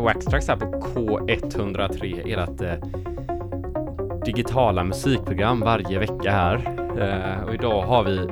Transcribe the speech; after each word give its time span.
Waxtrax 0.00 0.48
här 0.48 0.56
på 0.56 0.64
K103, 0.66 2.32
ert 2.38 2.60
eh, 2.60 4.20
digitala 4.24 4.84
musikprogram 4.84 5.60
varje 5.60 5.98
vecka 5.98 6.30
här. 6.30 6.56
Eh, 7.00 7.44
och 7.44 7.54
idag 7.54 7.82
har 7.82 8.04
vi 8.04 8.28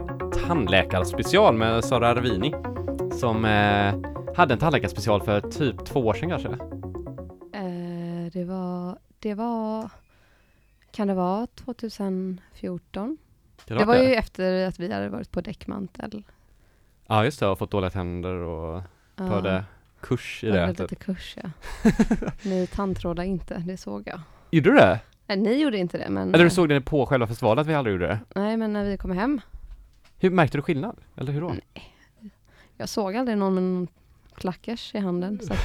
tandläkarspecial 0.47 1.57
med 1.57 1.85
Sara 1.85 2.09
Arvini 2.09 2.55
som 3.21 3.45
eh, 3.45 3.95
hade 4.37 4.55
en 4.55 4.61
tandläkarspecial 4.61 5.23
för 5.23 5.41
typ 5.41 5.85
två 5.85 6.01
år 6.07 6.15
sedan 6.15 6.29
kanske. 6.29 6.49
Eh, 7.59 8.33
det 8.33 8.45
var, 8.45 8.99
det 9.19 9.35
var, 9.35 9.91
kan 10.91 11.09
det 11.09 11.15
vara 11.15 11.47
2014? 11.47 13.19
Det, 13.65 13.75
Det 13.75 13.85
var 13.85 13.97
ju 13.97 14.15
efter 14.15 14.67
att 14.67 14.79
vi 14.79 14.93
hade 14.93 15.09
varit 15.09 15.31
på 15.33 15.41
däckmantel. 15.41 16.23
Ja 17.07 17.25
just 17.25 17.41
det, 17.41 17.47
och 17.47 17.59
fått 17.59 17.71
dåliga 17.71 17.91
tänder 17.91 18.35
och 18.35 18.83
Ja, 19.17 19.25
hade 19.25 19.65
kurs 20.01 20.45
i 20.45 20.51
det. 20.51 20.69
Typ. 20.69 20.79
lite 20.81 20.95
kurs 20.95 21.35
ja. 21.43 21.48
Ni 22.43 22.67
tandtrådar 22.67 23.25
inte, 23.25 23.63
det 23.67 23.77
såg 23.77 24.03
jag. 24.07 24.21
Gjorde 24.51 24.71
du 24.71 24.77
det? 24.77 25.01
Nej, 25.27 25.37
ni 25.37 25.63
gjorde 25.63 25.79
inte 25.79 25.99
det, 25.99 26.09
men... 26.09 26.35
Eller 26.35 26.45
du 26.45 26.51
såg 26.51 26.69
det 26.69 26.81
på 26.81 27.07
själva 27.07 27.27
festivalen 27.27 27.63
att 27.63 27.67
vi 27.67 27.75
aldrig 27.75 27.93
gjorde 27.93 28.07
det? 28.07 28.21
Nej, 28.35 28.57
men 28.57 28.73
när 28.73 28.85
vi 28.85 28.97
kom 28.97 29.11
hem. 29.11 29.41
Hur 30.19 30.31
märkte 30.31 30.59
du 30.59 30.63
skillnad? 30.63 30.97
Eller 31.17 31.33
hur 31.33 31.41
då? 31.41 31.55
Jag 32.77 32.89
såg 32.89 33.17
aldrig 33.17 33.39
någon 33.39 33.55
med 33.55 33.63
någon 33.63 33.89
klackers 34.35 34.95
i 34.95 34.99
handen. 34.99 35.41
Så 35.43 35.53
att, 35.53 35.59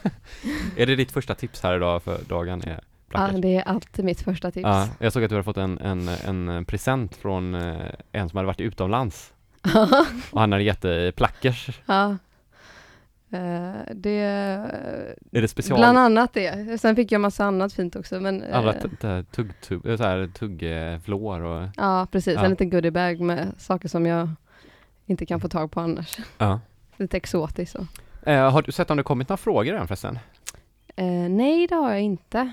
Är 0.76 0.86
det 0.86 0.96
ditt 0.96 1.12
första 1.12 1.34
tips 1.34 1.62
här 1.62 1.76
idag 1.76 2.02
för 2.02 2.18
dagen? 2.28 2.62
Är 2.62 2.70
ja, 2.70 2.80
plackers? 3.08 3.40
det 3.40 3.56
är 3.56 3.62
alltid 3.62 4.04
mitt 4.04 4.20
första 4.20 4.50
tips. 4.50 4.64
Ja, 4.64 4.88
jag 4.98 5.12
såg 5.12 5.24
att 5.24 5.30
du 5.30 5.34
hade 5.34 5.44
fått 5.44 5.56
en, 5.56 5.78
en, 5.78 6.08
en 6.08 6.64
present 6.64 7.16
från 7.16 7.54
eh, 7.54 7.76
en 8.12 8.28
som 8.28 8.36
hade 8.36 8.46
varit 8.46 8.60
utomlands 8.60 9.32
och 10.30 10.40
han 10.40 10.52
hade 10.52 10.64
gett 10.64 10.82
dig 10.82 11.12
plackers. 11.12 11.80
ja. 11.86 12.16
Eh, 13.34 13.94
det... 13.94 14.18
Är 15.32 15.40
det 15.42 15.48
special? 15.48 15.78
Bland 15.78 15.98
annat 15.98 16.32
det. 16.32 16.80
Sen 16.80 16.96
fick 16.96 17.12
jag 17.12 17.20
massa 17.20 17.44
annat 17.44 17.72
fint 17.72 17.96
också, 17.96 18.20
men... 18.20 18.42
eh, 18.42 18.58
Alla 18.58 18.72
t- 18.72 18.88
t- 19.00 19.22
tugg, 19.30 19.50
eh, 20.00 20.26
tuggflår 20.30 21.40
och 21.40 21.68
Ja, 21.76 22.06
precis. 22.10 22.34
Ja. 22.34 22.44
En 22.44 22.50
liten 22.50 22.70
goodiebag 22.70 23.20
med 23.20 23.52
saker 23.58 23.88
som 23.88 24.06
jag 24.06 24.28
inte 25.06 25.26
kan 25.26 25.40
få 25.40 25.48
tag 25.48 25.70
på 25.72 25.80
annars. 25.80 26.18
ja. 26.38 26.60
Lite 26.96 27.16
exotiskt 27.16 27.72
så. 27.72 27.86
Eh, 28.30 28.50
har 28.50 28.62
du 28.62 28.72
sett 28.72 28.90
om 28.90 28.96
det 28.96 29.02
kommit 29.02 29.28
några 29.28 29.36
frågor 29.36 29.74
än 29.74 29.86
förresten? 29.86 30.18
Eh, 30.96 31.04
nej, 31.30 31.66
det 31.66 31.74
har 31.74 31.90
jag 31.90 32.00
inte. 32.00 32.52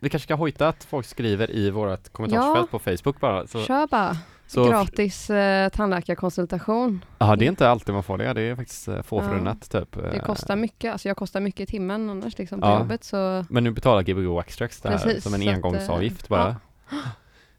Vi 0.00 0.08
kanske 0.10 0.26
ska 0.26 0.34
hojta 0.34 0.68
att 0.68 0.84
folk 0.84 1.06
skriver 1.06 1.50
i 1.50 1.70
vårt 1.70 2.08
kommentarsfält 2.08 2.70
på 2.70 2.78
Facebook 2.78 3.20
bara. 3.20 3.46
Så, 3.46 3.60
kör 3.64 3.86
bara. 3.86 4.16
Så, 4.46 4.64
Gratis 4.68 5.30
eh, 5.30 5.68
tandläkarkonsultation. 5.68 7.04
ja, 7.18 7.36
det 7.36 7.44
är 7.44 7.48
inte 7.48 7.68
alltid 7.68 7.94
man 7.94 8.02
får 8.02 8.18
det. 8.18 8.32
Det 8.32 8.40
är 8.42 8.56
faktiskt 8.56 8.88
eh, 8.88 9.02
få 9.02 9.18
Ja. 9.18 9.28
förunnat 9.28 9.70
typ. 9.70 9.92
Det 9.92 10.16
Eh, 10.16 10.22
kostar 10.22 10.56
mycket. 10.56 10.92
Alltså 10.92 11.08
jag 11.08 11.16
kostar 11.16 11.40
mycket 11.40 11.60
i 11.60 11.66
timmen 11.66 12.10
annars 12.10 12.38
liksom 12.38 12.60
på 12.60 12.66
Ja. 12.66 12.78
jobbet 12.78 13.04
så 13.04 13.44
Men 13.48 13.64
nu 13.64 13.70
betalar 13.70 14.02
Gbg 14.02 14.26
Waxtrax 14.26 14.80
det 14.80 14.88
här 14.88 14.98
Precis, 14.98 15.22
som 15.24 15.34
en 15.34 15.40
så 15.42 15.48
att, 15.48 15.54
engångsavgift 15.54 16.22
eh, 16.22 16.28
bara. 16.28 16.56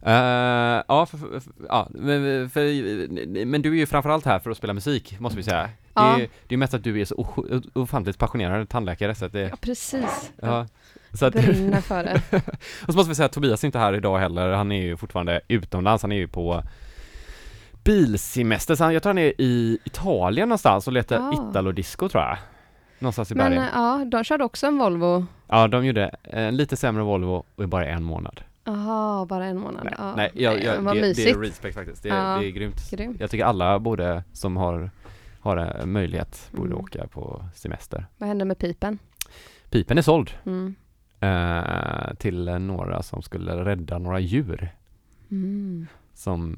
Eh, 0.01 0.83
ja, 0.87 1.05
för, 1.05 1.17
för, 1.17 1.39
för, 1.39 1.51
ja 1.69 1.87
men, 1.91 2.49
för, 2.49 3.45
men 3.45 3.61
du 3.61 3.71
är 3.73 3.75
ju 3.77 3.85
framförallt 3.85 4.25
här 4.25 4.39
för 4.39 4.51
att 4.51 4.57
spela 4.57 4.73
musik, 4.73 5.19
måste 5.19 5.37
vi 5.37 5.43
säga. 5.43 5.69
Ja. 5.93 6.01
Det, 6.01 6.07
är, 6.07 6.17
det 6.17 6.23
är 6.23 6.29
ju 6.53 6.57
mest 6.57 6.73
att 6.73 6.83
du 6.83 7.01
är 7.01 7.05
så 7.05 7.27
ofantligt 7.73 8.17
passionerad 8.17 8.69
tandläkare 8.69 9.15
så 9.15 9.25
att 9.25 9.31
det, 9.31 9.39
ja, 9.41 9.55
precis. 9.61 10.31
Ja. 10.41 10.65
Så 11.19 11.25
att, 11.25 11.33
brinner 11.33 11.81
för 11.81 12.03
det. 12.03 12.21
och 12.87 12.93
så 12.93 12.97
måste 12.97 13.09
vi 13.09 13.15
säga 13.15 13.25
att 13.25 13.31
Tobias 13.31 13.63
är 13.63 13.67
inte 13.67 13.79
här 13.79 13.93
idag 13.93 14.17
heller, 14.19 14.51
han 14.51 14.71
är 14.71 14.81
ju 14.81 14.97
fortfarande 14.97 15.41
utomlands, 15.47 16.01
han 16.03 16.11
är 16.11 16.15
ju 16.15 16.27
på 16.27 16.63
bilsemester, 17.83 18.75
så 18.75 18.83
han, 18.83 18.93
jag 18.93 19.03
tror 19.03 19.09
han 19.09 19.17
är 19.17 19.41
i 19.41 19.79
Italien 19.85 20.49
någonstans 20.49 20.87
och 20.87 20.93
letar 20.93 21.17
Ah. 21.19 21.33
Italo-disco 21.51 22.09
tror 22.09 22.23
jag. 22.23 22.37
Någonstans 22.99 23.31
i 23.31 23.35
Men 23.35 23.45
bergen. 23.51 23.63
eh, 23.63 23.69
ja, 23.73 24.05
de 24.11 24.23
körde 24.23 24.43
också 24.43 24.67
en 24.67 24.77
Volvo. 24.77 25.25
Ja, 25.47 25.67
de 25.67 25.85
gjorde 25.85 26.15
en 26.23 26.57
lite 26.57 26.77
sämre 26.77 27.03
Volvo 27.03 27.45
och 27.55 27.63
i 27.63 27.67
bara 27.67 27.85
en 27.85 28.03
månad. 28.03 28.41
Jaha, 28.63 29.25
bara 29.25 29.45
en 29.45 29.59
månad. 29.59 29.83
Nej, 29.85 29.93
ja. 29.97 30.13
nej 30.15 30.31
jag, 30.33 30.63
jag, 30.63 30.81
Vad 30.81 30.95
det, 30.95 31.13
det 31.13 31.29
är 31.29 31.35
respect 31.39 31.75
faktiskt. 31.75 32.03
Det, 32.03 32.09
är- 32.09 32.31
Ja. 32.33 32.39
det 32.39 32.45
är 32.47 32.51
grymt. 32.51 32.89
Grymt. 32.91 33.19
Jag 33.19 33.31
tycker 33.31 33.45
alla 33.45 33.79
borde, 33.79 34.23
som 34.33 34.57
har, 34.57 34.91
har 35.39 35.57
en 35.57 35.91
möjlighet, 35.91 36.49
borde 36.51 36.69
Mm. 36.71 36.79
åka 36.83 37.07
på 37.07 37.45
semester. 37.55 38.05
Vad 38.17 38.29
hände 38.29 38.45
med 38.45 38.57
pipen? 38.59 38.99
Pipen 39.69 39.97
är 39.97 40.01
såld 40.01 40.31
Mm. 40.45 40.75
Eh, 41.19 42.13
till 42.17 42.45
några 42.45 43.03
som 43.03 43.21
skulle 43.21 43.65
rädda 43.65 43.97
några 43.97 44.19
djur 44.19 44.69
Mm. 45.31 45.87
som 46.13 46.55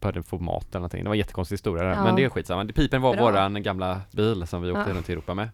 började 0.00 0.22
få 0.22 0.38
mat 0.38 0.66
eller 0.70 0.78
någonting. 0.80 1.02
Det 1.02 1.08
var 1.08 1.14
en 1.14 1.18
jättekonstig 1.18 1.54
historia 1.54 1.84
där, 1.84 1.90
Ja. 1.94 2.04
men 2.04 2.16
det 2.16 2.24
är 2.24 2.28
skitsamma. 2.28 2.66
Pipen 2.66 3.02
var 3.02 3.14
Bra. 3.16 3.22
våran 3.24 3.62
gamla 3.62 4.00
bil 4.10 4.46
som 4.46 4.62
vi 4.62 4.70
åkte 4.70 4.90
Ja. 4.90 4.96
runt 4.96 5.08
i 5.08 5.12
Europa 5.12 5.34
med. 5.34 5.48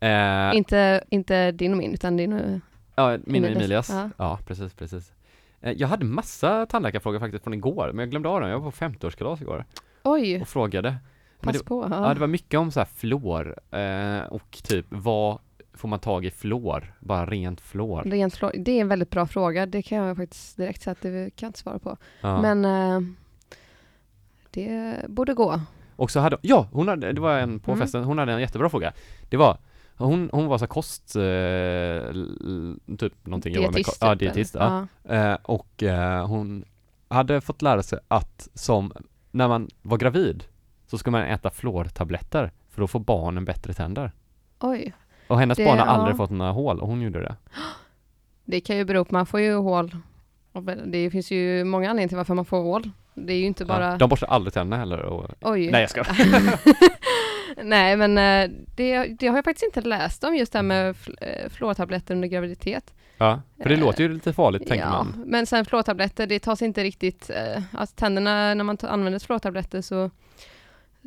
Eh, 0.00 0.56
Inte, 0.56 1.04
inte 1.10 1.52
din 1.52 1.72
och 1.72 1.78
min, 1.78 1.92
utan 1.94 2.16
din 2.16 2.32
och... 2.32 2.60
ja, 2.94 3.18
min 3.26 3.44
och 3.44 3.50
Emilias. 3.50 3.90
Ja. 3.90 4.10
Ja, 4.16 4.38
precis, 4.46 4.74
precis. 4.74 5.12
Eh, 5.60 5.72
jag 5.72 5.88
hade 5.88 6.04
massa 6.04 6.66
tandläkarfrågor 6.66 7.18
faktiskt 7.18 7.44
från 7.44 7.54
igår, 7.54 7.86
men 7.92 7.98
jag 7.98 8.10
glömde 8.10 8.28
av 8.28 8.40
dem. 8.40 8.50
Jag 8.50 8.58
var 8.60 8.70
på 8.70 8.76
50-årskalas 8.76 9.42
igår 9.42 9.64
Oj, 10.02 10.40
och 10.40 10.48
frågade. 10.48 10.96
Pass 11.40 11.58
det, 11.58 11.64
på. 11.64 11.86
Ja, 11.90 12.14
det 12.14 12.20
var 12.20 12.26
mycket 12.26 12.60
om 12.60 12.70
så 12.70 12.80
här 12.80 12.88
fluor 12.94 13.56
eh, 13.70 14.20
och 14.26 14.58
typ 14.62 14.86
vad 14.88 15.38
får 15.76 15.88
man 15.88 15.98
tag 15.98 16.24
i 16.24 16.30
fluor? 16.30 16.94
Bara 17.00 17.26
rent 17.26 17.60
fluor. 17.60 18.02
Rent 18.02 18.34
flår, 18.36 18.52
det 18.58 18.72
är 18.72 18.80
en 18.80 18.88
väldigt 18.88 19.10
bra 19.10 19.26
fråga. 19.26 19.66
Det 19.66 19.82
kan 19.82 19.98
jag 19.98 20.16
faktiskt 20.16 20.56
direkt 20.56 20.82
säga 20.82 20.92
att 20.92 21.02
det 21.02 21.30
kan 21.36 21.46
jag 21.46 21.48
inte 21.48 21.58
svara 21.58 21.78
på. 21.78 21.96
Ja. 22.20 22.42
Men 22.42 22.64
eh, 22.64 23.00
det 24.50 24.96
borde 25.08 25.34
gå. 25.34 25.60
Och 25.96 26.10
så 26.10 26.20
hade, 26.20 26.38
ja, 26.42 26.68
hon 26.72 26.88
hade, 26.88 27.12
det 27.12 27.20
var 27.20 27.38
en 27.38 27.60
på 27.60 27.70
Mm. 27.72 27.82
festen, 27.84 28.04
hon 28.04 28.18
hade 28.18 28.32
en 28.32 28.40
jättebra 28.40 28.68
fråga. 28.68 28.92
Det 29.28 29.36
var, 29.36 29.58
hon, 29.96 30.30
hon 30.32 30.46
var 30.46 30.58
så 30.58 30.66
kost, 30.66 31.16
eh, 31.16 31.22
typ 32.96 33.26
någonting 33.26 33.54
var 33.54 33.62
med, 33.62 33.72
Dietist. 33.74 33.98
ja, 34.00 34.10
typ, 34.12 34.18
dietist, 34.18 34.54
eller? 34.56 34.86
ja. 35.02 35.14
Eh, 35.14 35.38
och 35.42 35.82
eh, 35.82 36.26
hon 36.26 36.64
hade 37.08 37.40
fått 37.40 37.62
lära 37.62 37.82
sig 37.82 37.98
att 38.08 38.48
som, 38.54 38.92
när 39.30 39.48
man 39.48 39.68
var 39.82 39.98
gravid 39.98 40.44
så 40.86 40.98
ska 40.98 41.10
man 41.10 41.22
äta 41.22 41.50
fluortabletter 41.50 42.52
för 42.70 42.80
då 42.80 42.86
får 42.86 43.00
barnen 43.00 43.44
bättre 43.44 43.74
tänder. 43.74 44.12
Oj, 44.60 44.92
Och 45.26 45.38
hennes 45.38 45.58
Det- 45.58 45.64
barn 45.64 45.78
har 45.78 45.86
ja. 45.86 45.92
aldrig 45.92 46.16
fått 46.16 46.30
några 46.30 46.52
hål 46.52 46.80
och 46.80 46.88
hon 46.88 47.02
gjorde 47.02 47.20
det. 47.20 47.36
det 48.44 48.60
kan 48.60 48.76
ju 48.76 48.84
bero 48.84 49.04
på, 49.04 49.14
man 49.14 49.26
får 49.26 49.40
ju 49.40 49.54
hål. 49.54 49.96
Det 50.86 51.10
finns 51.10 51.30
ju 51.30 51.64
många 51.64 51.90
anledningar 51.90 52.08
till 52.08 52.16
varför 52.16 52.34
man 52.34 52.44
får 52.44 52.62
hål. 52.62 52.90
Det 53.14 53.32
är 53.32 53.38
ju 53.38 53.46
inte 53.46 53.64
bara, 53.64 53.90
Ja, 53.90 53.96
de 53.96 54.08
borstar 54.08 54.26
aldrig 54.26 54.54
tänderna 54.54 54.76
heller 54.80 54.98
och, 55.02 55.30
oj. 55.40 55.70
nej 55.70 55.80
jag 55.80 55.90
ska. 55.90 56.02
Nej, 57.62 57.96
men 57.96 58.18
eh, 58.18 58.56
det, 58.76 59.04
det 59.06 59.26
har 59.26 59.36
jag 59.36 59.44
faktiskt 59.44 59.64
inte 59.76 59.80
läst 59.88 60.24
om 60.24 60.36
just 60.36 60.52
det 60.52 60.58
här 60.58 60.62
med 60.62 60.88
eh, 61.20 61.48
fluortabletter 61.50 62.14
under 62.14 62.28
graviditet. 62.28 62.94
Ja, 63.18 63.40
för 63.62 63.68
det 63.68 63.74
Eh, 63.74 63.80
låter 63.80 64.02
ju 64.02 64.12
lite 64.12 64.32
farligt 64.32 64.68
tänker 64.68 64.84
ja, 64.86 64.90
man. 64.90 65.22
men 65.26 65.46
sen 65.46 65.64
fluortabletter, 65.64 66.26
det 66.26 66.38
tas 66.38 66.62
inte 66.62 66.82
riktigt, 66.84 67.30
alltså 67.72 67.94
tänderna, 67.96 68.54
när 68.54 68.64
man 68.64 68.78
använder 68.82 69.18
fluortabletter 69.18 69.80
så, 69.82 70.10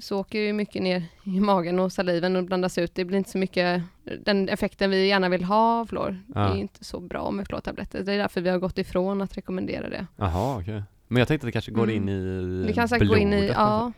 så 0.01 0.19
åker 0.19 0.39
ju 0.39 0.53
mycket 0.53 0.81
ner 0.83 1.03
i 1.23 1.39
magen 1.39 1.79
och 1.79 1.91
saliven 1.91 2.35
och 2.35 2.43
blandas 2.43 2.77
ut. 2.77 2.95
Det 2.95 3.05
blir 3.05 3.17
inte 3.17 3.29
så 3.29 3.37
mycket, 3.37 3.83
den 4.25 4.49
effekten 4.49 4.89
vi 4.89 5.07
gärna 5.07 5.29
vill 5.29 5.43
ha 5.43 5.79
av 5.81 5.85
fluor, 5.85 6.11
det 6.27 6.39
Ja. 6.39 6.53
är 6.53 6.55
inte 6.57 6.83
så 6.83 6.99
bra 6.99 7.31
med 7.31 7.47
fluortabletter. 7.47 8.03
Det 8.03 8.13
är 8.13 8.17
därför 8.17 8.41
vi 8.41 8.49
har 8.49 8.57
gått 8.57 8.77
ifrån 8.77 9.21
att 9.21 9.37
rekommendera 9.37 9.89
det. 9.89 10.07
Jaha, 10.15 10.57
okej. 10.59 10.83
Men 11.07 11.19
jag 11.19 11.27
tänkte 11.27 11.45
att 11.45 11.47
det 11.47 11.51
kanske 11.51 11.71
går 11.71 11.83
Mm. 11.89 11.95
in 11.95 12.09
i 12.09 12.67
Det 12.67 12.73
kan 12.73 12.87
säkert 12.89 13.07
gå 13.07 13.17
in 13.17 13.33
i, 13.33 13.37
blodet 13.37 13.55
ja, 13.57 13.91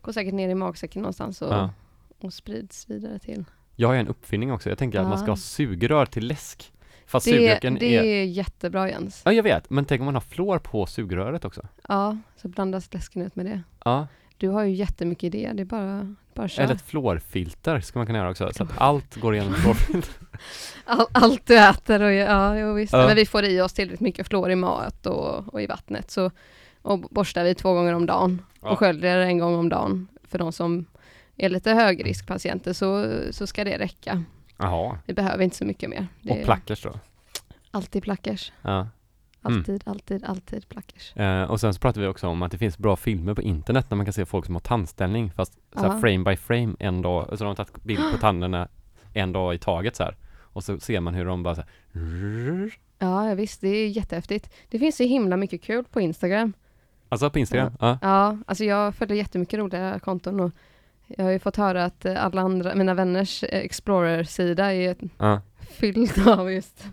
går 0.00 0.12
säkert 0.12 0.34
ner 0.34 0.48
i 0.48 0.54
magsäcken 0.54 1.02
någonstans 1.02 1.42
och, 1.42 1.54
Ja. 1.54 1.70
och 2.18 2.32
sprids 2.32 2.90
vidare 2.90 3.18
till. 3.18 3.44
Jag 3.76 3.88
har 3.88 3.94
en 3.94 4.08
uppfinning 4.08 4.52
också. 4.52 4.68
Jag 4.68 4.78
tänker 4.78 5.00
att 5.00 5.08
man 5.08 5.18
ska 5.18 5.26
Ja. 5.26 5.32
ha 5.32 5.36
sugrör 5.36 6.06
till 6.06 6.26
läsk. 6.26 6.72
Fast 7.06 7.26
Det, 7.26 7.30
surburken 7.32 7.74
det 7.74 7.96
är... 7.96 8.02
är 8.04 8.24
jättebra 8.24 8.88
Jens. 8.90 9.22
Ja, 9.24 9.32
jag 9.32 9.42
vet. 9.42 9.70
Men 9.70 9.84
tänk 9.84 10.00
om 10.00 10.04
man 10.04 10.14
har 10.14 10.20
fluor 10.20 10.58
på 10.58 10.86
sugröret 10.86 11.44
också? 11.44 11.66
Ja, 11.88 12.16
så 12.36 12.48
blandas 12.48 12.94
läsken 12.94 13.22
ut 13.22 13.36
med 13.36 13.46
det. 13.46 13.62
Ja. 13.84 14.06
Du 14.38 14.48
har 14.48 14.62
ju 14.64 14.74
jättemycket 14.74 15.24
idéer, 15.34 15.54
det 15.54 15.62
är 15.62 15.64
bara, 15.64 16.14
bara 16.34 16.48
kör. 16.48 16.62
Eller 16.62 16.74
ett 16.74 16.82
fluorfilter 16.82 17.80
ska 17.80 17.98
man 17.98 18.06
kunna 18.06 18.18
göra 18.18 18.30
också. 18.30 18.50
Så 18.54 18.62
att 18.62 18.78
allt 18.78 19.16
går 19.16 19.34
igenom 19.34 19.54
fluorfilter. 19.54 20.14
All, 20.84 21.06
allt 21.12 21.46
du 21.46 21.58
äter 21.58 22.02
och 22.02 22.12
ja, 22.12 22.58
jo, 22.58 22.72
visst. 22.74 22.92
Ja. 22.92 23.06
Men 23.06 23.16
vi 23.16 23.26
får 23.26 23.44
i 23.44 23.60
oss 23.60 23.72
tillräckligt 23.72 24.00
mycket 24.00 24.28
fluor 24.28 24.50
i 24.50 24.56
mat 24.56 25.06
och, 25.06 25.54
och 25.54 25.62
i 25.62 25.66
vattnet. 25.66 26.10
Så, 26.10 26.30
och 26.82 27.00
borstar 27.00 27.44
vi 27.44 27.54
två 27.54 27.74
gånger 27.74 27.92
om 27.92 28.06
dagen 28.06 28.42
Ja. 28.62 28.68
och 28.70 28.78
sköljer 28.78 29.18
en 29.18 29.38
gång 29.38 29.54
om 29.54 29.68
dagen. 29.68 30.08
För 30.24 30.38
de 30.38 30.52
som 30.52 30.86
är 31.36 31.48
lite 31.48 31.72
högriskpatienter 31.72 32.72
så, 32.72 33.12
så 33.30 33.46
ska 33.46 33.64
det 33.64 33.78
räcka. 33.78 34.24
Jaha. 34.56 34.98
Vi 35.06 35.14
behöver 35.14 35.44
inte 35.44 35.56
så 35.56 35.64
mycket 35.64 35.90
mer. 35.90 36.06
Det 36.22 36.30
Och 36.32 36.44
plackers 36.44 36.82
då? 36.82 36.98
Alltid 37.70 38.02
plackers. 38.02 38.52
Ja. 38.62 38.88
Mm. 39.48 39.58
Alltid, 39.58 39.82
alltid, 39.86 40.24
alltid 40.24 40.68
plackers. 40.68 41.16
Eh, 41.16 41.42
och 41.50 41.60
sen 41.60 41.74
så 41.74 41.80
pratar 41.80 42.00
vi 42.00 42.06
också 42.06 42.26
om 42.28 42.42
att 42.42 42.52
det 42.52 42.58
finns 42.58 42.78
bra 42.78 42.96
filmer 42.96 43.34
på 43.34 43.42
internet 43.42 43.86
när 43.90 43.96
man 43.96 44.06
kan 44.06 44.12
se 44.12 44.26
folk 44.26 44.46
som 44.46 44.54
har 44.54 44.60
tandställning 44.60 45.30
fast 45.30 45.52
så 45.74 45.80
här 45.80 45.88
Ja. 45.94 46.00
frame 46.00 46.24
by 46.24 46.36
frame 46.36 46.74
en 46.78 47.02
dag, 47.02 47.28
så 47.28 47.36
de 47.36 47.44
har 47.48 47.54
tagit 47.54 47.82
bild 47.84 48.12
på 48.12 48.18
tänderna 48.20 48.68
en 49.14 49.32
dag 49.32 49.54
i 49.54 49.58
taget 49.58 49.96
så 49.96 50.02
här. 50.02 50.16
Och 50.40 50.64
så 50.64 50.80
ser 50.80 51.00
man 51.00 51.14
hur 51.14 51.24
de 51.24 51.42
bara 51.42 51.54
så 51.54 51.60
här, 51.60 51.70
Ja, 52.98 53.28
ja, 53.28 53.34
visst, 53.34 53.60
det 53.60 53.68
är 53.68 53.88
jättehäftigt. 53.88 54.50
Det 54.68 54.78
finns 54.78 54.96
så 54.96 55.02
himla 55.02 55.36
mycket 55.36 55.62
kul 55.62 55.84
på 55.84 56.00
Instagram. 56.00 56.52
Alltså 57.08 57.30
på 57.30 57.38
Instagram? 57.38 57.72
Ja. 57.80 57.98
Ja, 58.02 58.38
alltså 58.46 58.64
jag 58.64 58.94
följer 58.94 59.16
jättemycket 59.16 59.58
roliga 59.58 59.98
konton 59.98 60.40
och 60.40 60.50
Jag 61.16 61.24
har 61.24 61.30
ju 61.32 61.38
fått 61.38 61.56
höra 61.56 61.84
att 61.84 62.06
alla 62.06 62.40
andra, 62.42 62.74
mina 62.74 62.94
vänners 62.94 63.44
Explorer-sida 63.48 64.74
är 64.74 64.96
Ja. 65.18 65.40
fylld 65.60 66.28
av 66.28 66.52
just 66.52 66.84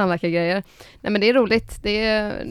tandläkargrejer. 0.00 0.62
Nej 1.00 1.12
men 1.12 1.20
det 1.20 1.28
är 1.28 1.34
roligt. 1.34 1.82
Det 1.82 2.04
är, 2.04 2.46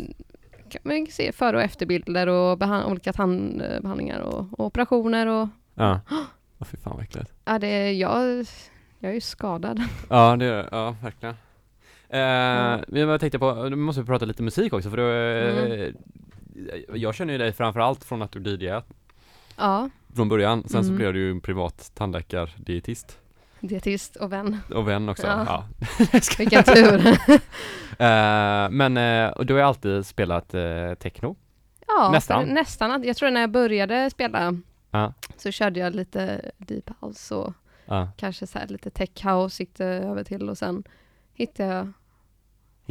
kan 0.69 0.81
man 0.83 1.07
se 1.09 1.31
före 1.31 1.57
och 1.57 1.63
efterbilder 1.63 2.27
och 2.27 2.57
behan- 2.57 2.85
olika 2.91 3.13
tandbehandlingar 3.13 4.19
och, 4.19 4.59
och 4.59 4.65
operationer 4.65 5.27
och 5.27 5.47
Ja. 5.75 5.99
Åh 6.59 6.67
fy 6.67 6.77
fan 6.77 6.93
vad 6.95 7.03
äckligt. 7.03 7.33
ja, 7.45 7.59
det 7.59 7.67
är, 7.67 7.91
jag, 7.91 8.45
jag 8.99 9.09
är 9.09 9.13
ju 9.15 9.21
skadad. 9.21 9.81
Ja, 10.09 10.35
det 10.35 10.45
är 10.45 10.67
Ja, 10.71 10.95
verkligen. 11.03 11.35
Eh. 12.09 12.81
Men 12.87 13.01
jag 13.09 13.19
tänkte 13.19 13.39
på, 13.39 13.53
nu 13.69 13.75
måste 13.75 14.01
vi 14.01 14.07
prata 14.07 14.25
lite 14.25 14.43
musik 14.43 14.73
också 14.73 14.89
för 14.89 14.97
då, 14.97 15.03
eh, 15.09 15.49
Mm. 15.71 15.95
Jag 17.01 17.15
känner 17.15 17.33
ju 17.33 17.37
dig 17.37 17.51
framförallt 17.51 18.03
från 18.03 18.21
att 18.21 18.31
du 18.31 18.39
DJat 18.57 18.87
Ja, 19.57 19.89
från 20.15 20.29
början, 20.29 20.61
sen 20.67 20.83
så 20.83 20.89
Mm. 20.89 20.97
blev 20.97 21.13
du 21.13 21.19
ju 21.19 21.31
en 21.31 21.41
privat 21.41 21.91
tandläkardietist 21.95 23.17
dietist 23.59 24.15
och 24.15 24.33
vän. 24.33 24.57
och 24.73 24.87
vän 24.87 25.09
också. 25.09 25.27
Ja. 25.27 25.45
Ja. 25.47 25.65
Vilken 26.37 26.63
tur. 26.63 27.17
Eh, 27.99 28.69
men, 28.69 28.97
och 29.33 29.45
du 29.45 29.53
har 29.53 29.61
alltid 29.61 30.05
spelat 30.05 30.53
eh, 30.53 30.93
techno. 30.93 31.35
Ja, 31.87 32.09
Nästan. 32.11 32.45
för 32.45 32.53
Nästan. 32.53 33.03
Jag 33.03 33.17
tror 33.17 33.31
när 33.31 33.41
jag 33.41 33.51
började 33.51 34.09
spela 34.09 34.53
så 35.37 35.51
körde 35.51 35.79
jag 35.79 35.95
lite 35.95 36.51
deep 36.57 36.89
house 37.01 37.35
och 37.35 37.53
kanske 38.17 38.47
så 38.47 38.59
här 38.59 38.67
lite 38.67 38.89
tech 38.89 39.25
house 39.25 39.63
gick 39.63 39.77
det 39.77 39.85
över 39.85 40.23
till 40.23 40.49
och 40.49 40.57
sen 40.57 40.83
hittade 41.33 41.73
jag, 41.73 41.93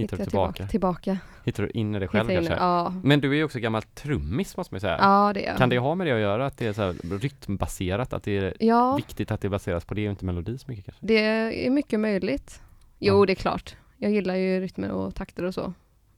hittar 0.02 0.16
du 0.16 0.24
tillbaka? 0.24 0.66
tillbaka. 0.66 1.18
Hittar 1.44 1.62
du 1.62 1.70
in 1.70 1.94
i 1.94 1.98
dig 1.98 2.08
själv 2.08 2.30
in- 2.30 2.36
kanske? 2.36 2.54
Ja, 2.54 2.94
Men 3.02 3.20
du 3.20 3.30
är 3.30 3.34
ju 3.36 3.44
också 3.44 3.58
gammal 3.58 3.82
trummis 3.82 4.56
måste 4.56 4.74
man 4.74 4.76
ju 4.76 4.80
säga. 4.80 4.96
ja 5.00 5.32
det 5.34 5.46
är. 5.46 5.56
Kan 5.56 5.68
det 5.68 5.78
ha 5.78 5.94
med 5.94 6.06
det 6.06 6.12
att 6.12 6.20
göra? 6.20 6.46
Att 6.46 6.58
det 6.58 6.66
är 6.66 6.72
så 6.72 6.94
rytmbaserat? 7.16 8.12
Att 8.12 8.22
det 8.22 8.38
är 8.38 8.54
Ja, 8.60 8.96
viktigt 8.96 9.30
att 9.30 9.40
det 9.40 9.48
baseras 9.48 9.84
på 9.84 9.94
det 9.94 10.06
och 10.06 10.10
inte 10.10 10.24
melodi 10.24 10.58
så 10.58 10.64
mycket 10.70 10.84
kanske? 10.84 11.06
det 11.06 11.18
är 11.66 11.70
mycket 11.70 12.00
möjligt. 12.00 12.60
Jo, 12.98 13.18
Ja. 13.20 13.26
det 13.26 13.32
är 13.32 13.34
klart. 13.34 13.76
Jag 13.96 14.10
gillar 14.12 14.34
ju 14.34 14.60
rytmer 14.60 14.90
och 14.90 15.14
takter 15.14 15.44
och 15.44 15.54
så. 15.54 15.60
Mm. 15.60 15.74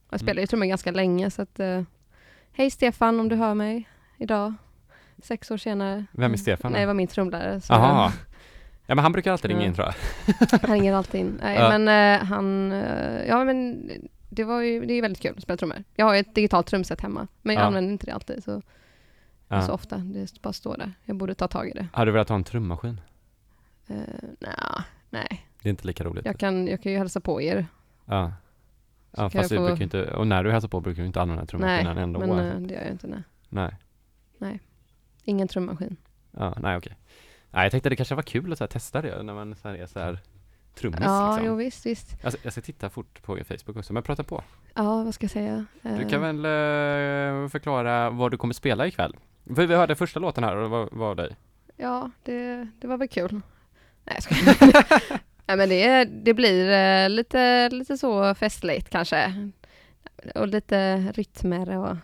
Jag 0.09 0.19
spelar 0.19 0.41
ju 0.41 0.47
trummor 0.47 0.65
ganska 0.65 0.91
länge 0.91 1.31
så 1.31 1.41
att 1.41 1.59
eh, 1.59 1.81
Hej 2.53 2.69
Stefan 2.71 3.19
om 3.19 3.29
du 3.29 3.35
hör 3.35 3.53
mig 3.53 3.89
idag. 4.17 4.53
Sex 5.23 5.51
år 5.51 5.57
senare. 5.57 6.05
Vem 6.11 6.33
är 6.33 6.37
Stefan? 6.37 6.71
Nej, 6.71 6.81
det 6.81 6.87
var 6.87 6.93
min 6.93 7.07
trumlärare. 7.07 7.61
så 7.61 7.73
Jaha. 7.73 8.11
Ja 8.91 8.95
men 8.95 9.03
han 9.03 9.11
brukar 9.11 9.31
alltid 9.31 9.51
ringa 9.51 9.65
in 9.65 9.73
tror 9.73 9.87
jag. 9.87 10.35
Han 10.61 10.71
ringer 10.71 10.93
alltid 10.93 11.21
in. 11.21 11.39
Nej, 11.41 11.55
Ja. 11.59 11.77
men 11.77 11.87
eh, 12.21 12.25
han, 12.27 12.71
eh, 12.71 13.25
ja 13.27 13.43
men 13.43 13.89
det 14.29 14.43
var 14.43 14.61
ju, 14.61 14.85
det 14.85 14.93
är 14.93 15.01
väldigt 15.01 15.21
kul 15.21 15.33
att 15.37 15.43
spela 15.43 15.57
trummor. 15.57 15.83
Jag 15.95 16.05
har 16.05 16.13
ju 16.13 16.19
ett 16.19 16.35
digitalt 16.35 16.67
trumset 16.67 17.01
hemma, 17.01 17.27
men 17.41 17.55
jag 17.55 17.61
Ja. 17.63 17.67
använder 17.67 17.91
inte 17.91 18.05
det 18.05 18.11
alltid 18.13 18.43
så, 18.43 18.61
Ja. 19.47 19.61
så 19.61 19.73
ofta. 19.73 19.97
Det 19.97 20.41
bara 20.41 20.53
står 20.53 20.77
där. 20.77 20.93
Jag 21.05 21.15
borde 21.15 21.35
ta 21.35 21.47
tag 21.47 21.69
i 21.69 21.71
det. 21.73 21.87
Hade 21.93 22.07
du 22.11 22.13
velat 22.13 22.29
ha 22.29 22.35
en 22.35 22.43
trummaskin? 22.43 23.01
Uh, 23.89 23.97
nah, 24.39 24.81
nej, 25.09 25.45
Det 25.61 25.69
är 25.69 25.71
inte 25.71 25.87
lika 25.87 26.03
roligt. 26.03 26.25
jag 26.25 26.37
kan, 26.39 26.67
jag 26.67 26.81
kan 26.83 26.91
ju 26.91 26.97
hälsa 26.97 27.19
på 27.19 27.41
er. 27.41 27.65
Ja. 28.05 28.33
Ja 29.11 29.29
fast 29.29 29.35
jag 29.35 29.43
du 29.49 29.55
få- 29.57 29.65
brukar 29.65 29.83
inte, 29.83 30.11
och 30.13 30.27
när 30.27 30.43
du 30.43 30.51
hälsar 30.51 30.67
på 30.67 30.81
brukar 30.81 31.01
du 31.01 31.07
inte 31.07 31.21
använda 31.21 31.41
Nej, 31.41 31.47
trummaskinen 31.47 31.97
ändå. 31.97 32.19
men 32.19 32.31
alltså. 32.31 32.45
eh, 32.57 32.59
det 32.61 32.73
gör 32.73 32.81
jag 32.81 32.91
inte. 32.91 33.23
Nej. 33.49 33.75
Nej. 34.37 34.59
Ingen 35.23 35.47
trummaskin. 35.47 35.97
Ja, 36.31 36.55
nej 36.59 36.77
okej. 36.77 36.95
Nej 37.51 37.63
jag 37.65 37.71
tänkte 37.71 37.89
det 37.89 37.95
kanske 37.95 38.15
var 38.15 38.23
kul 38.23 38.51
att 38.51 38.57
så 38.57 38.63
här, 38.63 38.69
testa 38.69 39.01
det 39.01 39.23
när 39.23 39.33
man 39.33 39.55
så 39.55 39.67
här, 39.67 39.75
är 39.75 39.85
så 39.87 39.99
här 39.99 40.19
trummis 40.75 40.99
Ja, 41.03 41.31
liksom. 41.31 41.45
jo 41.47 41.55
visst, 41.55 41.85
visst. 41.85 42.15
Jag, 42.21 42.33
ska- 42.33 42.41
jag 42.43 42.51
ska 42.53 42.61
titta 42.61 42.89
fort 42.89 43.21
på 43.23 43.37
Facebook 43.47 43.77
också, 43.77 43.93
men 43.93 44.03
prata 44.03 44.23
på. 44.23 44.43
Ja, 44.73 45.03
vad 45.03 45.13
ska 45.13 45.23
jag 45.23 45.31
säga? 45.31 45.65
Du 45.81 45.89
Eh, 45.89 46.09
kan 46.09 46.21
väl 46.21 46.37
eh, 46.45 47.49
förklara 47.49 48.09
vad 48.09 48.31
du 48.31 48.37
kommer 48.37 48.53
spela 48.53 48.87
ikväll? 48.87 49.15
För 49.55 49.67
vi 49.67 49.75
hörde 49.75 49.95
första 49.95 50.19
låten 50.19 50.43
här 50.43 50.55
och 50.55 50.61
det 50.89 50.95
var, 50.95 51.15
dig. 51.15 51.35
Ja, 51.77 52.11
det, 52.23 52.67
det 52.81 52.87
var 52.87 52.97
väl 52.97 53.07
kul. 53.07 53.31
Nej, 54.05 54.15
jag 54.15 54.23
skojar. 54.23 54.83
Nej, 55.45 55.57
men 55.57 55.69
det, 55.69 56.05
det 56.05 56.33
blir 56.33 56.69
eh, 56.71 57.09
lite, 57.09 57.69
lite 57.69 57.97
så 57.97 58.35
festligt 58.35 58.89
kanske. 58.89 59.49
Och 60.35 60.47
lite 60.47 60.97
rytmer 60.97 61.77
och, 61.77 61.97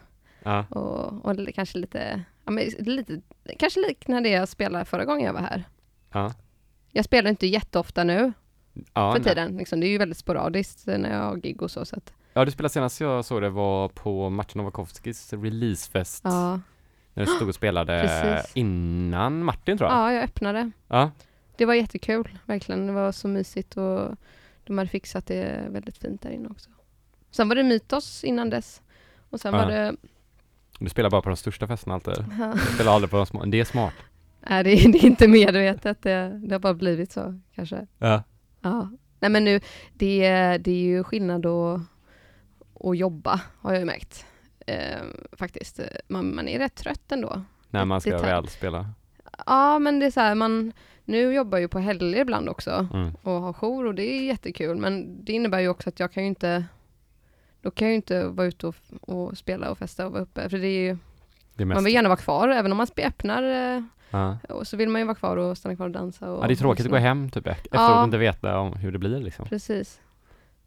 Ja, 0.47 0.65
och, 0.69 1.25
och 1.25 1.47
kanske 1.55 1.77
lite, 1.77 2.23
ja, 2.45 2.51
men 2.51 2.63
lite, 2.79 3.21
kanske 3.59 3.79
liknande 3.79 4.29
det 4.29 4.33
jag 4.35 4.49
spelade 4.49 4.85
förra 4.85 5.05
gången 5.05 5.25
jag 5.25 5.33
var 5.33 5.41
här. 5.41 5.63
ja. 6.11 6.33
Jag 6.91 7.05
spelar 7.05 7.29
inte 7.29 7.47
jätteofta 7.47 8.03
nu 8.03 8.33
Ja, 8.93 9.13
för 9.13 9.19
nej. 9.19 9.29
tiden. 9.29 9.57
Liksom, 9.57 9.79
det 9.79 9.87
är 9.87 9.89
ju 9.89 9.97
väldigt 9.97 10.17
sporadiskt 10.17 10.87
när 10.87 11.11
jag 11.13 11.23
har 11.23 11.35
gig 11.35 11.61
och 11.61 11.71
så. 11.71 11.85
så 11.85 11.95
att, 11.95 12.13
ja, 12.33 12.45
du 12.45 12.51
spelade 12.51 12.73
senast 12.73 13.01
jag 13.01 13.25
såg 13.25 13.41
det 13.41 13.49
var 13.49 13.89
på 13.89 14.29
Martin 14.29 14.57
Novakovskis 14.59 15.33
releasefest. 15.33 16.21
ja. 16.23 16.59
När 17.13 17.25
du 17.25 17.31
stod 17.31 17.47
och 17.47 17.55
spelade 17.55 18.01
Precis. 18.33 18.51
innan 18.55 19.43
Martin 19.43 19.77
tror 19.77 19.89
jag. 19.89 19.97
ja, 19.99 20.13
jag 20.13 20.23
öppnade. 20.23 20.71
Ja. 20.87 21.11
Det 21.57 21.65
var 21.65 21.73
jättekul, 21.73 22.37
verkligen. 22.45 22.87
Det 22.87 22.93
var 22.93 23.11
så 23.11 23.27
mysigt 23.27 23.77
och 23.77 24.15
de 24.63 24.77
hade 24.77 24.89
fixat 24.89 25.25
det 25.25 25.67
väldigt 25.69 25.97
fint 25.97 26.21
där 26.21 26.29
inne 26.29 26.49
också. 26.49 26.69
Sen 27.31 27.49
var 27.49 27.55
det 27.55 27.63
Mytos 27.63 28.23
innan 28.23 28.49
dess. 28.49 28.81
Och 29.29 29.39
sen 29.39 29.53
Ja. 29.53 29.59
var 29.61 29.71
det... 29.71 29.95
Du 30.79 30.89
spelar 30.89 31.09
bara 31.09 31.21
på 31.21 31.29
de 31.29 31.35
största 31.37 31.67
festerna 31.67 31.95
alltid. 31.95 32.25
Ja. 32.39 32.53
Du 32.53 32.59
spelar 32.73 32.93
aldrig 32.93 33.11
på 33.11 33.17
de 33.17 33.25
små. 33.25 33.45
Det 33.45 33.59
är 33.59 33.65
smart. 33.65 33.93
Nej, 34.49 34.63
det 34.63 34.69
är, 34.71 34.91
det 34.91 34.97
är 34.97 35.05
inte 35.05 35.27
medvetet. 35.27 36.01
Det, 36.01 36.39
det 36.43 36.55
har 36.55 36.59
bara 36.59 36.73
blivit 36.73 37.11
så, 37.11 37.39
kanske. 37.55 37.87
Ja. 37.97 38.23
Ja. 38.61 38.89
Nej, 39.19 39.31
men 39.31 39.43
nu, 39.43 39.59
det, 39.93 40.25
är- 40.25 40.59
det 40.59 40.71
är 40.71 40.75
ju 40.83 41.03
skillnad 41.03 41.45
att, 41.45 41.81
att 42.83 42.97
jobba, 42.97 43.41
har 43.61 43.71
jag 43.71 43.79
ju 43.79 43.85
märkt. 43.85 44.25
Eh, 44.67 44.97
faktiskt. 45.31 45.79
Man, 46.07 46.35
man 46.35 46.47
är 46.47 46.59
rätt 46.59 46.75
trött 46.75 47.11
ändå. 47.11 47.41
När 47.69 47.85
man 47.85 48.01
ska 48.01 48.17
väl 48.17 48.47
spela. 48.47 48.89
Ja, 49.45 49.79
men 49.79 49.99
det 49.99 50.05
är 50.05 50.11
så 50.11 50.19
här, 50.19 50.35
man... 50.35 50.73
Nu 51.05 51.33
jobbar 51.33 51.57
jag 51.57 51.61
ju 51.61 51.67
på 51.67 51.79
helger 51.79 52.21
ibland 52.21 52.49
också. 52.49 52.87
Mm. 52.93 53.11
och 53.21 53.31
ha 53.31 53.53
jour 53.53 53.85
och 53.85 53.95
det 53.95 54.03
är 54.03 54.23
jättekul 54.23 54.77
men 54.77 55.25
det 55.25 55.33
innebär 55.33 55.59
ju 55.59 55.69
också 55.69 55.89
att 55.89 55.99
jag 55.99 56.11
kan 56.11 56.23
ju 56.23 56.29
inte 56.29 56.65
då 57.61 57.71
kan 57.71 57.87
jag 57.87 57.91
ju 57.91 57.95
inte 57.95 58.27
vara 58.27 58.47
ute 58.47 58.67
och, 58.67 58.75
och 59.01 59.37
spela 59.37 59.69
och 59.71 59.77
festa 59.77 60.05
och 60.05 60.11
vara 60.11 60.21
uppe 60.21 60.49
för 60.49 60.57
det 60.57 60.67
är 60.67 60.79
ju, 60.89 60.97
Det 61.55 61.65
man 61.65 61.83
vill 61.83 61.93
gärna 61.93 62.09
vara 62.09 62.19
kvar 62.19 62.49
även 62.49 62.71
om 62.71 62.77
man 62.77 62.87
öppnar 62.97 63.43
eh, 63.43 63.83
ja. 64.09 64.37
och 64.49 64.67
så 64.67 64.77
vill 64.77 64.89
man 64.89 65.01
ju 65.01 65.05
vara 65.07 65.15
kvar 65.15 65.37
och 65.37 65.57
stanna 65.57 65.75
kvar 65.75 65.85
och 65.85 65.91
dansa 65.91 66.31
och 66.31 66.43
ja, 66.43 66.47
det 66.47 66.53
är 66.53 66.55
tråkigt 66.55 66.85
att 66.85 66.91
gå 66.91 66.97
hem 66.97 67.29
typ 67.29 67.47
efter 67.47 67.69
Ja. 67.77 67.99
att 67.99 68.05
inte 68.05 68.17
veta 68.17 68.59
om 68.59 68.73
hur 68.73 68.91
det 68.91 68.99
blir 68.99 69.19
liksom. 69.19 69.45
Precis. 69.45 70.01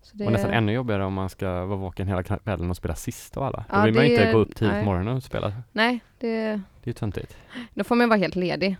Så 0.02 0.16
det, 0.16 0.26
Och 0.26 0.32
nästan 0.32 0.50
ännu 0.50 0.72
jobbigare 0.72 1.04
om 1.04 1.12
man 1.14 1.28
ska 1.28 1.64
vara 1.64 1.78
vaken 1.78 2.08
hela 2.08 2.22
kvällen 2.22 2.70
och 2.70 2.76
spela 2.76 2.94
sist 2.94 3.36
av 3.36 3.42
alla. 3.42 3.58
Då 3.58 3.76
Ja, 3.76 3.82
vill 3.84 3.94
man 3.94 4.04
ju 4.06 4.10
inte 4.12 4.32
gå 4.32 4.38
upp 4.38 4.54
tidigt 4.56 4.74
på 4.74 4.84
morgonen 4.84 5.16
och 5.16 5.22
spela. 5.22 5.52
Nej, 5.72 6.00
det, 6.18 6.28
Det 6.46 6.50
är 6.52 6.60
ju 6.84 6.92
töntigt. 6.92 7.36
då 7.74 7.84
får 7.84 7.94
man 7.96 8.08
vara 8.08 8.18
helt 8.18 8.36
ledig 8.36 8.76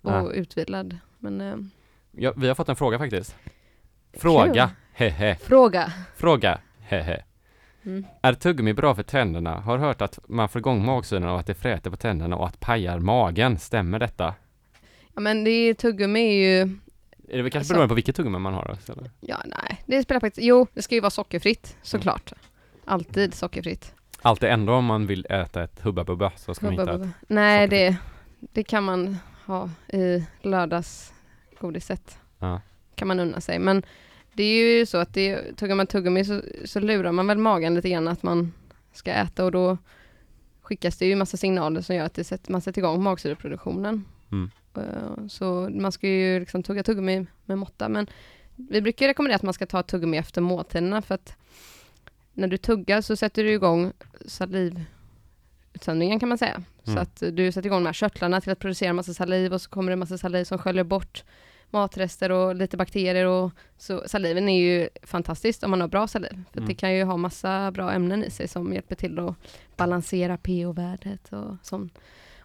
och 0.00 0.12
Ja. 0.12 0.32
utvilad. 0.32 0.98
Men 1.18 1.40
eh, 1.40 1.56
Ja, 2.12 2.32
vi 2.36 2.48
har 2.48 2.54
fått 2.54 2.68
en 2.68 2.76
fråga 2.76 2.98
faktiskt. 2.98 3.36
Fråga, 4.12 4.70
hehe. 4.92 5.36
fråga. 5.36 5.92
Fråga, 6.16 6.58
hehe. 6.80 7.22
Mm. 7.84 8.06
Är 8.22 8.34
tuggummi 8.34 8.72
bra 8.72 8.94
för 8.94 9.02
tänderna? 9.02 9.60
Har 9.60 9.78
hört 9.78 10.02
att 10.02 10.18
man 10.28 10.48
får 10.48 10.58
igång 10.58 10.84
magsyren 10.84 11.24
och 11.24 11.40
att 11.40 11.46
det 11.46 11.54
fräter 11.54 11.90
på 11.90 11.96
tänderna 11.96 12.36
och 12.36 12.46
att 12.46 12.60
pajar 12.60 12.98
magen. 12.98 13.58
Stämmer 13.58 13.98
detta? 13.98 14.34
Ja 15.14 15.20
men 15.20 15.44
det 15.44 15.50
är 15.50 15.74
tuggummi 15.74 16.20
är 16.20 16.32
ju, 16.32 16.60
Är 17.28 17.36
det 17.36 17.42
väl 17.42 17.50
kanske 17.52 17.68
Så- 17.68 17.74
beroende 17.74 17.88
på 17.88 17.94
vilket 17.94 18.16
tuggummi 18.16 18.38
man 18.38 18.54
har 18.54 18.64
då? 18.86 18.92
eller? 18.92 19.10
ja 19.20 19.36
nej, 19.46 19.82
det 19.86 20.02
spelar 20.02 20.20
faktiskt, 20.20 20.46
jo 20.46 20.66
det 20.74 20.82
ska 20.82 20.94
ju 20.94 21.00
vara 21.00 21.10
sockerfritt 21.10 21.76
såklart. 21.82 22.32
Alltid 22.84 23.34
sockerfritt. 23.34 23.94
Alltid 24.22 24.48
ändå 24.48 24.72
om 24.74 24.84
man 24.84 25.06
vill 25.06 25.26
äta 25.30 25.62
ett 25.64 25.80
Hubba 25.80 26.04
Bubba 26.04 26.32
så 26.36 26.54
ska 26.54 26.66
man 26.66 26.72
inte 26.72 26.82
Hubba 26.82 26.92
äta. 26.94 26.98
Bubba. 26.98 27.12
Nej, 27.28 27.68
det, 27.68 27.96
det 28.40 28.62
kan 28.64 28.84
man 28.84 29.16
ha 29.46 29.70
i 29.92 30.24
lördagsgodiset. 30.42 32.18
Ja. 32.38 32.60
Kan 32.94 33.08
man 33.08 33.20
unna 33.20 33.40
sig. 33.40 33.58
Men 33.58 33.82
det 34.32 34.42
är 34.42 34.78
ju 34.78 34.86
så 34.86 34.98
att 34.98 35.14
det, 35.14 35.56
tuggar 35.56 35.74
man 35.74 35.86
tuggummi 35.86 36.24
så, 36.24 36.42
så 36.64 36.80
lurar 36.80 37.12
man 37.12 37.26
väl 37.26 37.38
magen 37.38 37.74
lite 37.74 37.88
grann 37.90 38.08
att 38.08 38.22
man 38.22 38.52
ska 38.92 39.10
äta 39.12 39.44
och 39.44 39.52
då 39.52 39.78
skickas 40.62 40.98
det 40.98 41.06
ju 41.06 41.16
massa 41.16 41.36
signaler 41.36 41.80
som 41.80 41.96
gör 41.96 42.04
att 42.04 42.14
det 42.14 42.24
sätter, 42.24 42.52
man 42.52 42.60
sätter 42.60 42.80
igång 42.80 43.02
magsyreproduktionen. 43.02 44.04
Mm. 44.32 44.50
Eh, 44.76 45.26
Så 45.28 45.68
man 45.72 45.92
ska 45.92 46.08
ju 46.08 46.40
liksom 46.40 46.62
tugga 46.62 46.82
tuggummi 46.82 47.26
med 47.44 47.58
måtta. 47.58 47.88
Men 47.88 48.06
vi 48.56 48.82
brukar 48.82 49.06
rekommendera 49.06 49.36
att 49.36 49.42
man 49.42 49.54
ska 49.54 49.66
ta 49.66 49.82
tuggummi 49.82 50.16
efter 50.18 50.40
måltiderna 50.40 51.02
för 51.02 51.14
att 51.14 51.34
när 52.32 52.48
du 52.48 52.56
tuggar 52.56 53.00
så 53.00 53.16
sätter 53.16 53.44
du 53.44 53.50
igång 53.52 53.92
salivutsöndringen 54.26 56.20
kan 56.20 56.28
man 56.28 56.38
säga. 56.38 56.62
Så 56.84 56.90
Mm. 56.90 57.02
att 57.02 57.22
du 57.32 57.52
sätter 57.52 57.66
igång 57.66 57.80
de 57.80 57.86
här 57.86 57.92
körtlarna 57.92 58.40
till 58.40 58.52
att 58.52 58.58
producera 58.58 58.92
massa 58.92 59.14
saliv 59.14 59.52
och 59.54 59.60
så 59.62 59.70
kommer 59.70 59.90
det 59.90 59.96
massa 59.96 60.18
saliv 60.18 60.44
som 60.44 60.58
sköljer 60.58 60.84
bort 60.84 61.24
matrester 61.72 62.32
och 62.32 62.54
lite 62.54 62.76
bakterier 62.76 63.26
och 63.26 63.50
så 63.78 64.02
saliven 64.06 64.48
är 64.48 64.60
ju 64.60 64.88
fantastiskt 65.02 65.62
om 65.64 65.70
man 65.70 65.80
har 65.80 65.88
bra 65.88 66.06
saliv. 66.06 66.44
För 66.52 66.58
Mm. 66.58 66.68
det 66.68 66.74
kan 66.74 66.94
ju 66.94 67.04
ha 67.04 67.16
massa 67.16 67.70
bra 67.70 67.92
ämnen 67.92 68.24
i 68.24 68.30
sig 68.30 68.48
som 68.48 68.72
hjälper 68.74 68.94
till 68.94 69.18
att 69.18 69.34
balansera 69.76 70.36
pH-värdet 70.36 71.32
och 71.32 71.56
sånt. 71.62 71.98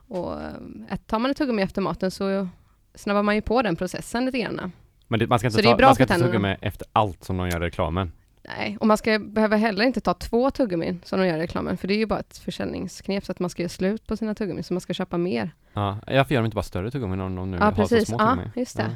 Och 0.08 0.42
eh, 0.42 0.98
tar 1.06 1.20
man 1.20 1.32
ett 1.32 1.38
tuggummi 1.38 1.62
efter 1.62 1.82
maten 1.82 2.12
så 2.12 2.48
snabbar 2.96 3.24
man 3.24 3.36
ju 3.36 3.42
på 3.42 3.62
den 3.62 3.76
processen 3.76 4.26
lite 4.26 4.40
grann. 4.40 4.72
Men 5.08 5.20
det, 5.20 5.28
man 5.28 5.40
ska 5.40 5.48
inte 5.48 5.64
Så 5.64 5.70
ta, 5.78 5.78
man 5.86 5.96
ska 5.96 6.04
inte 6.16 6.40
med 6.40 6.58
efter 6.62 6.88
allt 6.94 7.24
som 7.24 7.38
de 7.38 7.50
gör 7.50 7.58
i 7.58 7.66
reklamen. 7.66 8.12
Nej, 8.58 8.78
och 8.80 8.88
man 8.88 8.98
ska, 8.98 9.20
behöver 9.20 9.58
heller 9.58 9.84
inte 9.86 10.02
ta 10.02 10.14
två 10.14 10.52
tuggummin 10.52 11.02
som 11.04 11.20
de 11.20 11.28
gör 11.28 11.38
i 11.38 11.40
reklamen, 11.42 11.78
för 11.78 11.88
det 11.88 11.94
är 11.94 11.98
ju 11.98 12.06
bara 12.06 12.20
ett 12.20 12.38
försäljningsknep 12.38 13.26
så 13.26 13.32
att 13.32 13.40
man 13.40 13.50
ska 13.50 13.62
göra 13.62 13.70
slut 13.70 14.08
på 14.08 14.18
sina 14.18 14.36
tuggummin, 14.36 14.64
så 14.64 14.74
man 14.74 14.82
ska 14.82 14.94
köpa 14.94 15.18
mer. 15.18 15.52
Ja, 15.74 15.98
varför 16.08 16.34
gör 16.36 16.42
de 16.42 16.46
inte 16.46 16.56
bara 16.56 16.64
större 16.64 16.92
tuggummin 16.92 17.20
om 17.22 17.36
de 17.36 17.52
nu 17.52 17.58
Ja, 17.58 17.64
har 17.64 17.72
precis. 17.72 18.00
så 18.00 18.06
små 18.06 18.18
Ja, 18.20 18.26
tuggummin? 18.30 18.52
just 18.56 18.78
det. 18.78 18.84
Ja. 18.84 18.90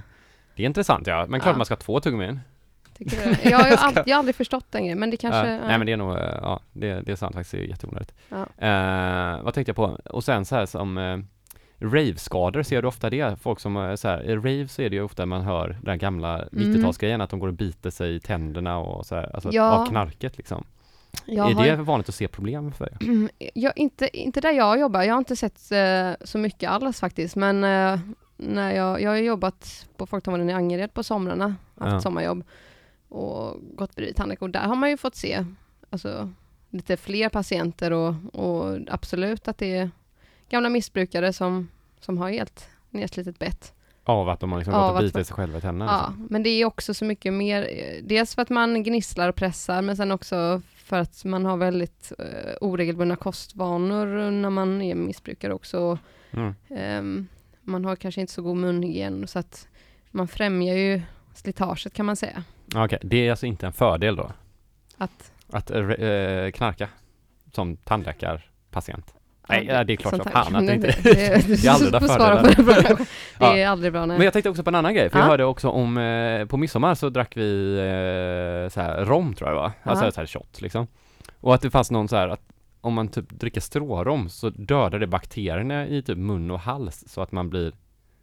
Det 0.60 0.64
är 0.64 0.68
intressant 0.68 1.08
ja, 1.08 1.26
men 1.30 1.40
klart 1.40 1.54
Ja. 1.54 1.58
man 1.58 1.66
ska 1.66 1.74
ha 1.76 1.80
två 1.80 2.00
tuggummin. 2.00 2.40
Du? 2.98 3.16
Jag, 3.50 3.58
har 3.60 3.72
all, 3.78 3.94
jag 4.06 4.16
har 4.16 4.20
aldrig 4.20 4.36
förstått 4.36 4.66
den 4.70 4.82
grejen, 4.84 5.00
men 5.00 5.10
det 5.12 5.18
kanske... 5.18 5.48
Ja. 5.52 5.60
Nej 5.68 5.78
men 5.78 5.86
det 5.88 5.92
är 5.94 5.98
nog, 5.98 6.12
eh, 6.12 6.38
ja 6.42 6.60
det, 6.74 7.02
det 7.02 7.12
är 7.12 7.16
sant 7.16 7.36
faktiskt, 7.36 7.52
det 7.52 7.58
är 7.58 7.64
jätteonödigt. 7.64 8.14
Eh, 8.58 9.44
vad 9.44 9.54
tänkte 9.54 9.70
jag 9.70 9.76
på? 9.76 9.98
Och 10.06 10.24
sen 10.24 10.46
så 10.46 10.56
här 10.56 10.66
som 10.66 10.98
eh, 10.98 11.18
Rave-skador, 11.82 12.64
ser 12.64 12.82
du 12.82 12.88
ofta 12.88 13.10
det? 13.10 13.42
Folk 13.42 13.60
som 13.60 13.96
så 13.98 14.08
här, 14.08 14.24
i 14.24 14.36
rave 14.36 14.68
så 14.68 14.82
är 14.82 14.90
det 14.90 14.96
ju 14.96 15.02
ofta 15.02 15.26
man 15.26 15.42
hör 15.42 15.78
den 15.84 15.98
gamla 15.98 16.46
90-talsgrejen, 16.52 17.24
att 17.24 17.30
de 17.30 17.40
går 17.40 17.48
och 17.48 17.54
biter 17.54 17.90
sig 17.90 18.16
i 18.16 18.20
tänderna 18.20 18.78
och 18.78 19.06
så 19.06 19.16
här, 19.16 19.30
alltså 19.36 19.50
Ja. 19.52 19.72
av 19.72 19.86
knarket 19.88 20.38
liksom. 20.38 20.64
Jag 21.26 21.50
är 21.52 21.54
har- 21.56 21.66
det 21.66 21.76
vanligt 21.76 22.10
att 22.10 22.16
se 22.16 22.28
problem 22.28 22.72
för 22.72 22.86
er? 22.86 23.30
jag, 23.54 23.74
inte, 23.76 24.18
inte 24.18 24.42
där 24.42 24.52
jag 24.52 24.80
jobbar, 24.80 25.04
jag 25.04 25.14
har 25.14 25.20
inte 25.20 25.36
sett 25.36 25.60
så 26.22 26.38
mycket 26.38 26.70
alls 26.70 27.00
faktiskt, 27.00 27.36
men 27.36 27.64
när 28.40 28.72
jag, 28.72 29.02
jag 29.02 29.10
har 29.10 29.18
jobbat 29.18 29.88
på 29.98 30.06
Folktandvården 30.06 30.50
i 30.50 30.54
Angered 30.54 30.94
på 30.94 31.04
somrarna, 31.04 31.56
haft 31.78 31.92
Ja. 31.94 32.02
sommarjobb 32.02 32.44
och 33.10 33.58
gått 33.76 33.96
bredvid 33.96 34.16
tandläkare 34.16 34.46
och 34.46 34.50
där 34.50 34.60
har 34.68 34.76
man 34.76 34.90
ju 34.90 34.98
fått 34.98 35.16
se 35.16 35.46
alltså, 35.90 36.32
lite 36.70 36.98
fler 36.98 37.30
patienter 37.30 37.92
och, 37.94 38.14
och 38.34 38.80
absolut 38.88 39.48
att 39.48 39.58
det 39.58 39.76
är 39.78 39.90
gamla 40.50 40.70
missbrukare 40.70 41.34
som, 41.34 41.68
som 42.00 42.18
har 42.18 42.30
helt 42.30 42.70
nedslitet 42.90 43.40
bett. 43.40 43.74
Av 44.04 44.30
att 44.30 44.40
de 44.40 44.52
har 44.52 44.60
liksom 44.60 44.74
gått 44.74 44.92
och 44.92 44.98
bitit 45.00 45.14
man- 45.14 45.26
sig 45.26 45.36
själva 45.36 45.58
i 45.58 45.62
tänderna? 45.62 45.92
Ja, 45.92 46.08
liksom. 46.10 46.28
men 46.30 46.44
det 46.44 46.50
är 46.50 46.66
också 46.66 46.94
så 46.94 47.06
mycket 47.06 47.34
mer, 47.34 47.68
dels 48.04 48.36
för 48.36 48.42
att 48.42 48.50
man 48.50 48.84
gnisslar 48.84 49.30
och 49.30 49.36
pressar, 49.36 49.82
men 49.82 49.98
sen 49.98 50.12
också 50.12 50.62
för 50.76 50.98
att 51.00 51.26
man 51.26 51.46
har 51.46 51.58
väldigt 51.58 52.12
eh, 52.20 52.54
oregelbundna 52.62 53.16
kostvanor 53.16 54.32
när 54.32 54.50
man 54.50 54.82
är 54.82 54.96
missbrukare 54.96 55.54
också. 55.54 55.98
Mm. 56.32 56.56
Ehm, 56.70 57.28
man 57.70 57.86
har 57.86 57.96
kanske 57.96 58.22
inte 58.22 58.34
så 58.34 58.42
god 58.42 58.58
munhygien, 58.58 59.28
så 59.28 59.40
att 59.40 59.68
man 60.12 60.28
främjar 60.28 60.76
ju 60.76 61.02
slitaget 61.34 61.94
kan 61.94 62.06
man 62.06 62.16
säga. 62.16 62.44
Okej, 62.76 63.00
det 63.04 63.18
är 63.28 63.32
alltså 63.32 63.46
inte 63.46 63.66
en 63.66 63.74
fördel 63.74 64.16
då? 64.16 64.32
Att, 64.98 65.32
Att 65.52 65.72
eh, 65.72 66.52
knarka 66.54 66.90
som 67.54 67.78
tandläkarpatient? 67.78 69.14
Nej, 69.50 69.66
det 69.66 69.94
är 69.94 69.96
klart 69.96 70.16
som 70.16 70.32
fan 70.32 70.56
att 70.56 70.68
det 70.68 70.74
inte 70.76 70.88
det- 71.04 71.14
det- 71.48 71.48
det 71.62 71.68
är 71.68 71.72
aldrig 71.72 72.02
fördelar. 72.02 72.44
Det 72.98 73.06
Ja. 73.40 73.58
är 73.58 73.68
aldrig 73.68 73.92
bra, 73.92 74.06
Men 74.06 74.18
nej. 74.18 74.24
jag 74.26 74.34
tänkte 74.34 74.50
också 74.50 74.64
på 74.64 74.70
en 74.70 74.76
annan 74.76 74.94
grej, 74.94 75.10
för 75.10 75.20
jag 75.20 75.26
Ja. 75.26 75.30
hörde 75.30 75.44
också 75.46 75.70
om, 75.70 75.98
eh, 75.98 76.46
på 76.46 76.58
midsommar 76.58 76.96
så 76.96 77.10
drack 77.10 77.38
vi 77.38 77.72
eh, 77.78 78.70
så 78.74 78.82
här 78.82 79.06
rom 79.06 79.34
tror 79.34 79.50
jag 79.50 79.58
det 79.58 79.62
var, 79.62 79.72
alltså 79.84 80.06
Ja. 80.06 80.12
så 80.12 80.22
här 80.22 80.28
shot 80.28 80.62
liksom. 80.62 80.88
Och 81.40 81.54
att 81.56 81.62
det 81.62 81.70
fanns 81.72 81.92
någon 81.92 82.08
så 82.08 82.16
här 82.16 82.28
att 82.28 82.42
om 82.82 82.94
man 82.94 83.08
typ 83.08 83.30
dricker 83.30 83.62
strårom 83.62 84.30
så 84.30 84.50
dödar 84.50 85.00
det 85.00 85.08
bakterierna 85.08 85.88
i 85.88 86.02
typ 86.02 86.18
mun 86.18 86.52
och 86.52 86.60
hals 86.60 87.04
så 87.08 87.22
att 87.22 87.32
man 87.32 87.50
blir 87.50 87.74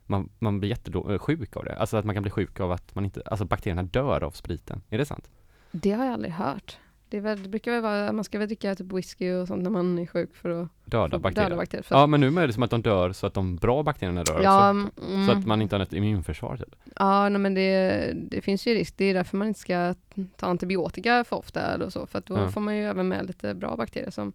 man, 0.06 0.28
man 0.38 0.60
blir 0.60 0.70
jättesjuk 0.70 1.56
eh, 1.56 1.58
av 1.58 1.64
det. 1.64 1.76
Alltså 1.78 1.96
att 1.96 2.04
man 2.04 2.14
kan 2.14 2.22
bli 2.22 2.30
sjuk 2.30 2.60
av 2.60 2.72
att 2.72 2.94
man 2.94 3.04
inte, 3.04 3.22
alltså 3.26 3.44
bakterierna 3.44 3.82
dör 3.82 4.24
av 4.24 4.30
spriten. 4.30 4.82
Är 4.90 4.98
det 4.98 5.04
sant? 5.04 5.30
Det 5.70 5.92
har 5.92 6.04
jag 6.04 6.14
aldrig 6.14 6.32
hört. 6.32 6.78
Det, 7.08 7.20
väl, 7.20 7.42
det 7.42 7.48
brukar 7.48 7.72
väl 7.72 7.82
vara, 7.82 8.12
man 8.12 8.24
ska 8.24 8.38
väl 8.38 8.48
dricka 8.48 8.74
typ 8.74 8.92
whisky 8.92 9.32
och 9.32 9.48
sånt 9.48 9.62
när 9.62 9.70
man 9.70 9.98
är 9.98 10.06
sjuk 10.06 10.36
för 10.36 10.50
att 10.62 10.68
Döda 10.84 11.18
bakterier? 11.18 11.48
döda 11.50 11.56
bakterier. 11.56 11.86
Ja, 11.90 12.06
men 12.06 12.20
nu 12.20 12.26
är 12.40 12.46
det 12.46 12.52
som 12.52 12.62
att 12.62 12.70
de 12.70 12.82
dör 12.82 13.12
så 13.12 13.26
att 13.26 13.34
de 13.34 13.56
bra 13.56 13.82
bakterierna 13.82 14.24
dör 14.24 14.40
ja, 14.42 14.70
också. 14.70 15.04
mm, 15.12 15.26
Så 15.26 15.32
att 15.32 15.46
man 15.46 15.62
inte 15.62 15.76
har 15.76 15.80
ett 15.82 15.92
immunförsvar 15.92 16.56
typ. 16.56 16.76
Ja, 16.96 17.28
nej, 17.28 17.40
men 17.40 17.54
det, 17.54 18.12
det 18.30 18.40
finns 18.40 18.66
ju 18.66 18.74
risk. 18.74 18.94
Det 18.96 19.04
är 19.04 19.14
därför 19.14 19.36
man 19.36 19.48
inte 19.48 19.60
ska 19.60 19.94
ta 20.36 20.46
antibiotika 20.46 21.24
för 21.24 21.36
ofta 21.36 21.60
eller 21.60 21.90
så, 21.90 22.06
för 22.06 22.18
att 22.18 22.26
då 22.26 22.36
Ja. 22.36 22.48
får 22.50 22.60
man 22.60 22.76
ju 22.76 22.84
även 22.84 23.08
med 23.08 23.26
lite 23.26 23.54
bra 23.54 23.76
bakterier 23.76 24.10
som 24.10 24.32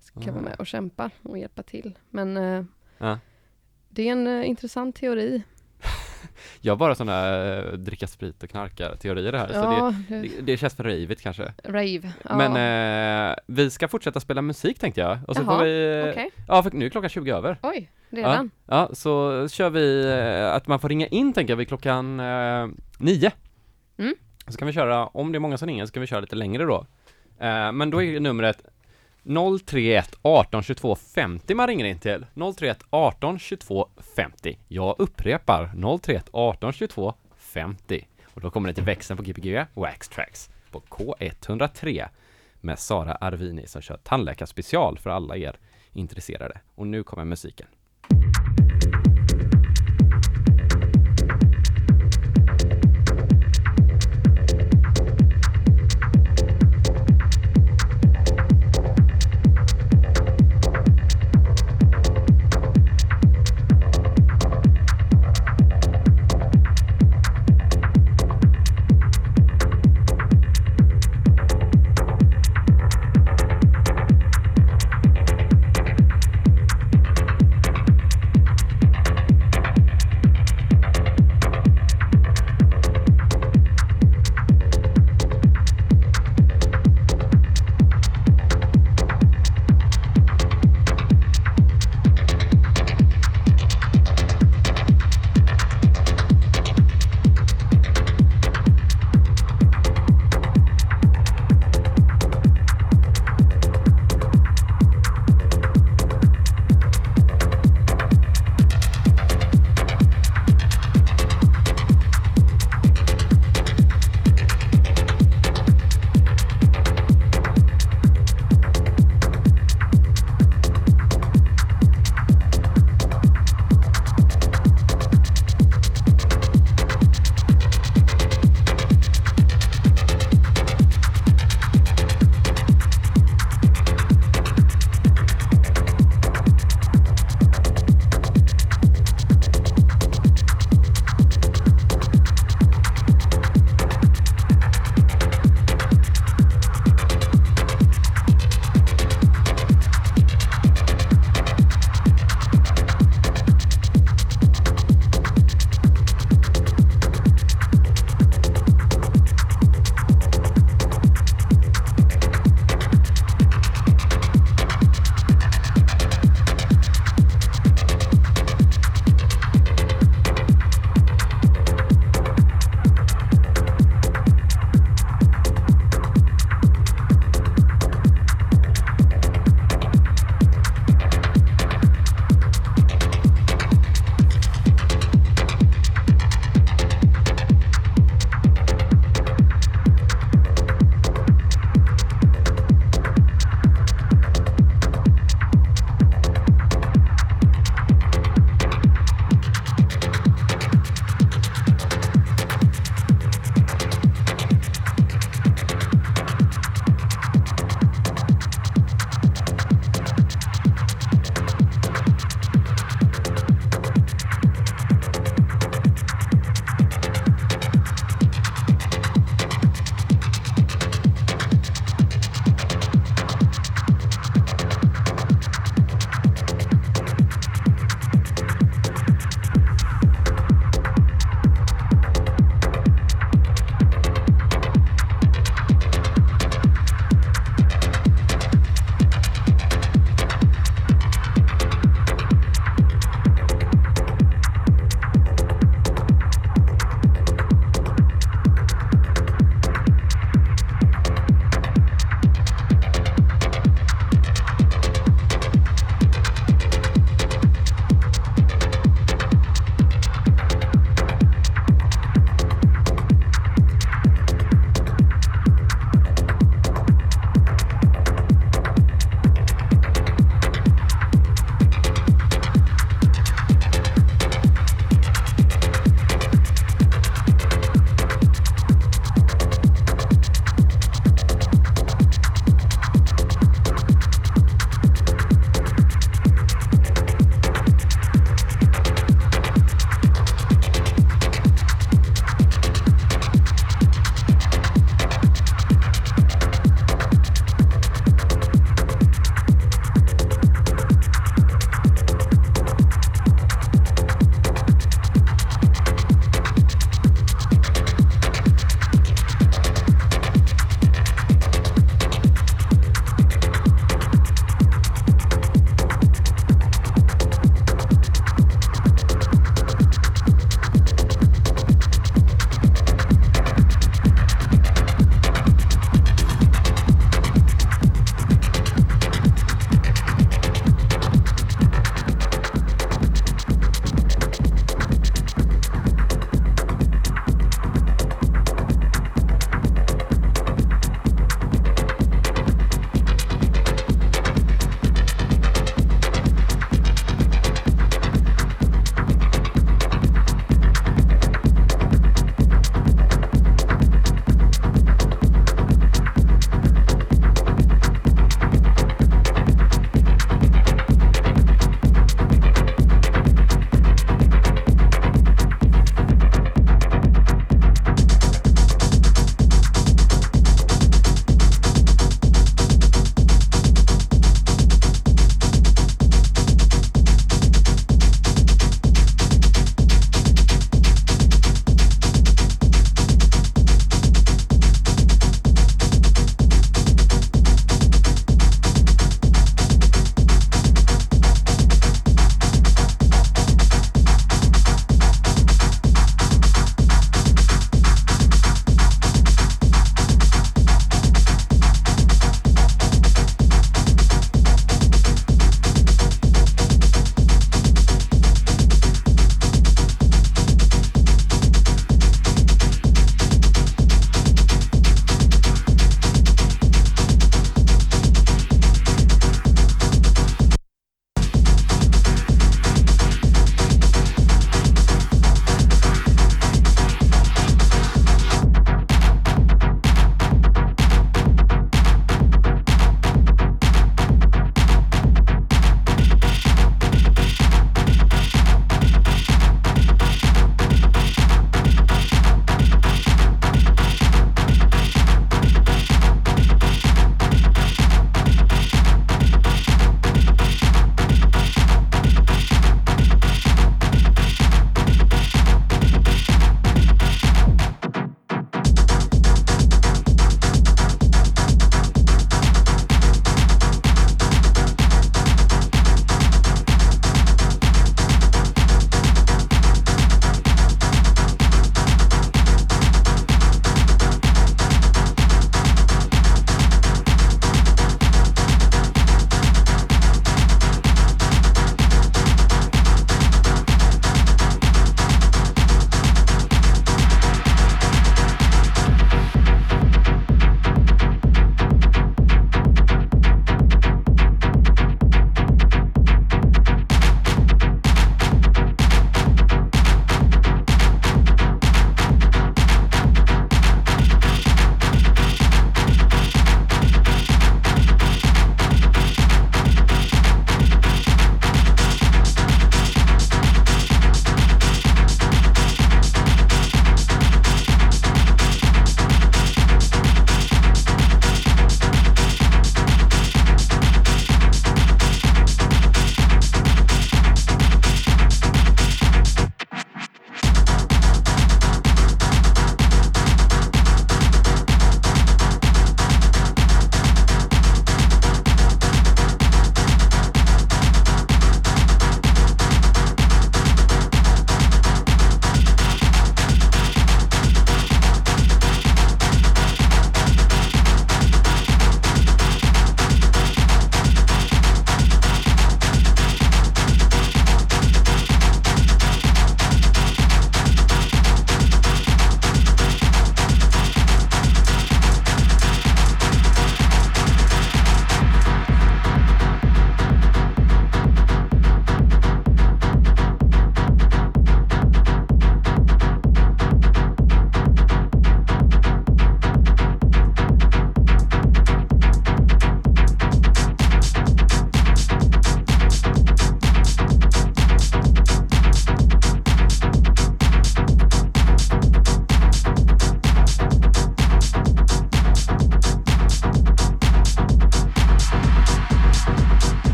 ska 0.00 0.20
Ah. 0.30 0.32
vara 0.32 0.42
med 0.44 0.54
och 0.58 0.66
kämpa 0.66 1.10
och 1.22 1.38
hjälpa 1.38 1.62
till. 1.62 1.98
Men 2.10 2.36
Ja. 2.98 3.18
det 3.88 4.08
är 4.08 4.12
en 4.12 4.26
eh, 4.26 4.48
intressant 4.48 4.96
teori. 4.96 5.42
Jag 6.60 6.72
har 6.72 6.76
bara 6.76 6.94
sådana 6.94 7.44
äh, 7.56 7.72
dricka 7.72 8.06
sprit 8.06 8.42
och 8.42 8.50
knarka 8.50 8.96
teorier 8.96 9.32
här. 9.32 9.46
Så 9.46 9.52
det, 9.52 9.58
Ja, 9.76 9.94
det, 10.08 10.40
det, 10.42 10.56
känns 10.56 10.74
för 10.74 10.84
ravigt 10.84 11.20
kanske. 11.22 11.52
rave. 11.64 12.12
Ja, 12.28 12.36
Men 12.36 13.30
eh, 13.30 13.36
vi 13.46 13.70
ska 13.70 13.88
fortsätta 13.88 14.20
spela 14.20 14.42
musik 14.42 14.78
tänkte 14.78 15.00
jag. 15.00 15.18
Och 15.28 15.36
så 15.36 15.42
Jaha, 15.42 15.58
får 15.58 15.64
vi... 15.64 16.02
eh, 16.04 16.10
okej. 16.10 16.30
Ja, 16.48 16.62
för 16.62 16.70
nu 16.70 16.86
är 16.86 16.90
klockan 16.90 17.10
20 17.10 17.30
över. 17.36 17.58
Oj, 17.62 17.90
redan? 18.10 18.50
Ja, 18.66 18.90
så 18.92 19.48
kör 19.48 19.70
vi 19.70 20.04
eh, 20.12 20.54
att 20.54 20.66
man 20.66 20.78
får 20.80 20.88
ringa 20.88 21.06
in 21.06 21.32
tänker 21.32 21.52
jag 21.52 21.56
vid 21.58 21.68
klockan 21.68 22.20
eh, 22.20 22.66
nio. 22.98 23.30
Mm. 23.98 24.14
Så 24.48 24.58
kan 24.58 24.66
vi 24.66 24.72
köra, 24.72 25.06
om 25.06 25.32
det 25.32 25.38
är 25.38 25.40
många 25.40 25.58
som 25.58 25.68
ringer 25.68 25.86
så 25.86 25.92
kan 25.92 26.00
vi 26.00 26.06
köra 26.06 26.20
lite 26.20 26.36
längre 26.36 26.64
då. 26.64 26.86
Eh, 27.40 27.72
men 27.72 27.90
då 27.90 28.02
är 28.02 28.20
numret 28.20 28.62
031 29.24 30.16
18 30.22 30.62
22 30.62 30.96
50 30.96 31.54
man 31.54 31.66
ringer 31.66 31.84
in 31.84 31.98
till. 31.98 32.26
031 32.58 32.82
18 32.90 33.38
22 33.38 33.88
50. 34.16 34.58
Jag 34.68 34.96
upprepar 34.98 35.98
031 35.98 36.28
18 36.32 36.72
22 36.72 37.14
50. 37.36 38.06
Och 38.34 38.40
då 38.40 38.50
kommer 38.50 38.68
ni 38.68 38.74
till 38.74 38.84
växeln 38.84 39.16
på 39.16 39.22
GPG 39.22 39.64
Wax 39.74 40.08
Tracks 40.08 40.50
på 40.70 40.80
K103 40.80 42.08
med 42.60 42.78
Sara 42.78 43.14
Arvini 43.14 43.66
som 43.66 43.82
kör 43.82 43.96
tandläkarspecial 43.96 44.98
för 44.98 45.10
alla 45.10 45.36
er 45.36 45.56
intresserade. 45.92 46.60
Och 46.74 46.86
nu 46.86 47.02
kommer 47.02 47.24
musiken. 47.24 47.66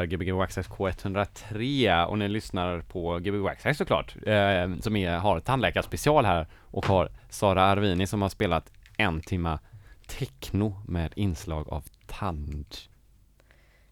Är 0.00 0.06
Gbg 0.06 0.32
Waxxax 0.32 0.68
K103 0.68 2.04
och 2.04 2.18
ni 2.18 2.28
lyssnar 2.28 2.80
på 2.80 3.18
Gbg 3.18 3.38
Waxxax 3.38 3.78
såklart, 3.78 4.16
eh, 4.26 4.76
som 4.80 4.96
är, 4.96 5.18
har 5.18 5.40
tandläkarspecial 5.40 6.24
här 6.24 6.46
och 6.54 6.86
har 6.86 7.10
Sara 7.28 7.62
Arvini 7.62 8.06
som 8.06 8.22
har 8.22 8.28
spelat 8.28 8.72
en 8.96 9.20
timma 9.20 9.58
techno 10.06 10.82
med 10.88 11.12
inslag 11.16 11.68
av 11.68 11.84
tandsten. 12.06 12.92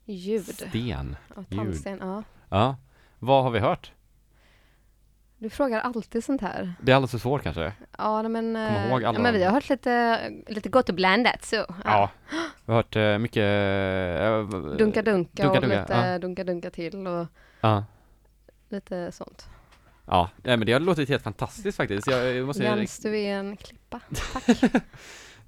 Ljud. 0.05 0.69
Ja, 1.37 1.45
tandsten, 1.57 1.99
ja. 2.01 2.23
Ja, 2.49 2.77
vad 3.19 3.43
har 3.43 3.51
vi 3.51 3.59
hört? 3.59 3.93
Du 5.39 5.51
frågar 5.51 5.81
alltid 5.81 6.25
sånt 6.25 6.41
här. 6.41 6.73
Det 6.83 6.93
är 6.93 6.97
alldeles 6.97 7.11
för 7.11 7.19
svårt 7.19 7.43
kanske? 7.43 7.73
Ja, 7.99 8.23
men, 8.29 8.55
Kom 8.55 8.57
eh, 8.57 8.89
ihåg 8.91 9.05
alla 9.05 9.19
ja, 9.19 9.23
men 9.23 9.35
vi 9.35 9.45
har 9.45 9.53
hört 9.53 9.69
lite, 9.69 10.21
lite 10.47 10.69
gott 10.69 10.89
och 10.89 10.95
blandat 10.95 11.45
så. 11.45 11.65
Ja, 11.85 12.11
vi 12.65 12.73
har 12.73 12.75
hört 12.75 12.97
eh, 12.97 13.19
mycket... 13.19 13.43
eh, 13.43 14.77
Dunka 14.77 15.03
dunka 15.03 15.03
Dunka 15.03 15.49
och 15.49 15.61
dunka, 15.61 15.81
lite 15.81 16.09
ja. 16.13 16.19
dunka 16.19 16.45
dunka 16.45 16.71
till 16.71 17.07
och 17.07 17.27
Ja, 17.61 17.85
lite 18.69 19.13
sånt. 19.13 19.49
ja, 20.07 20.31
men 20.43 20.61
det 20.61 20.73
har 20.73 20.81
låtit 20.81 21.09
helt 21.09 21.23
fantastiskt 21.23 21.77
faktiskt. 21.77 22.07
Jag, 22.07 22.35
jag 22.35 22.47
måste... 22.47 22.63
Jens, 22.63 22.99
du 22.99 23.19
är 23.19 23.35
en 23.35 23.57
klippa. 23.57 24.01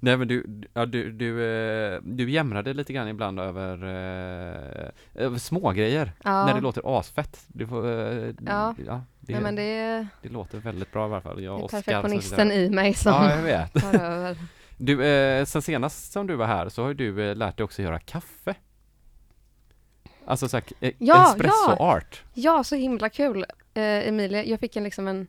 Nej 0.03 0.17
men 0.17 0.27
du, 0.27 0.61
ja, 0.73 0.85
du, 0.85 1.11
du, 1.11 1.43
eh, 1.45 1.99
du 2.03 2.29
jämrade 2.29 2.73
lite 2.73 2.93
grann 2.93 3.07
ibland 3.07 3.39
över, 3.39 3.73
eh, 3.83 4.89
över 5.25 5.37
smågrejer 5.37 6.11
Ja, 6.23 6.45
när 6.45 6.53
det 6.53 6.61
låter 6.61 6.99
asfett. 6.99 7.43
Du 7.47 7.67
får, 7.67 7.85
eh, 7.87 8.33
Ja. 8.45 8.73
det, 8.77 9.33
nej, 9.33 9.41
men 9.41 9.55
det 9.55 9.61
är, 9.63 10.07
det 10.21 10.29
låter 10.29 10.57
väldigt 10.57 10.91
bra 10.91 11.01
i 11.07 11.11
alla 11.11 11.21
fall. 11.21 11.43
Jag 11.43 11.53
det 11.53 11.59
är 11.59 11.59
och 11.59 11.65
Oskar 11.65 11.81
perfektionisten 11.81 12.51
i 12.51 12.69
mig 12.69 12.93
som 12.93 13.11
Ja, 13.13 13.35
jag 13.35 13.41
vet. 13.43 13.73
tar 13.81 13.99
över. 14.03 14.37
Du, 14.77 15.05
eh, 15.05 15.45
sen 15.45 15.61
senast 15.61 16.11
som 16.11 16.27
du 16.27 16.35
var 16.35 16.45
här 16.47 16.69
så 16.69 16.81
har 16.81 16.87
ju 16.89 16.93
du 16.93 17.29
eh, 17.29 17.35
lärt 17.35 17.57
dig 17.57 17.63
också 17.63 17.81
göra 17.81 17.99
kaffe. 17.99 18.55
Alltså 20.25 20.47
såhär, 20.49 20.63
eh, 20.79 20.91
Ja, 20.97 21.29
espresso 21.31 21.71
art. 21.79 22.23
Ja, 22.33 22.63
så 22.63 22.75
himla 22.75 23.09
kul. 23.09 23.45
Eh, 23.73 23.83
Emilia, 24.07 24.43
jag 24.45 24.59
fick 24.59 24.75
en, 24.75 24.83
liksom 24.83 25.07
en, 25.07 25.27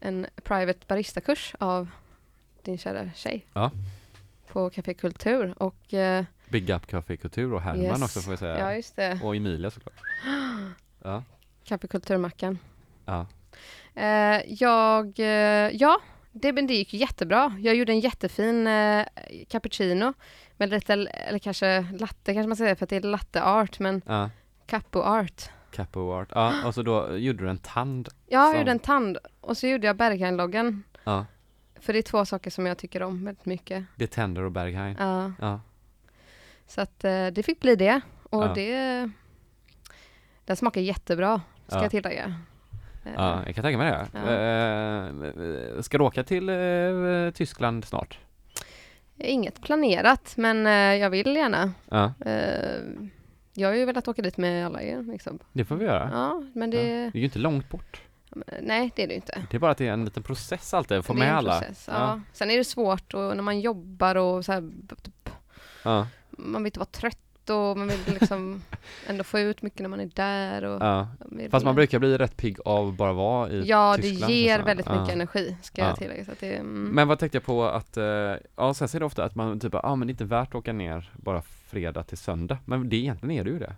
en 0.00 0.26
private 0.44 0.78
baristakurs 0.86 1.54
av 1.58 1.88
din 2.64 2.78
kära 2.78 3.10
tjej. 3.14 3.46
Ja. 3.52 3.70
På 4.52 4.70
Café 4.70 4.94
Kultur 4.94 5.54
och 5.62 5.94
eh, 5.94 6.24
Big 6.48 6.70
Up 6.70 6.86
Café 6.86 7.16
Kultur 7.16 7.52
och 7.52 7.62
Herman 7.62 7.82
Yes. 7.84 8.02
också 8.02 8.20
får 8.20 8.32
jag 8.32 8.38
säga. 8.38 8.58
ja, 8.58 8.74
just 8.74 8.96
det. 8.96 9.20
Och 9.22 9.36
Emilia 9.36 9.70
såklart. 9.70 9.94
Ja, 11.04 11.22
Café 11.64 11.88
Kulturmackan. 11.88 12.58
ja, 13.04 13.26
Eh, 13.94 14.40
jag, 14.46 15.18
eh, 15.18 15.70
ja, 15.76 16.00
det, 16.32 16.52
men 16.52 16.66
det 16.66 16.74
gick 16.74 16.92
ju 16.94 16.98
jättebra. 17.00 17.56
Jag 17.60 17.74
gjorde 17.74 17.92
en 17.92 18.00
jättefin 18.00 18.66
eh, 18.66 19.06
cappuccino 19.48 20.14
med 20.56 20.70
lite, 20.70 20.92
eller 20.92 21.38
kanske 21.38 21.80
latte 21.98 22.34
kanske 22.34 22.48
man 22.48 22.56
säger 22.56 22.74
för 22.74 22.84
att 22.86 22.90
det 22.90 22.96
är 22.96 23.00
latte 23.00 23.42
art, 23.42 23.78
men 23.78 24.02
ja. 24.06 24.30
capo 24.66 25.00
art. 25.02 25.50
Capo 25.70 26.12
art. 26.12 26.28
Ja, 26.34 26.52
och 26.66 26.74
så 26.74 26.82
då 26.82 27.16
gjorde 27.16 27.44
du 27.44 27.50
en 27.50 27.58
tand. 27.58 28.08
Ja, 28.08 28.38
jag 28.38 28.50
Som- 28.50 28.58
gjorde 28.58 28.70
en 28.70 28.78
tand 28.78 29.18
och 29.40 29.56
så 29.56 29.66
gjorde 29.66 29.86
jag 29.86 29.96
Berghain-loggan. 29.96 30.82
Ja, 31.04 31.26
För 31.80 31.92
det 31.92 31.98
är 31.98 32.02
två 32.02 32.24
saker 32.24 32.50
som 32.50 32.66
jag 32.66 32.78
tycker 32.78 33.02
om 33.02 33.24
väldigt 33.24 33.46
mycket. 33.46 33.84
det 33.96 34.04
är 34.04 34.08
Tender 34.08 34.42
och 34.42 34.52
Berghain. 34.52 34.96
Ja, 34.98 35.32
Ja, 35.40 35.60
så 36.66 36.80
att 36.80 37.04
eh, 37.04 37.26
det 37.26 37.42
fick 37.42 37.60
bli 37.60 37.76
det. 37.76 38.00
Och 38.22 38.42
Ja. 38.44 38.52
det, 38.54 39.10
den 40.44 40.56
smakar 40.56 40.80
jättebra, 40.80 41.40
ska 41.66 41.76
Ja. 41.76 41.82
jag 41.82 41.90
tillägga. 41.90 42.34
Ja, 43.16 43.42
jag 43.46 43.54
kan 43.54 43.64
tänka 43.64 43.78
mig 43.78 43.90
det. 43.90 44.06
Ja. 44.12 44.30
Eh, 45.76 45.80
ska 45.82 45.98
du 45.98 46.04
åka 46.04 46.22
till 46.24 46.48
eh, 46.48 47.30
Tyskland 47.34 47.84
snart? 47.84 48.18
Inget 49.16 49.60
planerat, 49.62 50.32
men 50.36 50.66
eh, 50.66 50.72
jag 50.72 51.10
vill 51.10 51.36
gärna. 51.36 51.72
Ja, 51.88 52.12
jag 53.54 53.68
har 53.68 53.74
ju 53.74 53.84
velat 53.84 54.08
åka 54.08 54.22
dit 54.22 54.36
med 54.36 54.66
alla 54.66 54.82
er. 54.82 55.02
Liksom. 55.12 55.38
det 55.52 55.64
får 55.64 55.76
vi 55.76 55.84
göra. 55.84 56.10
Ja, 56.12 56.42
men 56.54 56.70
det... 56.70 56.76
Det 56.82 57.18
är 57.18 57.18
ju 57.18 57.24
inte 57.24 57.38
långt 57.38 57.68
bort. 57.70 58.02
Nej, 58.62 58.92
det 58.96 59.02
är 59.02 59.08
det 59.08 59.14
inte. 59.14 59.42
Det 59.50 59.56
är 59.56 59.58
bara 59.58 59.70
att 59.70 59.78
det 59.78 59.88
är 59.88 59.92
en 59.92 60.04
liten 60.04 60.22
process 60.22 60.74
alltid 60.74 60.96
att 60.98 61.06
få 61.06 61.14
med 61.14 61.34
alla. 61.36 61.60
process, 61.60 61.84
Ja. 61.88 61.94
Ja. 61.98 62.20
Sen 62.32 62.50
är 62.50 62.56
det 62.56 62.64
svårt 62.64 63.14
och 63.14 63.36
när 63.36 63.42
man 63.42 63.60
jobbar 63.60 64.14
och 64.16 64.44
så 64.44 64.52
här, 64.52 64.70
typ, 65.02 65.30
Ja, 65.84 66.06
man 66.30 66.62
vill 66.62 66.66
inte 66.68 66.78
vara 66.78 66.88
trött 66.92 67.16
och 67.50 67.78
man 67.78 67.88
vill 67.88 67.98
liksom 68.20 68.62
ändå 69.06 69.24
få 69.24 69.38
ut 69.40 69.62
mycket 69.62 69.80
när 69.80 69.88
man 69.88 70.00
är 70.00 70.10
där. 70.14 70.64
Och 70.64 70.82
ja. 70.82 71.08
Fast 71.50 71.64
man 71.64 71.74
brukar 71.74 71.98
bli 71.98 72.18
rätt 72.18 72.36
pigg 72.36 72.56
av 72.64 72.96
bara 72.96 73.12
vara 73.12 73.50
i 73.50 73.62
Ja, 73.68 73.96
Tyskland. 74.00 74.32
det 74.32 74.36
ger 74.36 74.62
väldigt 74.62 74.86
Ja. 74.86 75.00
mycket 75.00 75.14
energi, 75.14 75.56
ska 75.62 75.82
Ja. 75.82 75.88
jag 75.88 75.96
tillägga. 75.98 76.24
Så 76.24 76.32
att 76.32 76.40
det, 76.40 76.54
mm. 76.56 76.84
Men 76.84 77.08
vad 77.08 77.18
tänkte 77.18 77.36
jag 77.36 77.44
på 77.44 77.64
att, 77.64 77.96
eh, 77.96 78.04
ja 78.56 78.74
sen 78.74 78.88
ser 78.88 78.98
det 79.00 79.04
ofta 79.06 79.24
att 79.24 79.34
man 79.34 79.60
typ, 79.60 79.72
ja 79.72 79.80
ah, 79.84 79.96
men 79.96 80.06
det 80.08 80.10
är 80.10 80.14
inte 80.14 80.24
värt 80.24 80.48
att 80.48 80.54
åka 80.54 80.72
ner 80.72 81.10
bara 81.16 81.42
fredag 81.42 82.02
till 82.02 82.18
söndag. 82.18 82.58
Men 82.64 82.88
det 82.88 82.96
egentligen 82.96 83.30
är 83.40 83.44
det 83.44 83.50
ju 83.50 83.58
det. 83.58 83.74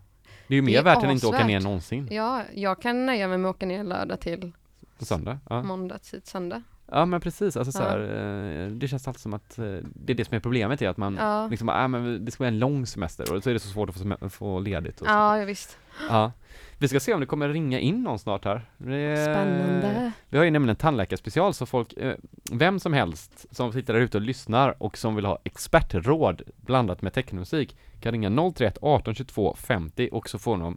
Det 0.52 0.56
är 0.56 0.58
ju 0.58 0.62
mer 0.62 0.78
är 0.78 0.82
värt 0.82 1.02
än 1.02 1.08
att 1.08 1.14
inte 1.14 1.26
åka 1.26 1.46
ner 1.46 1.60
någonsin 1.60 2.08
Ja, 2.10 2.42
jag 2.54 2.82
kan 2.82 3.06
nöja 3.06 3.28
mig 3.28 3.38
med 3.38 3.48
att 3.48 3.56
åka 3.56 3.66
ner 3.66 3.84
lördag 3.84 4.20
till 4.20 4.52
på 4.98 5.04
söndag. 5.04 5.38
Ja, 5.48 5.62
måndag 5.62 5.98
till 5.98 6.22
söndag. 6.24 6.62
Ja 6.92 7.04
men 7.06 7.20
precis, 7.20 7.56
alltså 7.56 7.72
så 7.72 7.82
här, 7.82 7.98
eh, 8.00 8.66
det 8.68 8.88
känns 8.88 9.08
alltid 9.08 9.20
som 9.20 9.34
att 9.34 9.58
eh, 9.58 9.64
det 9.84 10.12
är 10.12 10.14
det 10.14 10.24
som 10.24 10.36
är 10.36 10.40
problemet 10.40 10.82
är 10.82 10.88
att 10.88 10.96
man 10.96 11.16
Ja, 11.20 11.46
liksom, 11.48 11.68
ah, 11.68 11.88
men 11.88 12.24
det 12.24 12.30
ska 12.30 12.44
vara 12.44 12.48
en 12.48 12.58
lång 12.58 12.86
semester 12.86 13.32
och 13.34 13.42
så 13.42 13.50
är 13.50 13.54
det 13.54 13.60
så 13.60 13.68
svårt 13.68 13.88
att 14.20 14.32
få, 14.32 14.60
ledigt. 14.60 15.00
Och 15.00 15.06
så. 15.06 15.12
ja, 15.12 15.38
ja 15.38 15.44
visst. 15.44 15.78
Ja. 16.08 16.32
Vi 16.78 16.88
ska 16.88 17.00
se 17.00 17.14
om 17.14 17.20
det 17.20 17.26
kommer 17.26 17.48
ringa 17.48 17.78
in 17.80 18.02
någon 18.02 18.18
snart 18.18 18.44
här. 18.44 18.64
Det- 18.78 19.24
Spännande. 19.24 20.12
Vi 20.28 20.38
har 20.38 20.44
ju 20.44 20.50
nämligen 20.50 20.70
en 20.70 20.76
tandläkarspecial 20.76 21.54
så 21.54 21.66
folk, 21.66 21.92
eh, 21.92 22.14
vem 22.52 22.80
som 22.80 22.92
helst 22.92 23.46
som 23.50 23.72
sitter 23.72 23.92
där 23.94 24.00
ute 24.00 24.16
och 24.18 24.22
lyssnar 24.22 24.82
och 24.82 24.98
som 24.98 25.14
vill 25.14 25.24
ha 25.24 25.38
expertråd 25.44 26.42
blandat 26.56 27.02
med 27.02 27.12
technomusik 27.12 27.76
kan 28.00 28.12
ringa 28.12 28.30
031 28.52 28.78
18 28.82 29.14
22 29.14 29.54
50 29.58 30.08
och 30.12 30.28
så 30.28 30.38
får 30.38 30.56
de 30.58 30.76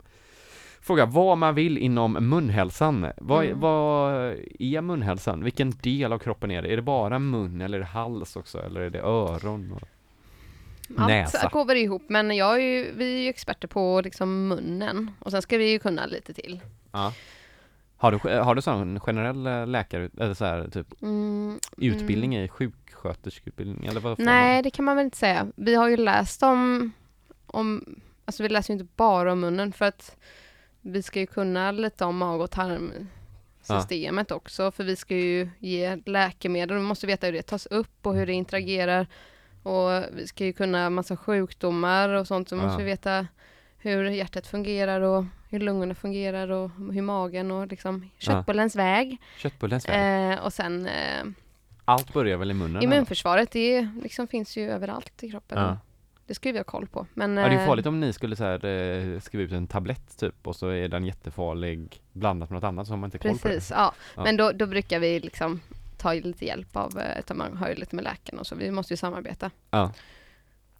fråga 0.85 1.05
vad 1.05 1.37
man 1.37 1.55
vill 1.55 1.77
inom 1.77 2.13
munhälsan. 2.13 3.07
Vad, 3.17 3.45
Mm. 3.45 3.59
vad 3.59 4.13
är 4.59 4.81
munhälsan? 4.81 5.43
Vilken 5.43 5.71
del 5.71 6.13
av 6.13 6.19
kroppen 6.19 6.51
är 6.51 6.61
det? 6.61 6.67
Är 6.73 6.75
det 6.75 6.81
bara 6.81 7.19
mun 7.19 7.61
eller 7.61 7.77
är 7.77 7.81
det 7.81 7.85
hals 7.87 8.35
också 8.35 8.61
eller 8.61 8.81
är 8.81 8.89
det 8.89 8.99
öron? 9.01 9.71
Och... 9.71 9.81
Allt 10.97 11.07
Näsa. 11.07 11.49
går 11.53 11.65
väl 11.65 11.77
ihop, 11.77 12.03
men 12.07 12.35
jag 12.35 12.55
är 12.55 12.59
ju, 12.59 12.91
vi 12.95 13.15
är 13.15 13.19
ju 13.23 13.29
experter 13.29 13.67
på 13.67 14.01
liksom 14.03 14.47
munnen. 14.47 15.11
Och 15.19 15.31
sen 15.31 15.41
ska 15.41 15.57
vi 15.57 15.71
ju 15.71 15.79
kunna 15.79 16.05
lite 16.05 16.33
till. 16.33 16.59
Ja. 16.91 17.13
Har 17.97 18.11
du, 18.11 18.39
har 18.39 18.55
du 18.55 18.61
sån 18.61 18.99
generell 18.99 19.47
eh, 19.47 19.67
läkare, 19.67 20.09
eller 20.19 20.33
så 20.33 20.45
här, 20.45 20.67
typ 20.67 21.01
Mm, 21.01 21.59
utbildning 21.77 22.37
i 22.37 22.47
sjuksköterskeutbildning 22.47 23.85
eller 23.85 23.99
vad 24.01 24.19
Nej, 24.19 24.55
man? 24.55 24.63
det 24.63 24.69
kan 24.69 24.85
man 24.85 24.95
väl 24.95 25.05
inte 25.05 25.17
säga. 25.17 25.47
Vi 25.55 25.75
har 25.75 25.89
ju 25.89 25.97
läst 25.97 26.43
om, 26.43 26.91
om, 27.47 27.85
alltså 28.25 28.43
vi 28.43 28.49
läser 28.49 28.73
ju 28.73 28.79
inte 28.79 28.91
bara 28.95 29.31
om 29.31 29.39
munnen 29.39 29.73
för 29.73 29.85
att 29.85 30.17
vi 30.85 31.01
ska 31.03 31.19
ju 31.19 31.25
kunna 31.25 31.71
lite 31.71 32.05
om 32.05 32.17
mag 32.17 32.41
och 32.41 32.51
tarmsystemet 32.51 34.31
också 34.31 34.71
för 34.71 34.83
vi 34.83 34.95
ska 34.95 35.15
ju 35.15 35.49
ge 35.59 35.97
läkemedel 36.05 36.77
och 36.77 36.83
vi 36.83 36.87
måste 36.87 37.07
veta 37.07 37.25
hur 37.27 37.33
det 37.33 37.41
tas 37.41 37.65
upp 37.65 38.05
och 38.07 38.15
hur 38.15 38.25
det 38.25 38.33
interagerar 38.33 39.07
och 39.63 39.89
vi 40.13 40.27
ska 40.27 40.45
ju 40.45 40.53
kunna 40.53 40.89
massa 40.89 41.17
sjukdomar 41.17 42.09
och 42.09 42.27
sånt 42.27 42.49
så 42.49 42.55
Ja. 42.55 42.61
måste 42.61 42.83
vi 42.83 42.89
veta 42.89 43.27
hur 43.77 44.03
hjärtat 44.09 44.47
fungerar 44.47 45.01
och 45.01 45.25
hur 45.49 45.59
lungorna 45.59 45.95
fungerar 45.95 46.49
och 46.51 46.71
hur 46.93 47.01
magen 47.01 47.51
och 47.51 47.67
liksom 47.67 48.09
köttbullens 48.17 48.75
väg. 48.75 49.17
Köttbullens 49.37 49.89
väg. 49.89 50.33
Eh, 50.33 50.39
och 50.45 50.53
sen 50.53 50.85
eh, 50.85 51.25
Allt 51.85 52.13
börjar 52.13 52.37
väl 52.37 52.51
i 52.51 52.53
munnen? 52.53 52.75
eller? 52.75 52.83
Immunförsvaret, 52.83 53.51
det 53.51 53.87
liksom 54.03 54.27
finns 54.27 54.57
ju 54.57 54.71
överallt 54.71 55.23
i 55.23 55.29
kroppen. 55.31 55.57
Ja. 55.57 55.77
Det 56.27 56.33
ska 56.33 56.51
vi 56.51 56.57
ha 56.57 56.63
koll 56.63 56.87
på. 56.87 57.07
Men, 57.13 57.37
Ja, 57.37 57.47
det 57.47 57.55
är 57.55 57.59
eh, 57.59 57.65
farligt 57.65 57.85
om 57.85 57.99
ni 57.99 58.13
skulle 58.13 58.35
så 58.35 58.43
här, 58.43 58.65
eh, 58.65 59.19
skriva 59.19 59.43
ut 59.43 59.51
en 59.51 59.67
tablett 59.67 60.17
typ 60.17 60.47
och 60.47 60.55
så 60.55 60.67
är 60.67 60.87
den 60.87 61.05
jättefarlig 61.05 62.01
blandat 62.13 62.49
med 62.49 62.57
något 62.57 62.67
annat 62.67 62.87
så 62.87 62.93
har 62.93 62.97
man 62.97 63.07
inte 63.07 63.17
koll 63.17 63.31
på 63.31 63.37
Precis, 63.37 63.71
ja. 63.71 63.93
Ja. 64.15 64.23
Men 64.23 64.37
då, 64.37 64.51
då 64.51 64.65
brukar 64.65 64.99
vi 64.99 65.19
liksom 65.19 65.61
ta 65.97 66.13
lite 66.13 66.45
hjälp 66.45 66.75
av, 66.75 66.99
eh, 66.99 67.19
utan 67.19 67.37
man 67.37 67.57
har 67.57 67.69
ju 67.69 67.75
lite 67.75 67.95
med 67.95 68.03
läkaren 68.03 68.39
och 68.39 68.47
så. 68.47 68.55
Vi 68.55 68.71
måste 68.71 68.93
ju 68.93 68.97
samarbeta. 68.97 69.51
det. 69.69 69.89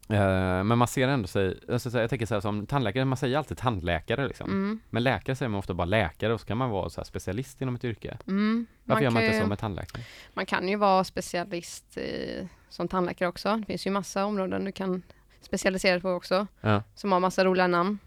Eh, 0.09 0.63
men 0.63 0.77
man 0.77 0.87
ser 0.87 1.07
ändå 1.07 1.27
sig, 1.27 1.59
alltså, 1.69 1.99
jag 1.99 2.09
tänker 2.09 2.25
så 2.25 2.33
här 2.33 2.41
som 2.41 2.67
tandläkare, 2.67 3.05
man 3.05 3.17
säger 3.17 3.37
alltid 3.37 3.57
tandläkare 3.57 4.27
liksom. 4.27 4.49
Mm. 4.49 4.79
Men 4.89 5.03
läkare 5.03 5.35
säger 5.35 5.49
man 5.49 5.59
ofta 5.59 5.73
bara 5.73 5.85
läkare 5.85 6.33
och 6.33 6.39
så 6.39 6.47
kan 6.47 6.57
man 6.57 6.69
vara 6.69 6.89
så 6.89 7.03
specialist 7.03 7.61
inom 7.61 7.75
ett 7.75 7.83
yrke. 7.83 8.17
Mm. 8.27 8.65
Varför 8.83 9.03
gör 9.03 9.11
man 9.11 9.23
inte 9.23 9.39
så 9.39 9.47
med 9.47 9.59
tandläkare? 9.59 10.03
man 10.33 10.45
kan 10.45 10.69
ju 10.69 10.75
vara 10.75 11.03
specialist 11.03 11.97
i, 11.97 12.47
som 12.69 12.87
tandläkare 12.87 13.29
också. 13.29 13.55
Det 13.55 13.65
finns 13.65 13.87
ju 13.87 13.91
massa 13.91 14.25
områden 14.25 14.65
du 14.65 14.71
kan 14.71 15.03
specialisera 15.45 15.91
dig 15.91 16.01
på 16.01 16.09
också. 16.09 16.47
Ja. 16.61 16.83
Som 16.95 17.11
har 17.11 17.19
massa 17.19 17.45
roliga 17.45 17.67
namn. 17.67 17.99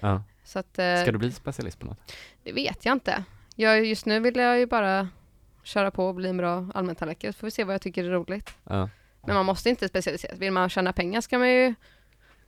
Ja. 0.00 0.22
Så 0.44 0.58
att, 0.58 0.78
eh, 0.78 1.02
Ska 1.02 1.12
du 1.12 1.18
bli 1.18 1.32
specialist 1.32 1.78
på 1.78 1.86
något? 1.86 2.12
det 2.42 2.52
vet 2.52 2.84
jag 2.84 2.92
inte. 2.92 3.24
Jag, 3.56 3.84
just 3.86 4.06
nu 4.06 4.20
vill 4.20 4.36
jag 4.36 4.58
ju 4.58 4.66
bara 4.66 5.08
köra 5.62 5.90
på 5.90 6.06
och 6.08 6.14
bli 6.14 6.28
en 6.28 6.36
bra 6.36 6.66
allmäntandläkare. 6.74 7.32
Så 7.32 7.38
får 7.38 7.46
vi 7.46 7.50
se 7.50 7.64
vad 7.64 7.74
jag 7.74 7.82
tycker 7.82 8.04
är 8.04 8.10
roligt. 8.10 8.54
Ja. 8.64 8.88
Men 9.26 9.34
man 9.34 9.46
måste 9.46 9.70
inte 9.70 9.88
specialisera. 9.88 10.34
Vill 10.36 10.52
man 10.52 10.68
tjäna 10.68 10.92
pengar 10.92 11.20
ska 11.20 11.38
man 11.38 11.50
ju 11.50 11.74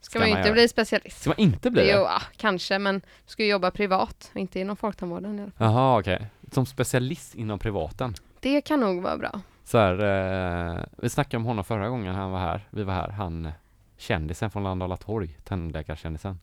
ska, 0.01 0.11
Ska 0.11 0.19
man 0.19 0.29
ju 0.29 0.35
inte 0.37 0.49
göra. 0.49 0.53
bli 0.53 0.69
specialist. 0.69 1.21
Ska 1.21 1.31
man 1.31 1.39
inte 1.39 1.71
bli 1.71 1.83
Jo, 1.83 1.87
det? 1.87 1.93
ja, 2.03 2.23
kanske, 2.37 2.79
men 2.79 2.95
du 3.01 3.07
ska 3.27 3.43
ju 3.43 3.51
jobba 3.51 3.71
privat 3.71 4.31
inte 4.35 4.61
inom 4.61 4.77
folktandvården. 4.77 5.53
Jaha, 5.59 5.99
okej. 6.01 6.27
Som 6.53 6.67
specialist 6.67 7.35
inom 7.35 7.59
privaten? 7.59 8.15
Det 8.41 8.61
kan 8.61 8.81
nog 8.81 9.03
vara 9.03 9.17
bra. 9.19 9.41
Så 9.65 9.79
här, 9.79 9.99
eh, 10.79 10.85
vi 10.99 11.09
snackade 11.09 11.37
om 11.37 11.45
honom 11.45 11.65
förra 11.65 11.89
gången 11.89 12.15
han 12.15 12.31
var 12.31 12.39
här, 12.39 12.67
vi 12.71 12.83
var 12.83 12.95
här, 12.95 13.09
han 13.09 13.53
kändisen 14.03 14.51
från 14.51 14.63
Landala 14.63 14.97
torg, 14.97 15.39
tandläkarkändisen. 15.45 16.41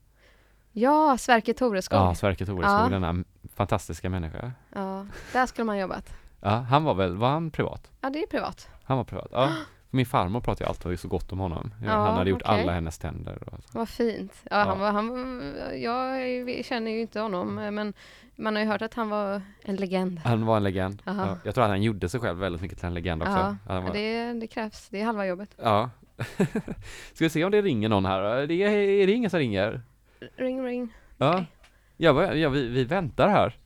Ja, 0.71 1.17
Sverker 1.17 1.53
Toreskog. 1.53 1.99
Ja, 1.99 2.15
Sverker 2.15 2.45
Toreskog, 2.45 2.71
Ja. 2.85 2.89
denna 2.89 3.23
fantastiska 3.55 4.09
människa. 4.09 4.51
Ja, 4.75 5.05
där 5.33 5.45
skulle 5.45 5.65
man 5.65 5.77
jobbat. 5.77 6.13
Ja, 6.41 6.49
han 6.49 6.83
var 6.83 6.93
väl, 6.93 7.15
var 7.15 7.29
han 7.29 7.51
privat? 7.51 7.91
Ja, 8.01 8.09
det 8.09 8.23
är 8.23 8.27
privat. 8.27 8.67
Han 8.83 8.97
var 8.97 9.03
privat, 9.03 9.27
ja. 9.31 9.49
Min 9.89 10.05
farmor 10.05 10.41
pratade 10.41 10.63
ju 10.63 10.69
alltid 10.69 10.99
så 10.99 11.07
gott 11.07 11.31
om 11.31 11.39
honom. 11.39 11.73
Ja, 11.85 11.91
han 11.91 12.15
hade 12.17 12.29
gjort 12.29 12.41
okej. 12.45 12.61
alla 12.61 12.71
hennes 12.71 12.97
tänder 12.97 13.43
och 13.45 13.63
så. 13.63 13.77
Vad 13.77 13.89
fint. 13.89 14.33
Ja, 14.43 14.57
Ja. 14.57 14.63
Han 14.65 14.79
var, 14.79 14.91
han, 14.91 15.53
jag 15.81 16.65
känner 16.65 16.91
ju 16.91 17.01
inte 17.01 17.19
honom, 17.19 17.59
eh, 17.59 17.71
men 17.71 17.93
man 18.35 18.55
har 18.55 18.63
ju 18.63 18.69
hört 18.69 18.81
att 18.81 18.93
han 18.93 19.09
var 19.09 19.41
en 19.61 19.75
legend. 19.75 20.19
Han 20.19 20.45
var 20.45 20.57
en 20.57 20.63
legend. 20.63 21.01
Ja, 21.05 21.37
jag 21.43 21.55
tror 21.55 21.63
att 21.63 21.69
han 21.69 21.83
gjorde 21.83 22.09
sig 22.09 22.19
själv 22.19 22.39
väldigt 22.39 22.61
mycket 22.61 22.77
till 22.77 22.87
en 22.87 22.93
legend 22.93 23.21
också. 23.21 23.55
Ja, 23.67 23.81
var, 23.81 23.93
det, 23.93 24.33
det 24.33 24.47
krävs. 24.47 24.87
Det 24.89 25.01
är 25.01 25.05
halva 25.05 25.25
jobbet. 25.25 25.49
ja. 25.57 25.89
Ska 27.13 27.25
vi 27.25 27.29
se 27.29 27.45
om 27.45 27.51
det 27.51 27.61
ringer 27.61 27.89
någon 27.89 28.05
här? 28.05 28.47
Det 28.47 28.63
är, 28.63 28.69
är 28.71 29.07
det 29.07 29.13
ingen 29.13 29.29
som 29.29 29.39
ringer? 29.39 29.81
Ring, 30.35 30.63
ring. 30.65 30.93
Ja, 31.17 31.45
ja, 31.97 32.35
ja 32.35 32.49
vi, 32.49 32.67
vi 32.67 32.83
väntar 32.83 33.29
här. 33.29 33.57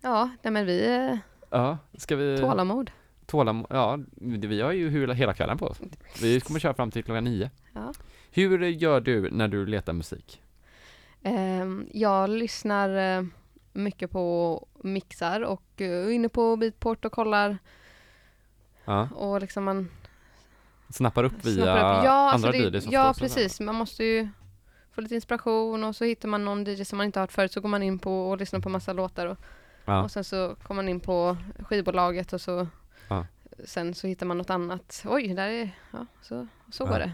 Ja, 0.00 0.30
nej 0.42 0.52
men 0.52 0.66
vi 0.66 0.86
är 0.86 1.18
Ja, 1.50 1.78
ska 1.94 2.16
vi... 2.16 2.38
tålamod. 2.38 2.90
Tålam, 3.26 3.66
ja, 3.70 3.98
vi 4.16 4.60
har 4.60 4.72
ju 4.72 4.90
hela, 4.90 5.14
hela 5.14 5.34
kvällen 5.34 5.58
på 5.58 5.66
oss. 5.66 5.80
Vi 6.22 6.40
kommer 6.40 6.60
köra 6.60 6.74
fram 6.74 6.90
till 6.90 7.04
klockan 7.04 7.24
nio. 7.24 7.50
Ja. 7.74 7.92
Hur 8.30 8.62
gör 8.62 9.00
du 9.00 9.30
när 9.30 9.48
du 9.48 9.66
letar 9.66 9.92
musik? 9.92 10.42
Ehm, 11.22 11.88
jag 11.92 12.30
lyssnar 12.30 13.18
eh, 13.18 13.24
mycket 13.72 14.10
på 14.10 14.66
mixar 14.82 15.40
och 15.40 15.62
eh, 15.76 16.06
är 16.06 16.10
inne 16.10 16.28
på 16.28 16.56
Beatport 16.56 17.04
och 17.04 17.12
kollar 17.12 17.58
Ja, 18.84 19.08
och 19.14 19.40
liksom 19.40 19.64
man 19.64 19.88
snappar 20.92 21.24
upp 21.24 21.44
via 21.44 21.54
snappar 21.64 21.98
upp. 21.98 22.04
Ja, 22.04 22.30
alltså 22.32 22.46
andra 22.48 22.70
det, 22.70 22.78
DJs 22.78 22.86
Ja, 22.92 23.14
precis. 23.18 23.60
Man 23.60 23.74
måste 23.74 24.04
ju 24.04 24.28
få 24.92 25.00
lite 25.00 25.14
inspiration 25.14 25.84
och 25.84 25.96
så 25.96 26.04
hittar 26.04 26.28
man 26.28 26.44
någon 26.44 26.64
DJ 26.64 26.84
som 26.84 26.96
man 26.96 27.06
inte 27.06 27.18
har 27.18 27.22
hört 27.22 27.32
förut 27.32 27.52
så 27.52 27.60
går 27.60 27.68
man 27.68 27.82
in 27.82 27.98
på 27.98 28.30
och 28.30 28.38
lyssnar 28.38 28.60
på 28.60 28.68
massa 28.68 28.92
låtar 28.92 29.26
och, 29.26 29.38
Ja, 29.84 30.02
och 30.02 30.10
sen 30.10 30.24
så 30.24 30.56
kommer 30.62 30.82
man 30.82 30.88
in 30.88 31.00
på 31.00 31.36
skivbolaget 31.58 32.32
och 32.32 32.40
så 32.40 32.66
Ja. 33.08 33.26
sen 33.64 33.94
så 33.94 34.06
hittar 34.06 34.26
man 34.26 34.38
något 34.38 34.50
annat. 34.50 35.02
Oj, 35.08 35.34
där 35.34 35.48
är, 35.48 35.70
ja, 35.92 36.06
så, 36.22 36.46
så 36.72 36.82
Ja. 36.84 36.88
går 36.88 36.98
det. 36.98 37.12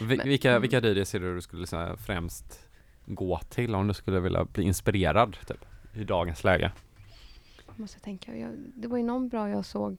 Vi- 0.00 0.16
men- 0.16 0.28
vilka, 0.28 0.50
mm. 0.50 0.62
vilka 0.62 0.80
DJs 0.80 1.14
är 1.14 1.20
det 1.20 1.34
du 1.34 1.40
skulle 1.42 1.66
säga, 1.66 1.96
främst 1.96 2.60
gå 3.06 3.38
till 3.50 3.74
om 3.74 3.88
du 3.88 3.94
skulle 3.94 4.20
vilja 4.20 4.44
bli 4.44 4.64
inspirerad 4.64 5.36
typ, 5.46 5.64
i 5.94 6.04
dagens 6.04 6.44
läge? 6.44 6.72
Måste 7.76 8.00
tänka. 8.00 8.36
Jag, 8.36 8.50
det 8.74 8.88
var 8.88 8.96
ju 8.96 9.02
någon 9.04 9.28
bra 9.28 9.48
jag 9.50 9.64
såg 9.64 9.96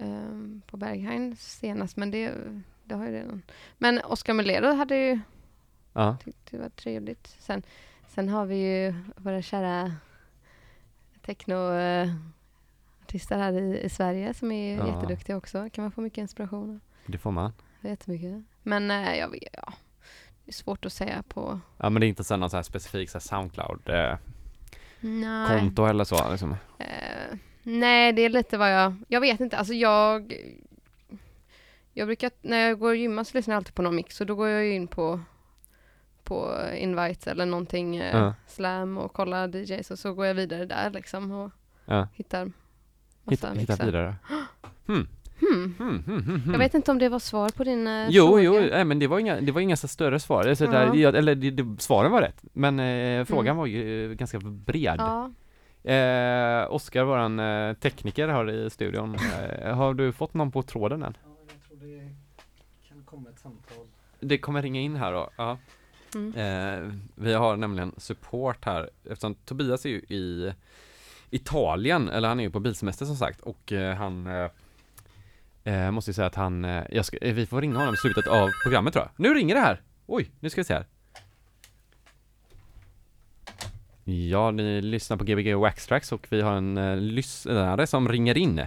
ehm, 0.00 0.62
på 0.66 0.76
Berghain 0.76 1.36
senast, 1.36 1.96
men 1.96 2.10
det, 2.10 2.34
det 2.84 2.94
har 2.94 3.04
jag 3.04 3.12
redan. 3.14 3.42
Men 3.78 4.00
Oscar 4.04 4.34
Melero 4.34 4.72
hade 4.74 4.96
ju 4.96 5.20
Ja, 5.92 6.16
tyckt 6.24 6.50
det 6.50 6.58
var 6.58 6.68
trevligt. 6.68 7.36
Sen, 7.38 7.62
sen 8.08 8.28
har 8.28 8.46
vi 8.46 8.56
ju 8.56 8.94
våra 9.16 9.42
kära 9.42 9.92
technoartister 11.22 13.38
här 13.38 13.52
i, 13.52 13.80
i 13.82 13.88
Sverige 13.88 14.34
som 14.34 14.52
är 14.52 14.76
Ja. 14.76 14.86
jätteduktiga 14.94 15.36
också. 15.36 15.68
kan 15.72 15.84
man 15.84 15.92
få 15.92 16.00
mycket 16.00 16.18
inspiration 16.18 16.80
det 17.06 17.18
får 17.18 17.30
man. 17.30 17.52
Jättemycket. 17.80 18.42
Men 18.62 18.90
eh, 18.90 19.14
jag 19.14 19.28
vet, 19.30 19.42
ja, 19.52 19.72
det 20.44 20.50
är 20.50 20.54
svårt 20.54 20.84
att 20.84 20.92
säga 20.92 21.22
på... 21.28 21.60
Ja 21.76 21.90
men 21.90 22.00
det 22.00 22.06
är 22.06 22.08
inte 22.08 22.24
så 22.24 22.36
någon 22.36 22.50
så 22.50 22.56
här 22.56 22.62
specifik 22.62 23.10
så 23.10 23.18
här 23.18 23.20
Soundcloud-konto 23.20 25.82
Nej. 25.82 25.90
eller 25.90 26.04
så 26.04 26.30
liksom. 26.30 26.56
Eh, 26.78 27.38
nej, 27.68 28.12
det 28.12 28.22
är 28.22 28.28
lite 28.28 28.58
vad 28.58 28.72
jag... 28.74 28.94
Jag 29.08 29.20
vet 29.20 29.40
inte. 29.40 29.56
Alltså 29.58 29.74
jag... 29.74 30.34
Jag 31.92 32.06
brukar... 32.08 32.30
När 32.42 32.68
jag 32.68 32.78
går 32.78 32.88
och 32.90 32.96
gymmar 32.96 33.24
så 33.24 33.36
lyssnar 33.38 33.54
jag 33.54 33.56
alltid 33.56 33.74
på 33.74 33.82
någon 33.82 33.96
mix 33.96 34.20
och 34.20 34.26
då 34.26 34.34
går 34.34 34.48
jag 34.48 34.66
in 34.74 34.86
på 34.88 35.20
på 36.24 36.54
invites 36.76 37.26
eller 37.26 37.46
någonting, 37.46 37.96
eh, 37.96 38.16
Ja. 38.16 38.34
slam 38.46 38.98
och 38.98 39.12
kollar 39.12 39.48
DJs 39.56 39.90
och 39.90 39.98
så 39.98 40.14
går 40.14 40.26
jag 40.26 40.34
vidare 40.34 40.64
där 40.64 40.90
liksom 40.90 41.30
och 41.32 41.50
Ja, 41.84 42.08
hittar 42.14 42.44
massa 42.44 42.52
hitta, 43.30 43.48
hitta 43.48 43.72
mixar. 43.72 43.86
vidare. 43.86 44.14
Hmm. 44.86 45.06
Hmm. 45.40 45.74
Hmm, 45.78 46.02
hmm, 46.06 46.22
hmm, 46.22 46.40
hmm. 46.40 46.52
Jag 46.52 46.58
vet 46.58 46.74
inte 46.74 46.90
om 46.90 46.98
det 46.98 47.08
var 47.08 47.18
svar 47.18 47.48
på 47.48 47.64
din 47.64 47.86
eh, 47.86 48.06
Jo, 48.10 48.26
fråga. 48.26 48.42
jo, 48.42 48.52
nej, 48.70 48.84
men 48.84 48.98
det 48.98 49.06
var 49.06 49.18
inga, 49.18 49.40
det 49.40 49.52
var 49.52 49.60
inga 49.60 49.76
så 49.76 49.88
större 49.88 50.20
svar. 50.20 50.54
Så 50.54 50.64
Ja. 50.64 50.70
där, 50.70 51.12
eller 51.12 51.34
det, 51.34 51.50
det, 51.50 51.80
svaren 51.82 52.12
var 52.12 52.20
rätt, 52.22 52.44
men 52.52 52.80
eh, 52.80 53.24
frågan 53.24 53.56
var 53.56 53.66
ju 53.66 54.10
eh, 54.10 54.14
ganska 54.16 54.38
bred. 54.38 55.00
Eh, 55.88 56.72
Oskar, 56.74 57.04
våran 57.04 57.40
eh, 57.40 57.74
tekniker 57.74 58.28
här 58.28 58.50
i 58.50 58.70
studion, 58.70 59.14
eh, 59.14 59.76
har 59.76 59.94
du 59.94 60.12
fått 60.12 60.34
någon 60.34 60.50
på 60.52 60.62
tråden 60.62 61.02
än? 61.02 61.16
Ja, 61.24 61.30
jag 61.52 61.68
tror 61.68 61.88
det 61.88 62.10
kan 62.88 63.04
komma 63.04 63.30
ett 63.30 63.38
samtal. 63.38 63.86
Det 64.20 64.38
kommer 64.38 64.62
ringa 64.62 64.80
in 64.80 64.96
här 64.96 65.12
då. 65.12 65.30
Ja. 65.36 65.58
Mm. 66.14 66.34
Eh, 66.34 66.92
vi 67.14 67.34
har 67.34 67.56
nämligen 67.56 67.94
support 67.96 68.64
här, 68.64 68.90
eftersom 69.04 69.34
Tobias 69.34 69.84
är 69.84 69.90
ju 69.90 69.98
i 69.98 70.54
Italien, 71.30 72.08
eller 72.08 72.28
han 72.28 72.40
är 72.40 72.44
ju 72.44 72.50
på 72.50 72.60
bilsemester 72.60 73.06
som 73.06 73.16
sagt, 73.16 73.40
och 73.40 73.72
eh, 73.72 73.96
han 73.96 74.26
eh, 74.26 74.50
eh, 75.64 75.90
måste 75.90 76.10
ju 76.10 76.14
säga 76.14 76.26
att 76.26 76.34
han, 76.34 76.64
eh, 76.64 76.84
jag 76.90 77.04
ska, 77.04 77.16
eh, 77.16 77.34
vi 77.34 77.46
får 77.46 77.60
ringa 77.60 77.78
honom 77.78 77.94
i 77.94 77.96
slutet 77.96 78.26
av 78.26 78.48
programmet 78.64 78.92
tror 78.92 79.04
jag. 79.04 79.24
Nu 79.24 79.34
ringer 79.34 79.54
det 79.54 79.60
här! 79.60 79.82
Oj, 80.06 80.30
nu 80.40 80.50
ska 80.50 80.60
vi 80.60 80.64
se 80.64 80.74
här. 80.74 80.86
Ja, 84.10 84.50
ni 84.50 84.80
lyssnar 84.80 85.16
på 85.16 85.24
Gbg 85.24 85.54
Waxtrax 85.54 86.12
och 86.12 86.26
vi 86.30 86.40
har 86.42 86.52
en 86.52 86.78
eh, 86.78 86.96
lyssnare 86.96 87.86
som 87.86 88.08
ringer 88.08 88.38
in. 88.38 88.66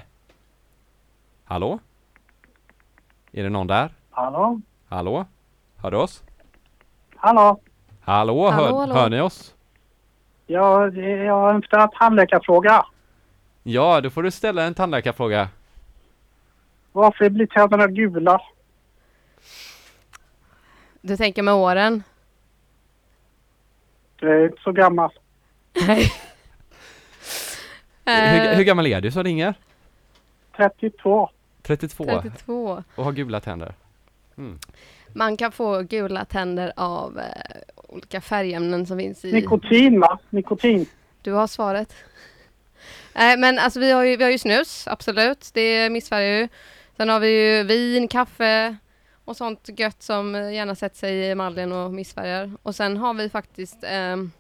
Hallå? 1.44 1.80
Är 3.32 3.44
det 3.44 3.50
någon 3.50 3.68
där? 3.68 3.94
Hallå? 4.12 4.62
Hallå? 4.88 5.26
Hör 5.78 5.92
du 5.92 5.98
oss? 5.98 6.24
Hallå? 7.16 7.60
Hallå, 8.02 8.50
hör, 8.52 8.64
Hallå, 8.64 8.78
hallå. 8.80 8.94
hör 8.94 9.10
ni 9.10 9.22
oss? 9.22 9.56
Ja, 10.48 10.90
det- 10.90 11.24
jag 11.24 11.34
har 11.34 11.54
en 11.54 11.90
tandläkarfråga. 12.00 12.86
Ja, 13.64 14.02
då 14.02 14.10
får 14.10 14.24
du 14.24 14.32
ställa 14.32 14.64
en 14.64 14.74
tandläkarfråga. 14.74 15.50
Varför 16.92 17.30
blir 17.30 17.48
tänderna 17.48 17.88
gula? 17.88 18.42
Du 21.02 21.18
tänker 21.18 21.44
med 21.44 21.54
åren? 21.54 22.04
Jag 24.20 24.32
är 24.36 24.46
inte 24.46 24.62
så 24.62 24.72
gammal. 24.72 25.12
Nej. 25.74 26.14
Hur, 28.06 28.50
Eh, 28.52 28.56
hur 28.58 28.64
gammal 28.64 28.88
är 28.88 29.02
du 29.02 29.12
som 29.12 29.24
ringer? 29.24 29.54
32. 30.58 31.30
32 31.62 32.06
32. 32.06 32.84
och 32.96 33.04
har 33.04 33.12
gula 33.12 33.40
tänder. 33.40 33.74
Mm. 34.38 34.60
Man 35.14 35.38
kan 35.38 35.52
få 35.52 35.82
gula 35.82 36.26
tänder 36.26 36.74
av 36.76 37.20
eh, 37.20 37.26
olika 37.76 38.22
färgämnen 38.22 38.86
som 38.86 38.98
finns 38.98 39.26
i... 39.26 39.32
Nikotin 39.34 40.00
va? 40.00 40.20
Nikotin. 40.30 40.86
Du 41.22 41.32
har 41.32 41.48
svaret. 41.48 41.94
Nej 43.16 43.38
men 43.38 43.60
alltså 43.60 43.80
vi 43.80 43.92
har 43.92 44.04
ju, 44.04 44.18
vi 44.18 44.24
har 44.24 44.32
ju 44.32 44.38
snus, 44.38 44.88
absolut. 44.88 45.50
Det 45.54 45.90
missfärgar 45.90 46.40
ju. 46.40 46.48
Sen 46.98 47.10
har 47.10 47.20
vi 47.20 47.30
ju 47.30 47.64
vin, 47.64 48.08
kaffe 48.08 48.78
och 49.26 49.38
sånt 49.38 49.70
gött 49.80 50.04
som 50.04 50.36
eh, 50.36 50.54
gärna 50.54 50.76
sätter 50.76 50.98
sig 50.98 51.16
i 51.16 51.32
emaljen 51.32 51.72
och 51.72 51.94
missfärgar. 51.94 52.52
Och 52.64 52.76
sen 52.76 52.98
har 52.98 53.14
vi 53.14 53.30
faktiskt 53.30 53.78
ehm, 53.84 54.32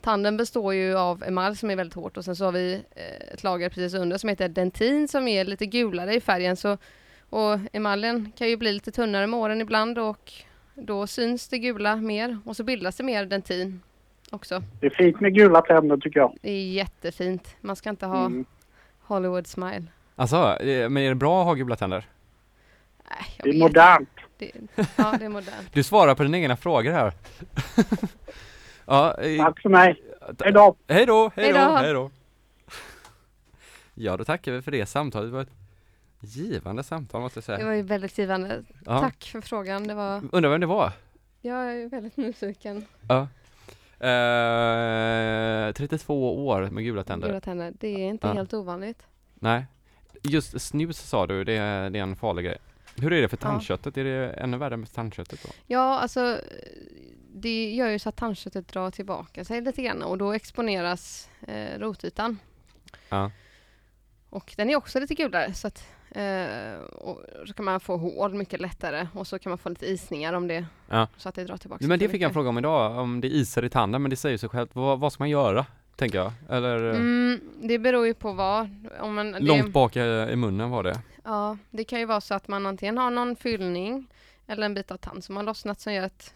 Tanden 0.00 0.36
består 0.36 0.74
ju 0.74 0.96
av 0.98 1.24
emalj 1.24 1.56
som 1.56 1.70
är 1.70 1.76
väldigt 1.76 1.94
hårt 1.94 2.16
och 2.16 2.24
sen 2.24 2.36
så 2.36 2.44
har 2.44 2.52
vi 2.52 2.74
eh, 2.94 3.34
ett 3.34 3.42
lager 3.42 3.68
precis 3.68 3.94
under 3.94 4.18
som 4.18 4.28
heter 4.28 4.48
dentin 4.48 5.08
som 5.08 5.28
är 5.28 5.44
lite 5.44 5.66
gulare 5.66 6.14
i 6.14 6.20
färgen. 6.20 6.56
Så, 6.56 6.76
och 7.30 7.58
emaljen 7.72 8.32
kan 8.36 8.48
ju 8.48 8.56
bli 8.56 8.72
lite 8.72 8.90
tunnare 8.92 9.26
med 9.26 9.40
åren 9.40 9.60
ibland 9.60 9.98
och 9.98 10.32
då 10.74 11.06
syns 11.06 11.48
det 11.48 11.58
gula 11.58 11.96
mer 11.96 12.38
och 12.44 12.56
så 12.56 12.64
bildas 12.64 12.96
det 12.96 13.02
mer 13.02 13.26
dentin 13.26 13.82
också. 14.30 14.62
Det 14.80 14.86
är 14.86 14.90
fint 14.90 15.20
med 15.20 15.34
gula 15.34 15.60
tänder 15.62 15.96
tycker 15.96 16.20
jag. 16.20 16.36
Det 16.42 16.50
är 16.50 16.70
jättefint. 16.70 17.56
Man 17.60 17.76
ska 17.76 17.90
inte 17.90 18.06
ha 18.06 18.26
Mm. 18.26 18.44
Hollywood 19.00 19.46
smile. 19.46 19.84
Alltså, 20.16 20.56
eh, 20.60 20.88
men 20.88 21.02
är 21.02 21.08
det 21.08 21.14
bra 21.14 21.40
att 21.40 21.46
ha 21.46 21.54
gula 21.54 21.76
tänder? 21.76 22.04
Nej, 23.10 23.26
jag 23.36 23.44
Det 23.44 23.50
är 23.50 23.52
vet 23.52 23.62
modernt. 23.62 24.08
Det, 24.38 24.50
ja, 24.96 25.14
det 25.18 25.24
är 25.24 25.28
modernt. 25.28 25.68
Du 25.72 25.82
svarar 25.82 26.14
på 26.14 26.22
dina 26.22 26.38
egna 26.38 26.56
frågor 26.56 26.92
här. 26.92 27.12
ja, 28.90 29.14
eh, 29.20 29.44
Tack 29.44 29.60
för 29.60 29.68
mig. 29.68 30.02
Hej 30.44 30.52
då. 30.52 30.76
Hej 30.88 31.06
då, 31.06 31.30
hej 31.36 31.52
då, 31.52 31.58
Hej 31.58 31.68
då. 31.68 31.76
hej 31.76 31.92
då. 31.92 32.10
Ja, 33.94 34.16
då 34.16 34.24
tackar 34.24 34.52
vi 34.52 34.62
för 34.62 34.70
det 34.70 34.86
samtalet. 34.86 35.28
Det 35.30 35.34
var 35.34 35.42
ett 35.42 35.48
givande 36.20 36.82
samtal 36.82 37.20
måste 37.20 37.36
jag 37.38 37.42
Det 37.42 37.46
säga. 37.56 37.66
var 37.66 37.72
ju 37.74 37.82
väldigt 37.82 38.18
givande. 38.18 38.64
Ja. 38.86 39.00
Tack 39.00 39.24
för 39.24 39.40
frågan. 39.40 39.86
Det 39.86 39.94
var, 39.94 40.22
Undrar 40.32 40.50
vem 40.50 40.60
det 40.60 40.66
var? 40.66 40.92
jag 41.40 41.72
är 41.82 41.88
väldigt 41.88 42.16
nyfiken. 42.16 42.84
Ja. 43.08 43.20
Eh, 44.06 45.72
32 45.72 46.46
år 46.46 46.68
med 46.70 46.84
gula 46.84 47.04
tänder. 47.04 47.28
Gula 47.28 47.40
tänder. 47.40 47.72
Det 47.80 47.88
är 47.88 48.08
inte 48.08 48.26
Ja. 48.26 48.32
helt 48.32 48.54
ovanligt. 48.54 49.02
Nej. 49.34 49.66
Just 50.22 50.60
snus 50.60 50.98
sa 51.08 51.26
du, 51.26 51.44
det 51.44 51.52
är, 51.56 51.90
det 51.90 51.98
är 51.98 52.02
en 52.02 52.16
farlig 52.16 52.44
grej. 52.44 52.58
Hur 53.00 53.12
är 53.12 53.22
det 53.22 53.28
för 53.28 53.36
Ja. 53.40 53.48
tandköttet? 53.48 53.96
Är 53.96 54.04
det 54.04 54.28
ännu 54.30 54.56
värre 54.56 54.76
med 54.76 54.92
tandköttet 54.92 55.42
då? 55.42 55.48
Ja, 55.66 55.98
alltså 55.98 56.40
det 57.34 57.72
gör 57.74 57.88
ju 57.88 57.98
så 57.98 58.08
att 58.08 58.16
tandköttet 58.16 58.68
drar 58.68 58.90
tillbaka 58.90 59.44
sig 59.44 59.60
lite 59.60 59.82
grann 59.82 60.02
och 60.02 60.18
då 60.18 60.32
exponeras 60.32 61.28
eh, 61.48 61.78
rotytan. 61.78 62.38
Ja. 63.08 63.30
Och 64.30 64.52
den 64.56 64.70
är 64.70 64.76
också 64.76 65.00
lite 65.00 65.14
gulare 65.14 65.54
så 65.54 65.66
att 65.66 65.84
Eh, 66.14 66.80
och 66.80 67.24
så 67.46 67.54
kan 67.54 67.64
man 67.64 67.80
få 67.80 67.96
hål 67.96 68.34
mycket 68.34 68.60
lättare 68.60 69.06
och 69.14 69.26
så 69.26 69.38
kan 69.38 69.50
man 69.50 69.58
få 69.58 69.68
lite 69.68 69.86
isningar 69.86 70.32
om 70.32 70.48
det. 70.48 70.64
Ja. 70.88 71.08
Så 71.16 71.28
att 71.28 71.34
det 71.34 71.44
drar 71.44 71.56
tillbaka. 71.56 71.86
Men 71.86 71.98
det 71.98 72.08
fick 72.08 72.14
jag 72.14 72.22
en 72.22 72.28
mycket. 72.28 72.34
fråga 72.34 72.48
om 72.48 72.58
idag, 72.58 72.98
om 72.98 73.20
det 73.20 73.28
isar 73.28 73.64
i 73.64 73.70
tanden, 73.70 74.02
men 74.02 74.10
det 74.10 74.16
säger 74.16 74.38
sig 74.38 74.48
självt. 74.48 74.70
Vad, 74.72 75.00
vad 75.00 75.12
ska 75.12 75.22
man 75.22 75.30
göra? 75.30 75.66
Tänker 75.96 76.18
jag. 76.18 76.32
Eller 76.48 76.90
Mm, 76.90 77.40
det 77.62 77.78
beror 77.78 78.06
ju 78.06 78.14
på 78.14 78.32
vad. 78.32 78.86
Om 79.00 79.14
man, 79.14 79.32
det, 79.32 79.40
långt 79.40 79.72
bak 79.72 79.96
i 79.96 80.36
munnen 80.36 80.70
var 80.70 80.82
det. 80.82 80.98
Ja, 81.30 81.56
det 81.70 81.84
kan 81.84 81.98
ju 81.98 82.04
vara 82.04 82.20
så 82.20 82.34
att 82.34 82.48
man 82.48 82.66
antingen 82.66 82.98
har 82.98 83.10
någon 83.10 83.36
fyllning 83.36 84.06
eller 84.46 84.66
en 84.66 84.74
bit 84.74 84.90
av 84.90 84.96
tand 84.96 85.24
som 85.24 85.36
har 85.36 85.42
lossnat 85.42 85.80
som 85.80 85.92
gör 85.92 86.02
att 86.04 86.34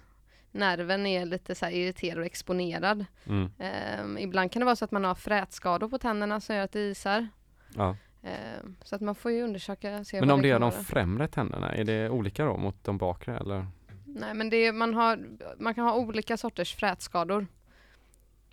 nerven 0.51 1.07
är 1.07 1.27
lite 1.27 1.55
så 1.55 1.67
irriterad 1.67 2.19
och 2.19 2.27
exponerad. 2.27 3.05
Mm. 3.27 3.51
Ehm, 3.59 4.19
ibland 4.19 4.53
kan 4.53 4.61
det 4.61 4.67
vara 4.67 4.77
så 4.77 4.85
att 4.85 4.91
man 4.91 5.05
har 5.05 5.15
frätskador 5.15 5.89
på 5.89 5.99
tänderna 5.99 6.41
som 6.41 6.57
gör 6.57 6.65
att 6.65 6.73
det 6.73 6.81
isar. 6.81 7.29
Ja. 7.77 7.97
Ehm, 8.23 8.77
så 8.85 8.97
att 8.97 9.01
man 9.01 9.15
får 9.15 9.31
ju 9.31 9.43
undersöka, 9.43 10.05
se 10.05 10.21
Men 10.21 10.31
om 10.31 10.43
det 10.43 10.49
är 10.51 10.55
kan 10.55 10.61
de 10.61 10.71
vara. 10.71 10.83
främre 10.83 11.29
tänderna, 11.29 11.75
är 11.75 11.85
det 11.85 12.11
olika 12.11 12.45
då 12.45 12.57
mot 12.57 12.85
de 12.85 12.99
bakre 12.99 13.39
eller? 13.39 13.67
Nej, 14.07 14.35
men 14.35 14.51
det 14.51 14.57
är, 14.57 14.73
man, 14.73 14.95
har, 14.95 15.19
man 15.59 15.75
kan 15.75 15.85
ha 15.85 15.95
olika 15.95 16.37
sorters 16.37 16.75
frätskador 16.75 17.47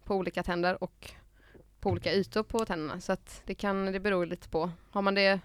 på 0.03 0.15
olika 0.15 0.43
tänder 0.43 0.83
och 0.83 1.11
på 1.79 1.89
olika 1.89 2.13
ytor 2.13 2.43
på 2.43 2.65
tänderna. 2.65 3.01
Så 3.01 3.11
att 3.11 3.41
det, 3.45 3.55
kan, 3.55 3.85
det 3.85 3.99
beror 3.99 4.25
lite 4.25 4.49
på. 4.49 4.71
Har 4.91 5.01
man 5.01 5.15
det, 5.15 5.39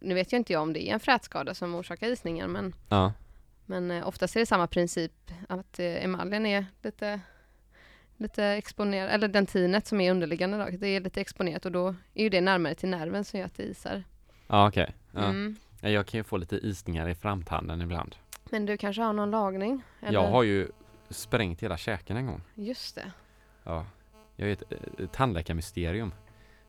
nu 0.00 0.14
vet 0.14 0.32
ju 0.32 0.36
inte 0.36 0.52
jag 0.52 0.62
om 0.62 0.72
det 0.72 0.88
är 0.88 0.94
en 0.94 1.00
frätskada 1.00 1.54
som 1.54 1.74
orsakar 1.74 2.08
isningen, 2.08 2.50
men, 2.52 2.74
Ja. 2.88 3.12
men 3.66 3.90
eh, 3.90 4.08
oftast 4.08 4.36
är 4.36 4.40
det 4.40 4.46
samma 4.46 4.66
princip 4.66 5.12
att 5.48 5.78
eh, 5.78 6.04
emaljen 6.04 6.46
är 6.46 6.66
lite, 6.82 7.20
lite 8.16 8.44
exponerad, 8.44 9.10
eller 9.10 9.28
dentinet 9.28 9.86
som 9.86 10.00
är 10.00 10.10
underliggande 10.10 10.58
då, 10.58 10.76
det 10.78 10.86
är 10.88 11.00
lite 11.00 11.20
exponerat 11.20 11.64
och 11.66 11.72
då 11.72 11.94
är 12.14 12.22
ju 12.22 12.28
det 12.28 12.40
närmare 12.40 12.74
till 12.74 12.88
nerven 12.88 13.24
som 13.24 13.38
gör 13.38 13.46
att 13.46 13.54
det 13.56 13.62
isar. 13.62 14.04
Ja 14.46 14.68
okej. 14.68 14.94
Ja. 15.12 15.24
Mm. 15.24 15.56
Ja, 15.80 15.88
Jag 15.88 16.06
kan 16.06 16.18
ju 16.18 16.24
få 16.24 16.36
lite 16.36 16.56
isningar 16.56 17.08
i 17.08 17.14
framtanden 17.14 17.80
ibland. 17.82 18.16
Men 18.50 18.66
du 18.66 18.76
kanske 18.76 19.02
har 19.02 19.12
någon 19.12 19.30
lagning? 19.30 19.82
Jag 20.00 20.26
har 20.26 20.42
ju 20.42 20.68
sprängt 21.10 21.62
hela 21.62 21.76
käken 21.76 22.16
en 22.16 22.26
gång. 22.26 22.42
Just 22.54 22.94
det. 22.94 23.12
Ja. 23.64 23.86
Jag 24.36 24.48
är 24.48 24.52
ett, 24.52 24.72
ett 25.00 25.12
tandläkarmysterium. 25.12 26.12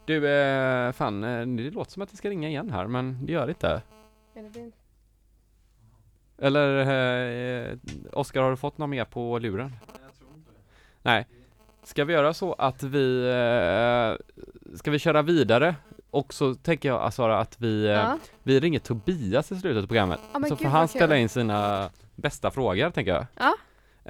Du, 0.07 0.27
eh, 0.29 0.91
fan, 0.91 1.23
eh, 1.23 1.45
det 1.47 1.71
låter 1.71 1.91
som 1.91 2.01
att 2.01 2.09
det 2.11 2.17
ska 2.17 2.29
ringa 2.29 2.47
igen 2.49 2.69
här, 2.71 2.87
men 2.87 3.25
det 3.25 3.31
gör 3.33 3.45
det 3.45 3.51
inte. 3.51 3.81
Är 4.35 4.43
det 4.43 4.49
din? 4.49 4.71
Eller, 6.37 6.79
eh, 7.71 7.77
Oskar, 8.13 8.41
har 8.41 8.49
du 8.49 8.57
fått 8.57 8.77
något 8.77 8.89
mer 8.89 9.05
på 9.05 9.39
luren? 9.39 9.75
Jag 9.87 10.17
tror 10.17 10.29
inte 10.35 10.51
det. 10.51 10.57
Nej. 11.01 11.27
Ska 11.83 12.05
vi 12.05 12.13
göra 12.13 12.33
så 12.33 12.53
att 12.53 12.83
vi, 12.83 13.25
eh, 13.29 14.75
ska 14.77 14.91
vi 14.91 14.99
köra 14.99 15.21
vidare? 15.21 15.75
Och 16.11 16.33
så 16.33 16.55
tänker 16.55 16.89
jag 16.89 17.01
Asara 17.01 17.39
att 17.39 17.55
vi, 17.59 17.85
eh, 17.85 17.91
Ja. 17.91 18.17
vi 18.43 18.59
ringer 18.59 18.79
Tobias 18.79 19.51
i 19.51 19.55
slutet 19.59 19.83
av 19.83 19.87
programmet. 19.87 20.19
Men 20.33 20.43
så 20.43 20.49
gud, 20.49 20.57
får 20.59 20.69
han 20.69 20.87
ställa 20.87 21.17
in 21.17 21.29
sina 21.29 21.89
bästa 22.15 22.51
frågor, 22.51 22.89
tänker 22.89 23.13
jag. 23.13 23.25
Ja. 23.37 23.55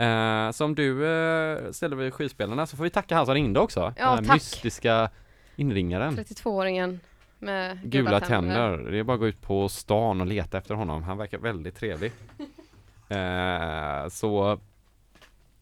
Eh, 0.06 0.52
så 0.52 0.66
om 0.66 0.76
du 0.76 1.06
eh, 1.08 1.72
ställer 1.72 1.96
vid 1.96 2.14
skivspelarna 2.14 2.66
så 2.66 2.78
får 2.78 2.84
vi 2.84 2.90
tacka 2.90 3.16
han 3.16 3.26
som 3.26 3.36
ringde 3.36 3.60
också. 3.60 3.94
Ja, 3.98 4.06
Den 4.16 4.18
här 4.18 4.24
tack. 4.24 4.34
mystiska 4.34 5.10
inringaren. 5.58 6.18
32-åringen 6.18 7.00
med 7.40 7.80
Gula 7.84 8.20
tänder. 8.20 8.78
Det 8.78 9.00
är 9.00 9.04
bara 9.04 9.14
att 9.14 9.20
gå 9.20 9.28
ut 9.28 9.42
på 9.42 9.70
stan 9.70 10.22
och 10.22 10.28
leta 10.28 10.58
efter 10.58 10.76
honom. 10.76 11.04
Han 11.04 11.18
verkar 11.18 11.38
väldigt 11.38 11.76
trevlig. 11.76 12.12
eh, 13.10 14.08
så 14.10 14.60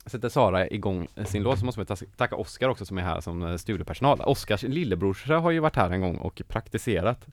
sätter 0.05 0.29
Sara 0.29 0.67
igång 0.67 1.07
sin 1.25 1.43
låt 1.43 1.59
så 1.59 1.65
måste 1.65 1.81
vi 1.81 1.85
ta- 1.85 1.95
tacka 2.17 2.35
Oskar 2.35 2.69
också 2.69 2.85
som 2.85 2.97
är 2.97 3.01
här 3.01 3.21
som 3.21 3.43
eh, 3.43 3.55
studiepersonal. 3.57 4.21
Oskars 4.21 4.63
lillebrorsa 4.63 5.37
har 5.37 5.51
ju 5.51 5.59
varit 5.59 5.75
här 5.75 5.89
en 5.89 6.01
gång 6.01 6.17
och 6.17 6.41
praktiserat. 6.47 7.25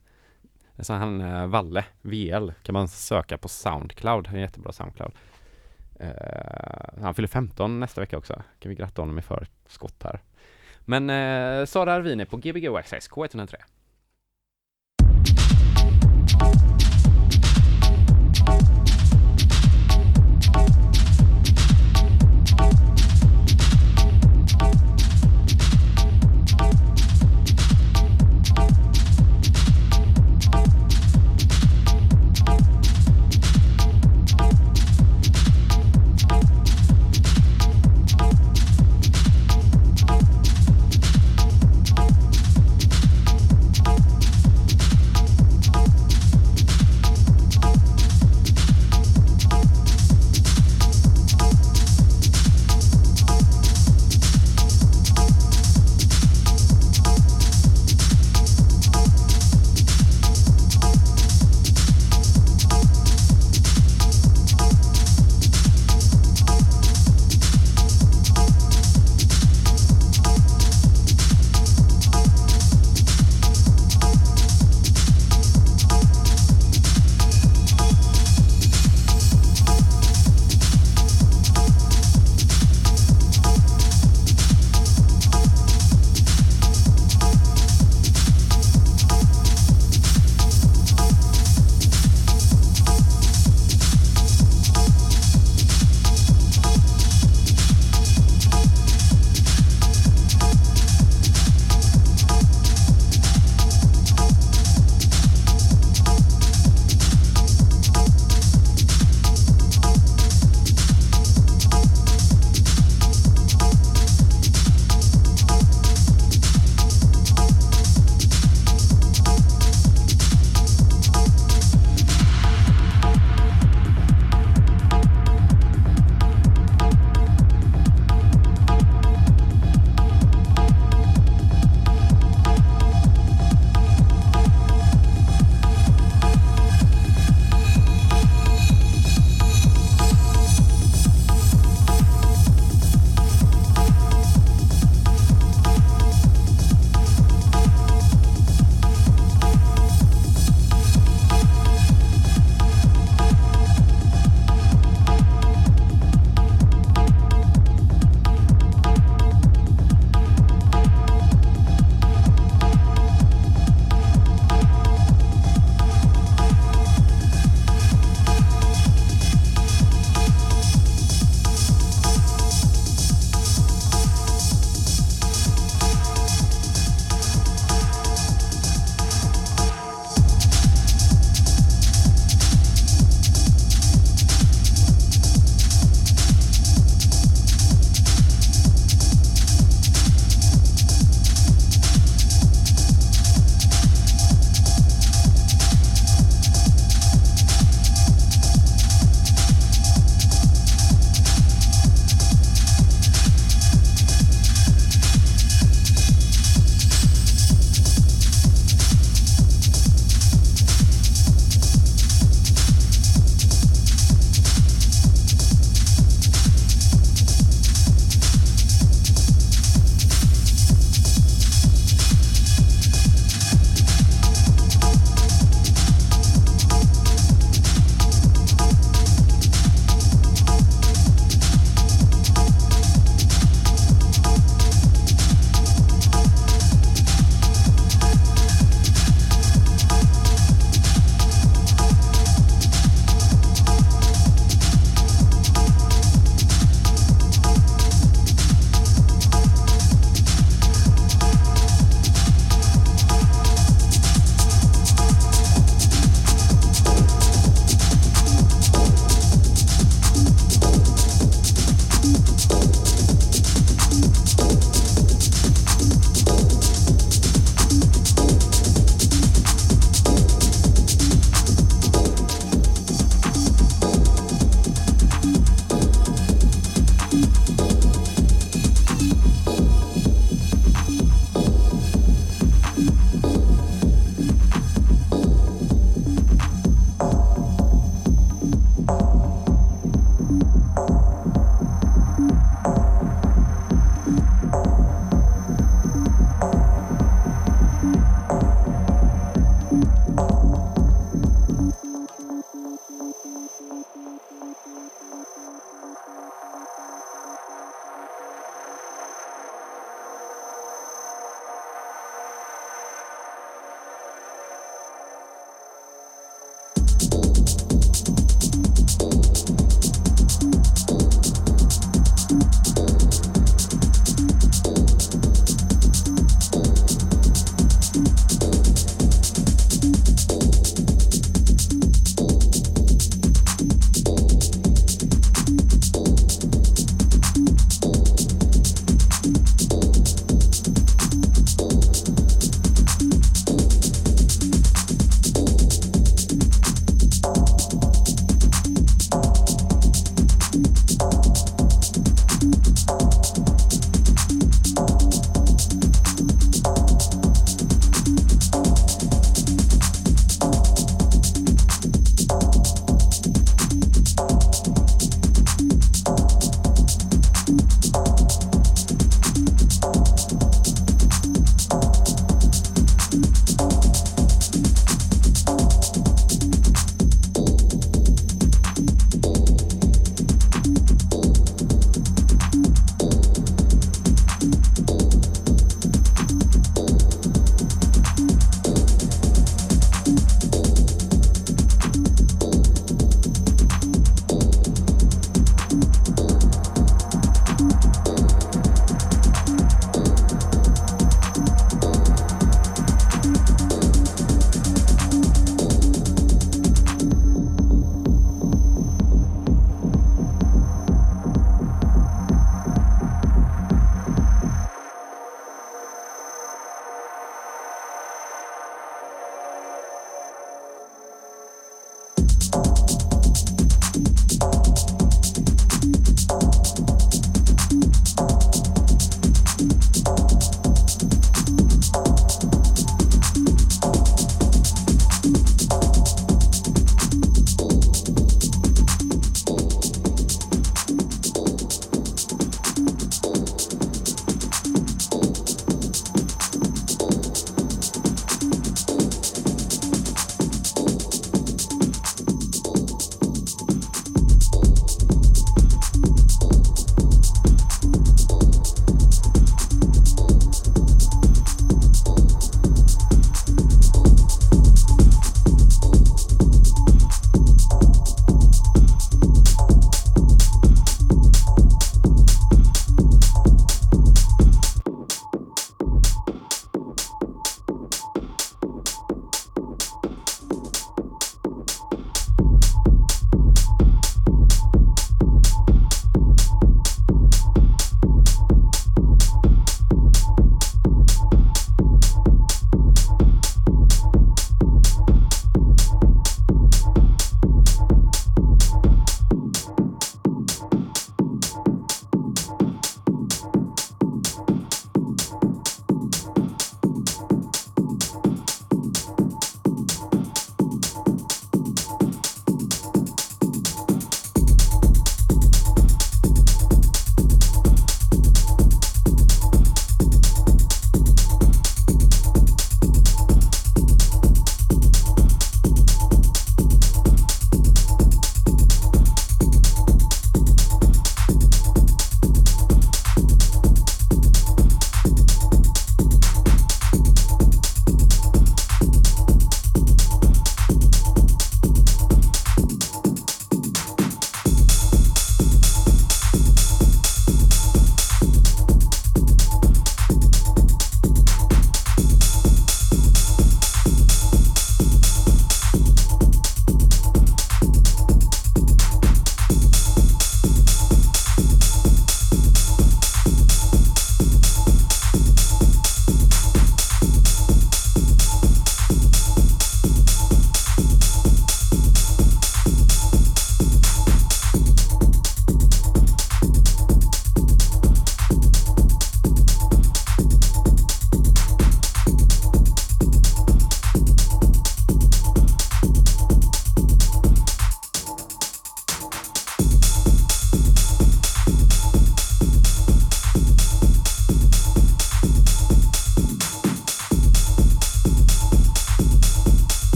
Så 0.79 0.93
han, 0.93 1.21
eh, 1.21 1.47
Valle, 1.47 1.85
VL, 2.01 2.49
kan 2.63 2.73
man 2.73 2.87
söka 2.87 3.37
på 3.37 3.47
Soundcloud, 3.47 4.27
en 4.27 4.39
jättebra 4.39 4.71
Soundcloud. 4.71 5.11
Eh, 5.99 7.01
han 7.01 7.13
fyller 7.15 7.27
15 7.27 7.79
nästa 7.79 8.01
vecka 8.01 8.17
också, 8.17 8.41
kan 8.59 8.69
vi 8.69 8.75
gratta 8.75 9.01
honom 9.01 9.19
i 9.19 9.21
förskott 9.21 10.03
här. 10.03 10.19
Men 10.85 11.09
eh, 11.09 11.65
Sara 11.65 11.93
Arvin 11.93 12.19
är 12.19 12.25
på 12.25 12.37
Gbg 12.37 12.67
Access 12.67 13.09
K103. 13.09 13.55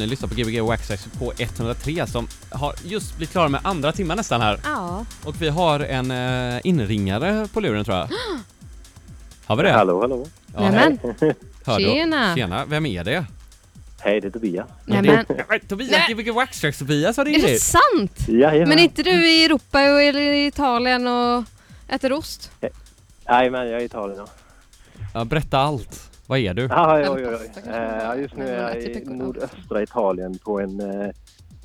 Ni 0.00 0.06
lyssnar 0.06 0.28
på 0.28 0.34
Gbg 0.34 0.60
Waxax 0.62 1.06
på 1.18 1.32
103 1.38 2.06
som 2.06 2.28
har 2.50 2.74
just 2.84 3.16
blivit 3.16 3.32
klara 3.32 3.48
med 3.48 3.60
andra 3.64 3.92
timmen 3.92 4.16
nästan 4.16 4.40
här. 4.40 4.60
Ja. 4.64 5.04
Och 5.24 5.42
vi 5.42 5.48
har 5.48 5.80
en 5.80 6.10
uh, 6.10 6.60
inringare 6.64 7.48
på 7.52 7.60
luren 7.60 7.84
tror 7.84 7.96
jag. 7.96 8.08
Har 9.46 9.56
vi 9.56 9.62
det? 9.62 9.72
Hallå, 9.72 10.00
hallå. 10.00 10.26
Ja, 10.54 10.60
Nämen, 10.60 10.98
hör 11.64 11.78
du? 11.78 11.84
tjena. 11.84 12.34
Tjena, 12.36 12.64
vem 12.64 12.86
är 12.86 13.04
det? 13.04 13.24
Hej, 14.00 14.20
det 14.20 14.26
är 14.26 14.30
Tobias. 14.30 14.66
nämen. 14.84 15.24
Nej, 15.48 15.60
Tobias, 15.68 15.90
Nej. 16.08 16.14
Gbg 16.14 16.30
Waxax 16.34 16.78
Tobias 16.78 17.16
har 17.16 17.24
Är 17.24 17.30
ringt 17.30 17.42
det 17.42 17.48
hit. 17.50 17.62
sant? 17.62 18.28
Jajamän. 18.28 18.68
Men 18.68 18.78
är 18.78 18.82
inte 18.82 19.02
du 19.02 19.30
i 19.30 19.44
Europa 19.44 19.80
eller 19.80 20.20
i 20.20 20.46
Italien 20.46 21.06
och 21.06 21.44
äter 21.88 22.12
ost? 22.12 22.50
Jajamän, 23.28 23.66
jag 23.68 23.76
är 23.76 23.80
i 23.82 23.84
Italien. 23.84 24.18
Ja, 24.18 24.26
Ja, 25.14 25.24
berätta 25.24 25.58
allt. 25.58 26.10
Vad 26.26 26.38
är 26.38 26.54
du? 26.54 26.68
ah, 26.70 26.96
oj, 26.98 27.08
oj, 27.08 27.26
oj. 27.40 27.50
Eh, 27.66 27.74
ja, 28.02 28.16
just 28.16 28.36
nu 28.36 28.48
är 28.48 28.62
jag 28.62 28.76
i 28.82 28.94
typ 28.94 29.06
nordöstra 29.70 29.82
Italien 29.82 30.38
på 30.38 30.60
en, 30.60 30.80
eh, 30.80 31.10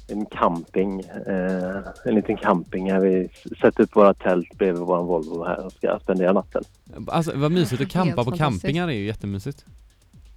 en 0.08 0.26
camping. 0.26 1.00
Eh, 1.28 1.78
en 2.06 2.16
liten 2.16 2.38
camping 2.38 2.92
här 2.92 3.00
vi 3.00 3.30
sätter 3.62 3.84
upp 3.84 3.96
våra 3.96 4.14
tält 4.14 4.58
bredvid 4.58 4.82
vår 4.82 5.04
Volvo 5.04 5.44
här 5.46 5.66
och 5.66 5.72
ska 5.72 6.00
spendera 6.04 6.34
natten. 6.34 6.64
Alltså 7.08 7.32
vad 7.36 7.52
mysigt 7.52 7.82
att 7.82 7.90
campa 7.90 8.24
på 8.24 8.32
campingar 8.32 8.88
är 8.88 8.94
ju 8.94 9.06
jättemysigt. 9.06 9.66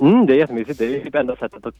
Mm, 0.00 0.26
det 0.26 0.32
är 0.32 0.36
jättemysigt. 0.36 0.78
Det 0.78 0.96
är 0.96 1.00
typ 1.00 1.14
enda 1.14 1.36
sättet 1.36 1.66
att 1.66 1.74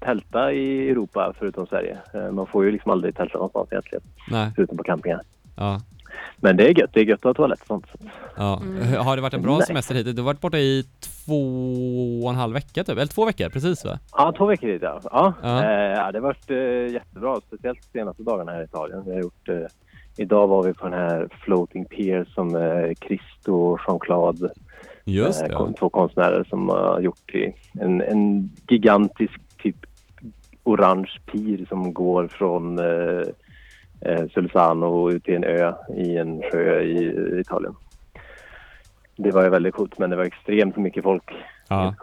tälta 0.00 0.52
i 0.52 0.90
Europa 0.90 1.32
förutom 1.38 1.66
Sverige. 1.66 1.98
Eh, 2.14 2.30
man 2.30 2.46
får 2.46 2.64
ju 2.64 2.72
liksom 2.72 2.90
aldrig 2.90 3.16
tälta 3.16 3.38
någonstans 3.38 3.68
egentligen, 3.72 4.02
Nej, 4.30 4.50
förutom 4.56 4.76
på 4.76 4.82
campingar. 4.82 5.20
ja. 5.56 5.80
Men 6.36 6.56
det 6.56 6.68
är 6.68 6.78
gött. 6.78 6.90
Det 6.92 7.00
är 7.00 7.04
gött 7.04 7.18
att 7.18 7.24
ha 7.24 7.34
toalett 7.34 7.60
och 7.60 7.66
sånt. 7.66 7.86
Ja. 8.36 8.60
Mm. 8.62 8.94
Har 9.04 9.16
det 9.16 9.22
varit 9.22 9.34
en 9.34 9.42
bra 9.42 9.56
Nej. 9.58 9.66
semester 9.66 9.94
hittills? 9.94 10.16
Du 10.16 10.22
har 10.22 10.26
varit 10.26 10.40
borta 10.40 10.58
i 10.58 10.84
två 11.00 11.42
och 12.24 12.30
en 12.30 12.36
halv 12.36 12.54
vecka 12.54 12.84
typ, 12.84 12.96
eller 12.96 13.06
två 13.06 13.24
veckor 13.24 13.48
precis 13.48 13.84
va? 13.84 13.98
Ja, 14.16 14.32
två 14.36 14.46
veckor 14.46 14.68
dit 14.68 14.82
ja. 14.82 15.00
Ja, 15.04 15.32
Ja. 15.42 15.64
Eh, 15.64 15.70
ja 15.98 16.12
det 16.12 16.18
har 16.18 16.22
varit 16.22 16.50
eh, 16.50 16.92
jättebra. 16.94 17.40
Speciellt 17.46 17.78
de 17.92 17.98
senaste 17.98 18.22
dagarna 18.22 18.52
här 18.52 18.60
i 18.60 18.64
Italien. 18.64 19.02
Vi 19.06 19.12
har 19.14 19.20
gjort, 19.20 19.48
eh, 19.48 19.56
idag 20.16 20.46
var 20.48 20.62
vi 20.62 20.74
på 20.74 20.88
den 20.88 20.98
här 20.98 21.28
Floating 21.44 21.84
Pier 21.84 22.24
som 22.34 22.56
eh, 22.56 22.92
Christo 23.06 23.54
och 23.54 23.80
Jean-Claude, 23.86 24.50
Just 25.04 25.42
eh, 25.42 25.48
det. 25.48 25.54
kon- 25.54 25.74
två 25.74 25.88
konstnärer 25.88 26.44
som 26.44 26.68
har 26.68 27.00
gjort 27.00 27.34
en, 27.80 28.00
en 28.00 28.50
gigantisk 28.68 29.40
typ 29.62 29.76
orange 30.64 31.10
pir 31.32 31.66
som 31.68 31.92
går 31.94 32.28
från 32.28 32.78
eh, 32.78 33.22
eh, 34.04 34.28
Sulzano 34.34 35.10
ut 35.10 35.24
till 35.24 35.34
en 35.34 35.44
ö 35.44 35.72
i 35.96 36.16
en 36.16 36.42
sjö 36.52 36.80
i, 36.80 36.96
i 37.36 37.40
Italien. 37.40 37.74
Det 39.16 39.30
var 39.30 39.42
ju 39.42 39.48
väldigt 39.48 39.74
coolt 39.74 39.98
men 39.98 40.10
det 40.10 40.16
var 40.16 40.24
extremt 40.24 40.76
mycket 40.76 41.02
folk. 41.02 41.30
Ja. 41.68 41.94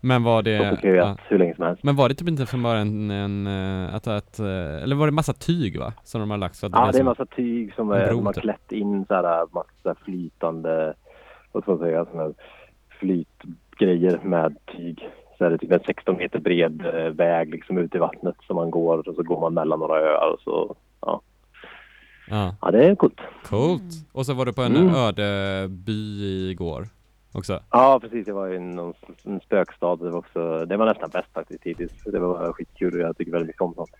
Men 0.00 0.22
var 0.22 0.42
De 0.42 0.58
det... 0.58 0.88
Ja. 0.88 1.16
hur 1.28 1.38
länge 1.38 1.54
som 1.54 1.64
helst. 1.64 1.82
Men 1.82 1.96
var 1.96 2.08
det 2.08 2.14
typ 2.14 2.28
inte 2.28 2.46
från 2.46 2.62
början 2.62 3.10
en, 3.10 3.10
en 3.10 3.86
eh, 3.86 3.94
att, 3.94 4.06
att, 4.06 4.38
eh, 4.38 4.82
eller 4.82 4.96
var 4.96 5.06
det 5.06 5.12
massa 5.12 5.32
tyg 5.32 5.78
va? 5.78 5.92
Som 6.04 6.20
de 6.20 6.30
har 6.30 6.38
lagt 6.38 6.54
så 6.56 6.66
att 6.66 6.72
Ja, 6.72 6.78
det 6.78 6.84
är 6.84 6.88
en 6.88 6.94
som- 6.94 7.04
massa 7.04 7.26
tyg 7.26 7.74
som 7.74 7.90
är, 7.90 8.10
de 8.10 8.26
har 8.26 8.32
typ. 8.32 8.42
klätt 8.42 8.72
in 8.72 9.04
så 9.08 9.14
här 9.14 9.46
massa 9.54 10.00
flytande, 10.04 10.94
vad 11.52 11.62
ska 11.62 11.72
man 11.72 11.80
säga, 11.80 12.04
såna 12.04 12.22
här 12.22 12.32
flytgrejer 12.88 14.18
med 14.22 14.56
tyg. 14.76 15.08
Så 15.38 15.44
är 15.44 15.50
det 15.50 15.58
typ 15.58 15.72
en 15.72 15.80
16 15.86 16.16
meter 16.16 16.38
bred 16.38 16.82
väg 17.16 17.50
liksom 17.50 17.78
ut 17.78 17.94
i 17.94 17.98
vattnet 17.98 18.34
som 18.46 18.56
man 18.56 18.70
går 18.70 19.08
och 19.08 19.14
så 19.14 19.22
går 19.22 19.40
man 19.40 19.54
mellan 19.54 19.78
några 19.78 20.00
öar 20.00 20.32
och 20.32 20.40
så, 20.40 20.74
ja. 21.00 21.20
Ja, 22.30 22.54
Ja, 22.62 22.70
det 22.70 22.84
är 22.86 22.94
coolt. 22.94 23.20
coolt. 23.44 23.82
Och 24.12 24.26
så 24.26 24.34
var 24.34 24.46
du 24.46 24.52
på 24.52 24.62
en 24.62 24.76
Mm. 24.76 24.94
öde 24.94 25.66
by 25.68 26.50
igår 26.50 26.88
också. 27.32 27.60
Ja, 27.70 28.00
precis. 28.00 28.26
Jag 28.26 28.34
var 28.34 28.48
i 28.54 28.58
någon, 28.58 28.94
en 29.24 29.40
spökstad. 29.40 29.96
Det 29.96 30.10
var, 30.10 30.18
också, 30.18 30.64
det 30.64 30.76
var 30.76 30.86
nästan 30.86 31.10
bäst 31.10 31.28
faktiskt 31.34 31.64
hittills. 31.64 31.92
Det 32.04 32.18
var 32.18 32.52
skitkul 32.52 32.94
och 32.94 33.00
jag 33.00 33.16
tycker 33.16 33.32
väldigt 33.32 33.46
mycket 33.46 33.62
om 33.62 33.74
sånt. 33.74 33.90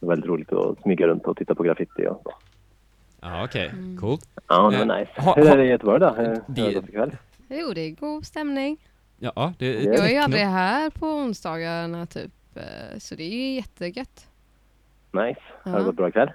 Det 0.00 0.06
var 0.06 0.12
väldigt 0.12 0.28
roligt 0.30 0.52
att 0.52 0.82
smyga 0.82 1.06
runt 1.06 1.24
och 1.24 1.36
titta 1.36 1.54
på 1.54 1.62
graffiti 1.62 2.06
och 2.06 2.20
så. 2.24 2.32
Ja, 3.20 3.44
okej. 3.44 3.68
Mm. 3.68 3.96
Coolt. 4.00 4.28
Ja, 4.48 4.70
det 4.70 4.76
Eh, 4.82 4.86
var 4.86 4.98
nice. 4.98 5.10
ha- 5.20 5.34
Hur 5.36 5.46
är 5.46 5.56
det 5.56 5.64
i 5.64 5.68
Göteborg 5.68 6.00
då? 6.00 6.10
Hur 6.10 6.24
är 6.24 7.06
det? 7.06 7.16
Jo, 7.48 7.72
det 7.74 7.80
är 7.80 7.90
god 7.90 8.26
stämning. 8.26 8.76
Ja, 9.18 9.52
det 9.58 9.66
är 9.66 9.92
Jag 9.94 10.06
är 10.06 10.10
ju 10.10 10.16
aldrig 10.18 10.42
här 10.42 10.90
på 10.90 11.06
onsdagarna 11.06 12.06
typ, 12.06 12.32
eh, 12.54 12.98
så 12.98 13.14
det 13.14 13.22
är 13.22 13.28
ju 13.30 13.54
jättegött. 13.54 14.26
Nice. 15.12 15.40
Har 15.62 15.78
det 15.78 15.84
gått 15.84 15.94
bra 15.96 16.08
ikväll? 16.08 16.30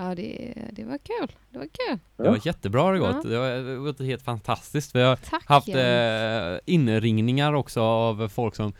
Ja, 0.00 0.14
det, 0.14 0.54
det 0.72 0.84
var 0.84 0.98
kul. 0.98 1.36
Det 1.50 1.58
var 1.58 1.64
kul. 1.66 1.98
Det 2.16 2.28
var 2.28 2.46
jättebra 2.46 2.82
har 2.82 2.92
det 2.92 2.98
gått. 2.98 3.22
Det 3.22 3.36
har 3.36 3.48
det 3.48 3.76
har 3.76 3.84
gått 3.84 4.00
helt 4.00 4.22
fantastiskt. 4.22 4.94
Vi 4.94 5.02
har 5.02 5.16
Tack. 5.16 5.44
haft 5.46 5.68
eh, 5.68 6.74
inringningar 6.74 7.52
också 7.52 7.80
av 7.82 8.28
folk 8.28 8.54
som 8.54 8.72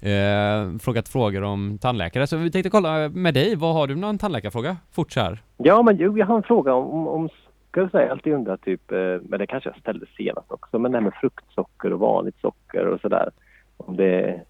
eh, 0.00 0.78
frågat 0.78 1.08
frågor 1.08 1.42
om 1.42 1.78
tandläkare. 1.78 2.26
Så 2.26 2.36
vi 2.36 2.50
tänkte 2.50 2.70
kolla 2.70 3.08
med 3.08 3.34
dig, 3.34 3.56
vad 3.56 3.74
har 3.74 3.86
du 3.86 3.96
någon 3.96 4.18
tandläkarfråga? 4.18 4.76
Fort 4.92 5.12
så 5.12 5.20
här. 5.20 5.42
Ja, 5.56 5.82
men 5.82 5.96
jo, 5.96 6.18
jag 6.18 6.26
har 6.26 6.36
en 6.36 6.42
fråga 6.42 6.74
om, 6.74 7.08
om 7.08 7.28
ska 7.70 7.80
jag 7.80 7.90
säga, 7.90 8.12
alltid 8.12 8.32
undrat 8.32 8.62
typ, 8.62 8.92
eh, 8.92 8.98
men 9.22 9.38
det 9.38 9.46
kanske 9.46 9.68
jag 9.68 9.78
ställde 9.78 10.06
senast 10.16 10.52
också, 10.52 10.78
men 10.78 10.92
det 10.92 10.98
här 10.98 11.02
med 11.02 11.14
fruktsocker 11.20 11.92
och 11.92 12.00
vanligt 12.00 12.40
socker 12.40 12.86
och 12.86 13.00
sådär. 13.00 13.30
Om 13.76 13.96
det 13.96 14.40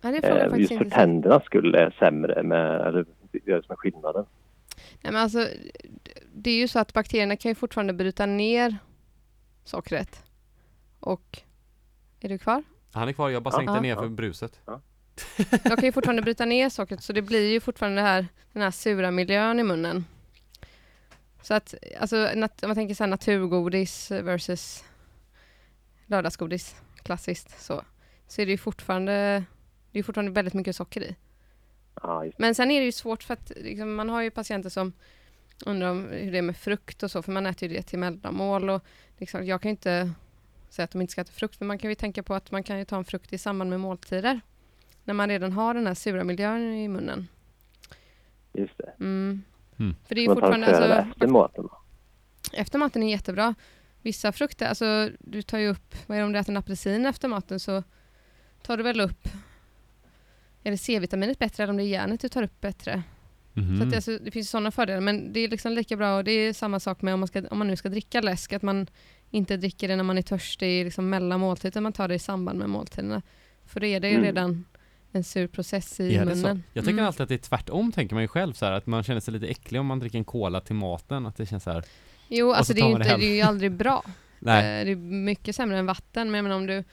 ja, 0.00 0.10
det 0.10 0.28
eh, 0.28 0.42
just 0.42 0.52
för 0.52 0.58
inte 0.58 0.90
säga. 0.90 0.90
tändernas 0.90 1.44
skull 1.44 1.74
är 1.74 1.94
sämre 1.98 2.42
med, 2.42 2.80
eller 2.80 3.04
det 3.32 3.64
som 3.64 3.72
är 3.72 3.76
skillnaden. 3.76 4.24
Nej, 5.02 5.12
men 5.12 5.16
alltså, 5.22 5.48
det 6.34 6.50
är 6.50 6.56
ju 6.56 6.68
så 6.68 6.78
att 6.78 6.92
bakterierna 6.92 7.36
kan 7.36 7.50
ju 7.50 7.54
fortfarande 7.54 7.92
bryta 7.92 8.26
ner 8.26 8.76
sockret. 9.64 10.22
Och, 11.00 11.38
är 12.20 12.28
du 12.28 12.38
kvar? 12.38 12.62
Han 12.92 13.08
är 13.08 13.12
kvar, 13.12 13.30
jag 13.30 13.42
bara 13.42 13.50
Ja. 13.54 13.58
sänkte 13.58 13.74
Ja. 13.74 13.80
ner 13.80 13.96
för 13.96 14.08
bruset. 14.08 14.60
De 15.62 15.76
kan 15.76 15.84
ju 15.84 15.92
fortfarande 15.92 16.22
bryta 16.22 16.44
ner 16.44 16.68
sockret 16.68 17.02
så 17.02 17.12
det 17.12 17.22
blir 17.22 17.50
ju 17.50 17.60
fortfarande 17.60 18.00
det 18.02 18.06
här, 18.06 18.26
den 18.52 18.62
här 18.62 18.70
sura 18.70 19.10
miljön 19.10 19.58
i 19.60 19.62
munnen. 19.62 20.04
Så 21.42 21.54
att, 21.54 21.74
alltså 22.00 22.16
nat- 22.16 22.62
om 22.64 22.68
man 22.68 22.74
tänker 22.74 22.94
så 22.94 23.02
här 23.02 23.08
naturgodis 23.08 24.10
versus 24.10 24.84
lördagsgodis, 26.06 26.76
klassiskt 27.02 27.62
så, 27.62 27.82
så 28.28 28.42
är 28.42 28.46
det 28.46 28.52
ju 28.52 28.58
fortfarande, 28.58 29.44
det 29.92 29.98
är 29.98 30.02
fortfarande 30.02 30.32
väldigt 30.32 30.54
mycket 30.54 30.76
socker 30.76 31.02
i. 31.02 31.16
Ja, 32.02 32.24
Men 32.36 32.54
sen 32.54 32.70
är 32.70 32.80
det 32.80 32.86
ju 32.86 32.92
svårt 32.92 33.22
för 33.22 33.34
att 33.34 33.52
liksom, 33.56 33.94
man 33.94 34.08
har 34.08 34.22
ju 34.22 34.30
patienter 34.30 34.70
som 34.70 34.92
undrar 35.66 35.90
om 35.90 36.08
hur 36.10 36.32
det 36.32 36.38
är 36.38 36.42
med 36.42 36.56
frukt 36.56 37.02
och 37.02 37.10
så, 37.10 37.22
för 37.22 37.32
man 37.32 37.46
äter 37.46 37.68
ju 37.68 37.74
det 37.76 37.82
till 37.82 37.98
mellanmål 37.98 38.70
och 38.70 38.84
liksom, 39.18 39.46
jag 39.46 39.62
kan 39.62 39.68
ju 39.68 39.70
inte 39.70 40.12
säga 40.70 40.84
att 40.84 40.90
de 40.90 41.00
inte 41.00 41.10
ska 41.12 41.20
äta 41.20 41.32
frukt, 41.32 41.60
men 41.60 41.66
man 41.66 41.78
kan 41.78 41.90
ju 41.90 41.94
tänka 41.94 42.22
på 42.22 42.34
att 42.34 42.50
man 42.50 42.62
kan 42.62 42.78
ju 42.78 42.84
ta 42.84 42.96
en 42.96 43.04
frukt 43.04 43.32
i 43.32 43.38
samband 43.38 43.70
med 43.70 43.80
måltider. 43.80 44.40
När 45.04 45.14
man 45.14 45.28
redan 45.28 45.52
har 45.52 45.74
den 45.74 45.86
här 45.86 45.94
sura 45.94 46.24
miljön 46.24 46.74
i 46.74 46.88
munnen. 46.88 47.28
Just 48.52 48.78
det. 48.78 48.92
Mm. 49.00 49.42
Mm. 49.78 49.96
För 50.04 50.14
det 50.14 50.20
är 50.20 50.22
ju 50.22 50.28
Man 50.28 50.36
fortfarande, 50.36 50.66
alltså, 50.66 51.10
efter 51.12 51.26
maten. 51.26 51.68
efter 52.52 52.78
maten 52.78 53.02
är 53.02 53.10
jättebra. 53.10 53.54
Vissa 54.02 54.32
frukter, 54.32 54.66
alltså 54.66 55.10
du 55.18 55.42
tar 55.42 55.58
ju 55.58 55.68
upp, 55.68 55.94
vad 56.06 56.16
är 56.16 56.20
det 56.20 56.26
om 56.26 56.32
du 56.32 56.38
äter 56.38 56.52
en 56.52 56.56
apelsin 56.56 57.06
efter 57.06 57.28
maten 57.28 57.60
så 57.60 57.82
tar 58.62 58.76
du 58.76 58.82
väl 58.82 59.00
upp, 59.00 59.28
är 60.62 60.70
det 60.70 60.78
C-vitaminet 60.78 61.38
bättre 61.38 61.62
eller 61.62 61.70
om 61.70 61.76
det 61.76 61.82
är 61.82 61.86
järnet 61.88 62.20
du 62.20 62.28
tar 62.28 62.42
upp 62.42 62.60
bättre? 62.60 63.02
Så 63.54 63.60
Mhm. 63.60 63.82
att 63.82 63.90
det, 63.90 63.96
alltså, 63.96 64.18
det 64.18 64.30
finns 64.30 64.50
sådana 64.50 64.70
fördelar, 64.70 65.00
men 65.00 65.32
det 65.32 65.40
är 65.40 65.48
liksom 65.48 65.72
lika 65.72 65.96
bra 65.96 66.16
och 66.16 66.24
det 66.24 66.32
är 66.32 66.52
samma 66.52 66.80
sak 66.80 67.02
med 67.02 67.14
om 67.14 67.20
man, 67.20 67.26
ska, 67.28 67.42
om 67.50 67.58
man 67.58 67.66
nu 67.68 67.76
ska 67.76 67.88
dricka 67.88 68.20
läsk, 68.20 68.52
att 68.52 68.62
man 68.62 68.86
inte 69.30 69.56
dricker 69.56 69.88
det 69.88 69.96
när 69.96 70.04
man 70.04 70.18
är 70.18 70.22
törstig 70.22 70.84
liksom 70.84 71.10
mellan 71.10 71.40
måltider, 71.40 71.68
utan 71.68 71.82
man 71.82 71.92
tar 71.92 72.08
det 72.08 72.14
i 72.14 72.18
samband 72.18 72.58
med 72.58 72.68
måltiderna. 72.68 73.22
För 73.66 73.80
då 73.80 73.86
är 73.86 74.00
det 74.00 74.08
ju 74.08 74.14
Mm. 74.14 74.24
redan 74.26 74.64
en 75.12 75.24
sur 75.24 75.46
process 75.46 76.00
i 76.00 76.08
det 76.16 76.18
så? 76.18 76.24
munnen. 76.24 76.62
Jag 76.72 76.84
tycker 76.84 76.92
Mm. 76.92 77.06
alltid 77.06 77.20
att 77.20 77.28
det 77.28 77.34
är 77.34 77.38
tvärtom 77.38 77.92
tänker 77.92 78.14
man 78.14 78.22
ju 78.24 78.28
själv 78.28 78.52
så 78.52 78.64
här, 78.66 78.72
att 78.72 78.86
man 78.86 79.02
känner 79.02 79.20
sig 79.20 79.34
lite 79.34 79.46
äcklig 79.46 79.80
om 79.80 79.86
man 79.86 79.98
dricker 79.98 80.18
en 80.18 80.24
cola 80.24 80.60
till 80.60 80.74
maten, 80.74 81.26
att 81.26 81.36
det 81.36 81.46
känns 81.46 81.62
så 81.64 81.70
här. 81.70 81.84
Jo, 82.28 82.52
alltså 82.52 82.72
så 82.72 82.76
det 82.76 82.80
är, 82.80 82.86
det 82.86 82.92
inte, 82.92 83.08
hem. 83.08 83.20
det 83.20 83.26
är 83.26 83.34
ju 83.34 83.42
aldrig 83.42 83.72
bra. 83.72 84.04
Nej. 84.38 84.80
Eh, 84.80 84.84
Det 84.84 84.92
är 84.92 84.96
mycket 84.96 85.56
sämre 85.56 85.78
än 85.78 85.86
vatten, 85.86 86.30
men 86.30 86.38
jag 86.38 86.42
menar 86.42 86.56
om 86.56 86.66
du... 86.66 86.84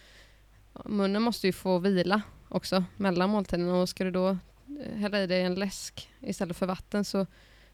Munnen 0.85 1.21
måste 1.21 1.47
ju 1.47 1.53
få 1.53 1.79
vila 1.79 2.21
också 2.49 2.83
mellan 2.97 3.29
måltiderna 3.29 3.75
och 3.75 3.89
ska 3.89 4.03
du 4.03 4.11
då 4.11 4.27
eh, 4.29 4.97
hälla 4.97 5.23
i 5.23 5.27
dig 5.27 5.41
en 5.41 5.55
läsk 5.55 6.09
istället 6.21 6.57
för 6.57 6.65
vatten 6.65 7.05
så, 7.05 7.25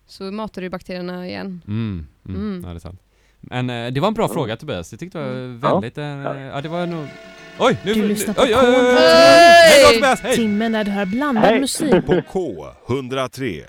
så 0.07 0.23
matar 0.23 0.61
du 0.61 0.69
bakterierna 0.69 1.27
igen. 1.27 1.61
Mm, 1.67 2.07
mm, 2.25 2.37
Mm. 2.41 2.61
Ja, 2.63 2.69
det 2.69 2.77
är 2.77 2.79
sant. 2.79 2.99
Men 3.39 3.69
eh, 3.69 3.91
det 3.91 3.99
var 3.99 4.07
en 4.07 4.13
bra 4.13 4.25
Mm. 4.25 4.33
fråga 4.33 4.57
Tobias, 4.57 4.91
jag 4.93 4.99
tyckte 4.99 5.17
det 5.17 5.23
var 5.25 5.31
Mm. 5.35 5.59
väldigt, 5.59 5.97
eh, 5.97 6.03
ja. 6.05 6.61
det 6.61 6.69
var 6.69 6.85
nog 6.85 7.07
Oj! 7.59 7.77
Nu, 7.85 7.93
Du 7.93 8.07
lyssnar 8.07 8.33
på 8.33 8.41
oj, 8.41 8.55
oj, 8.55 8.59
oj, 8.61 8.67
oj, 8.67 8.75
oj, 8.75 8.83
K103. 8.83 8.97
Hej 9.69 9.83
då 9.83 9.93
Tobias, 9.93 10.21
hej! 10.21 10.35
Timmen 10.35 10.71
när 10.71 10.83
du 10.83 10.91
hör 10.91 11.05
blandad 11.05 11.43
Hej. 11.43 11.59
musik. 11.59 11.91
På 12.05 12.13
K103. 12.13 13.63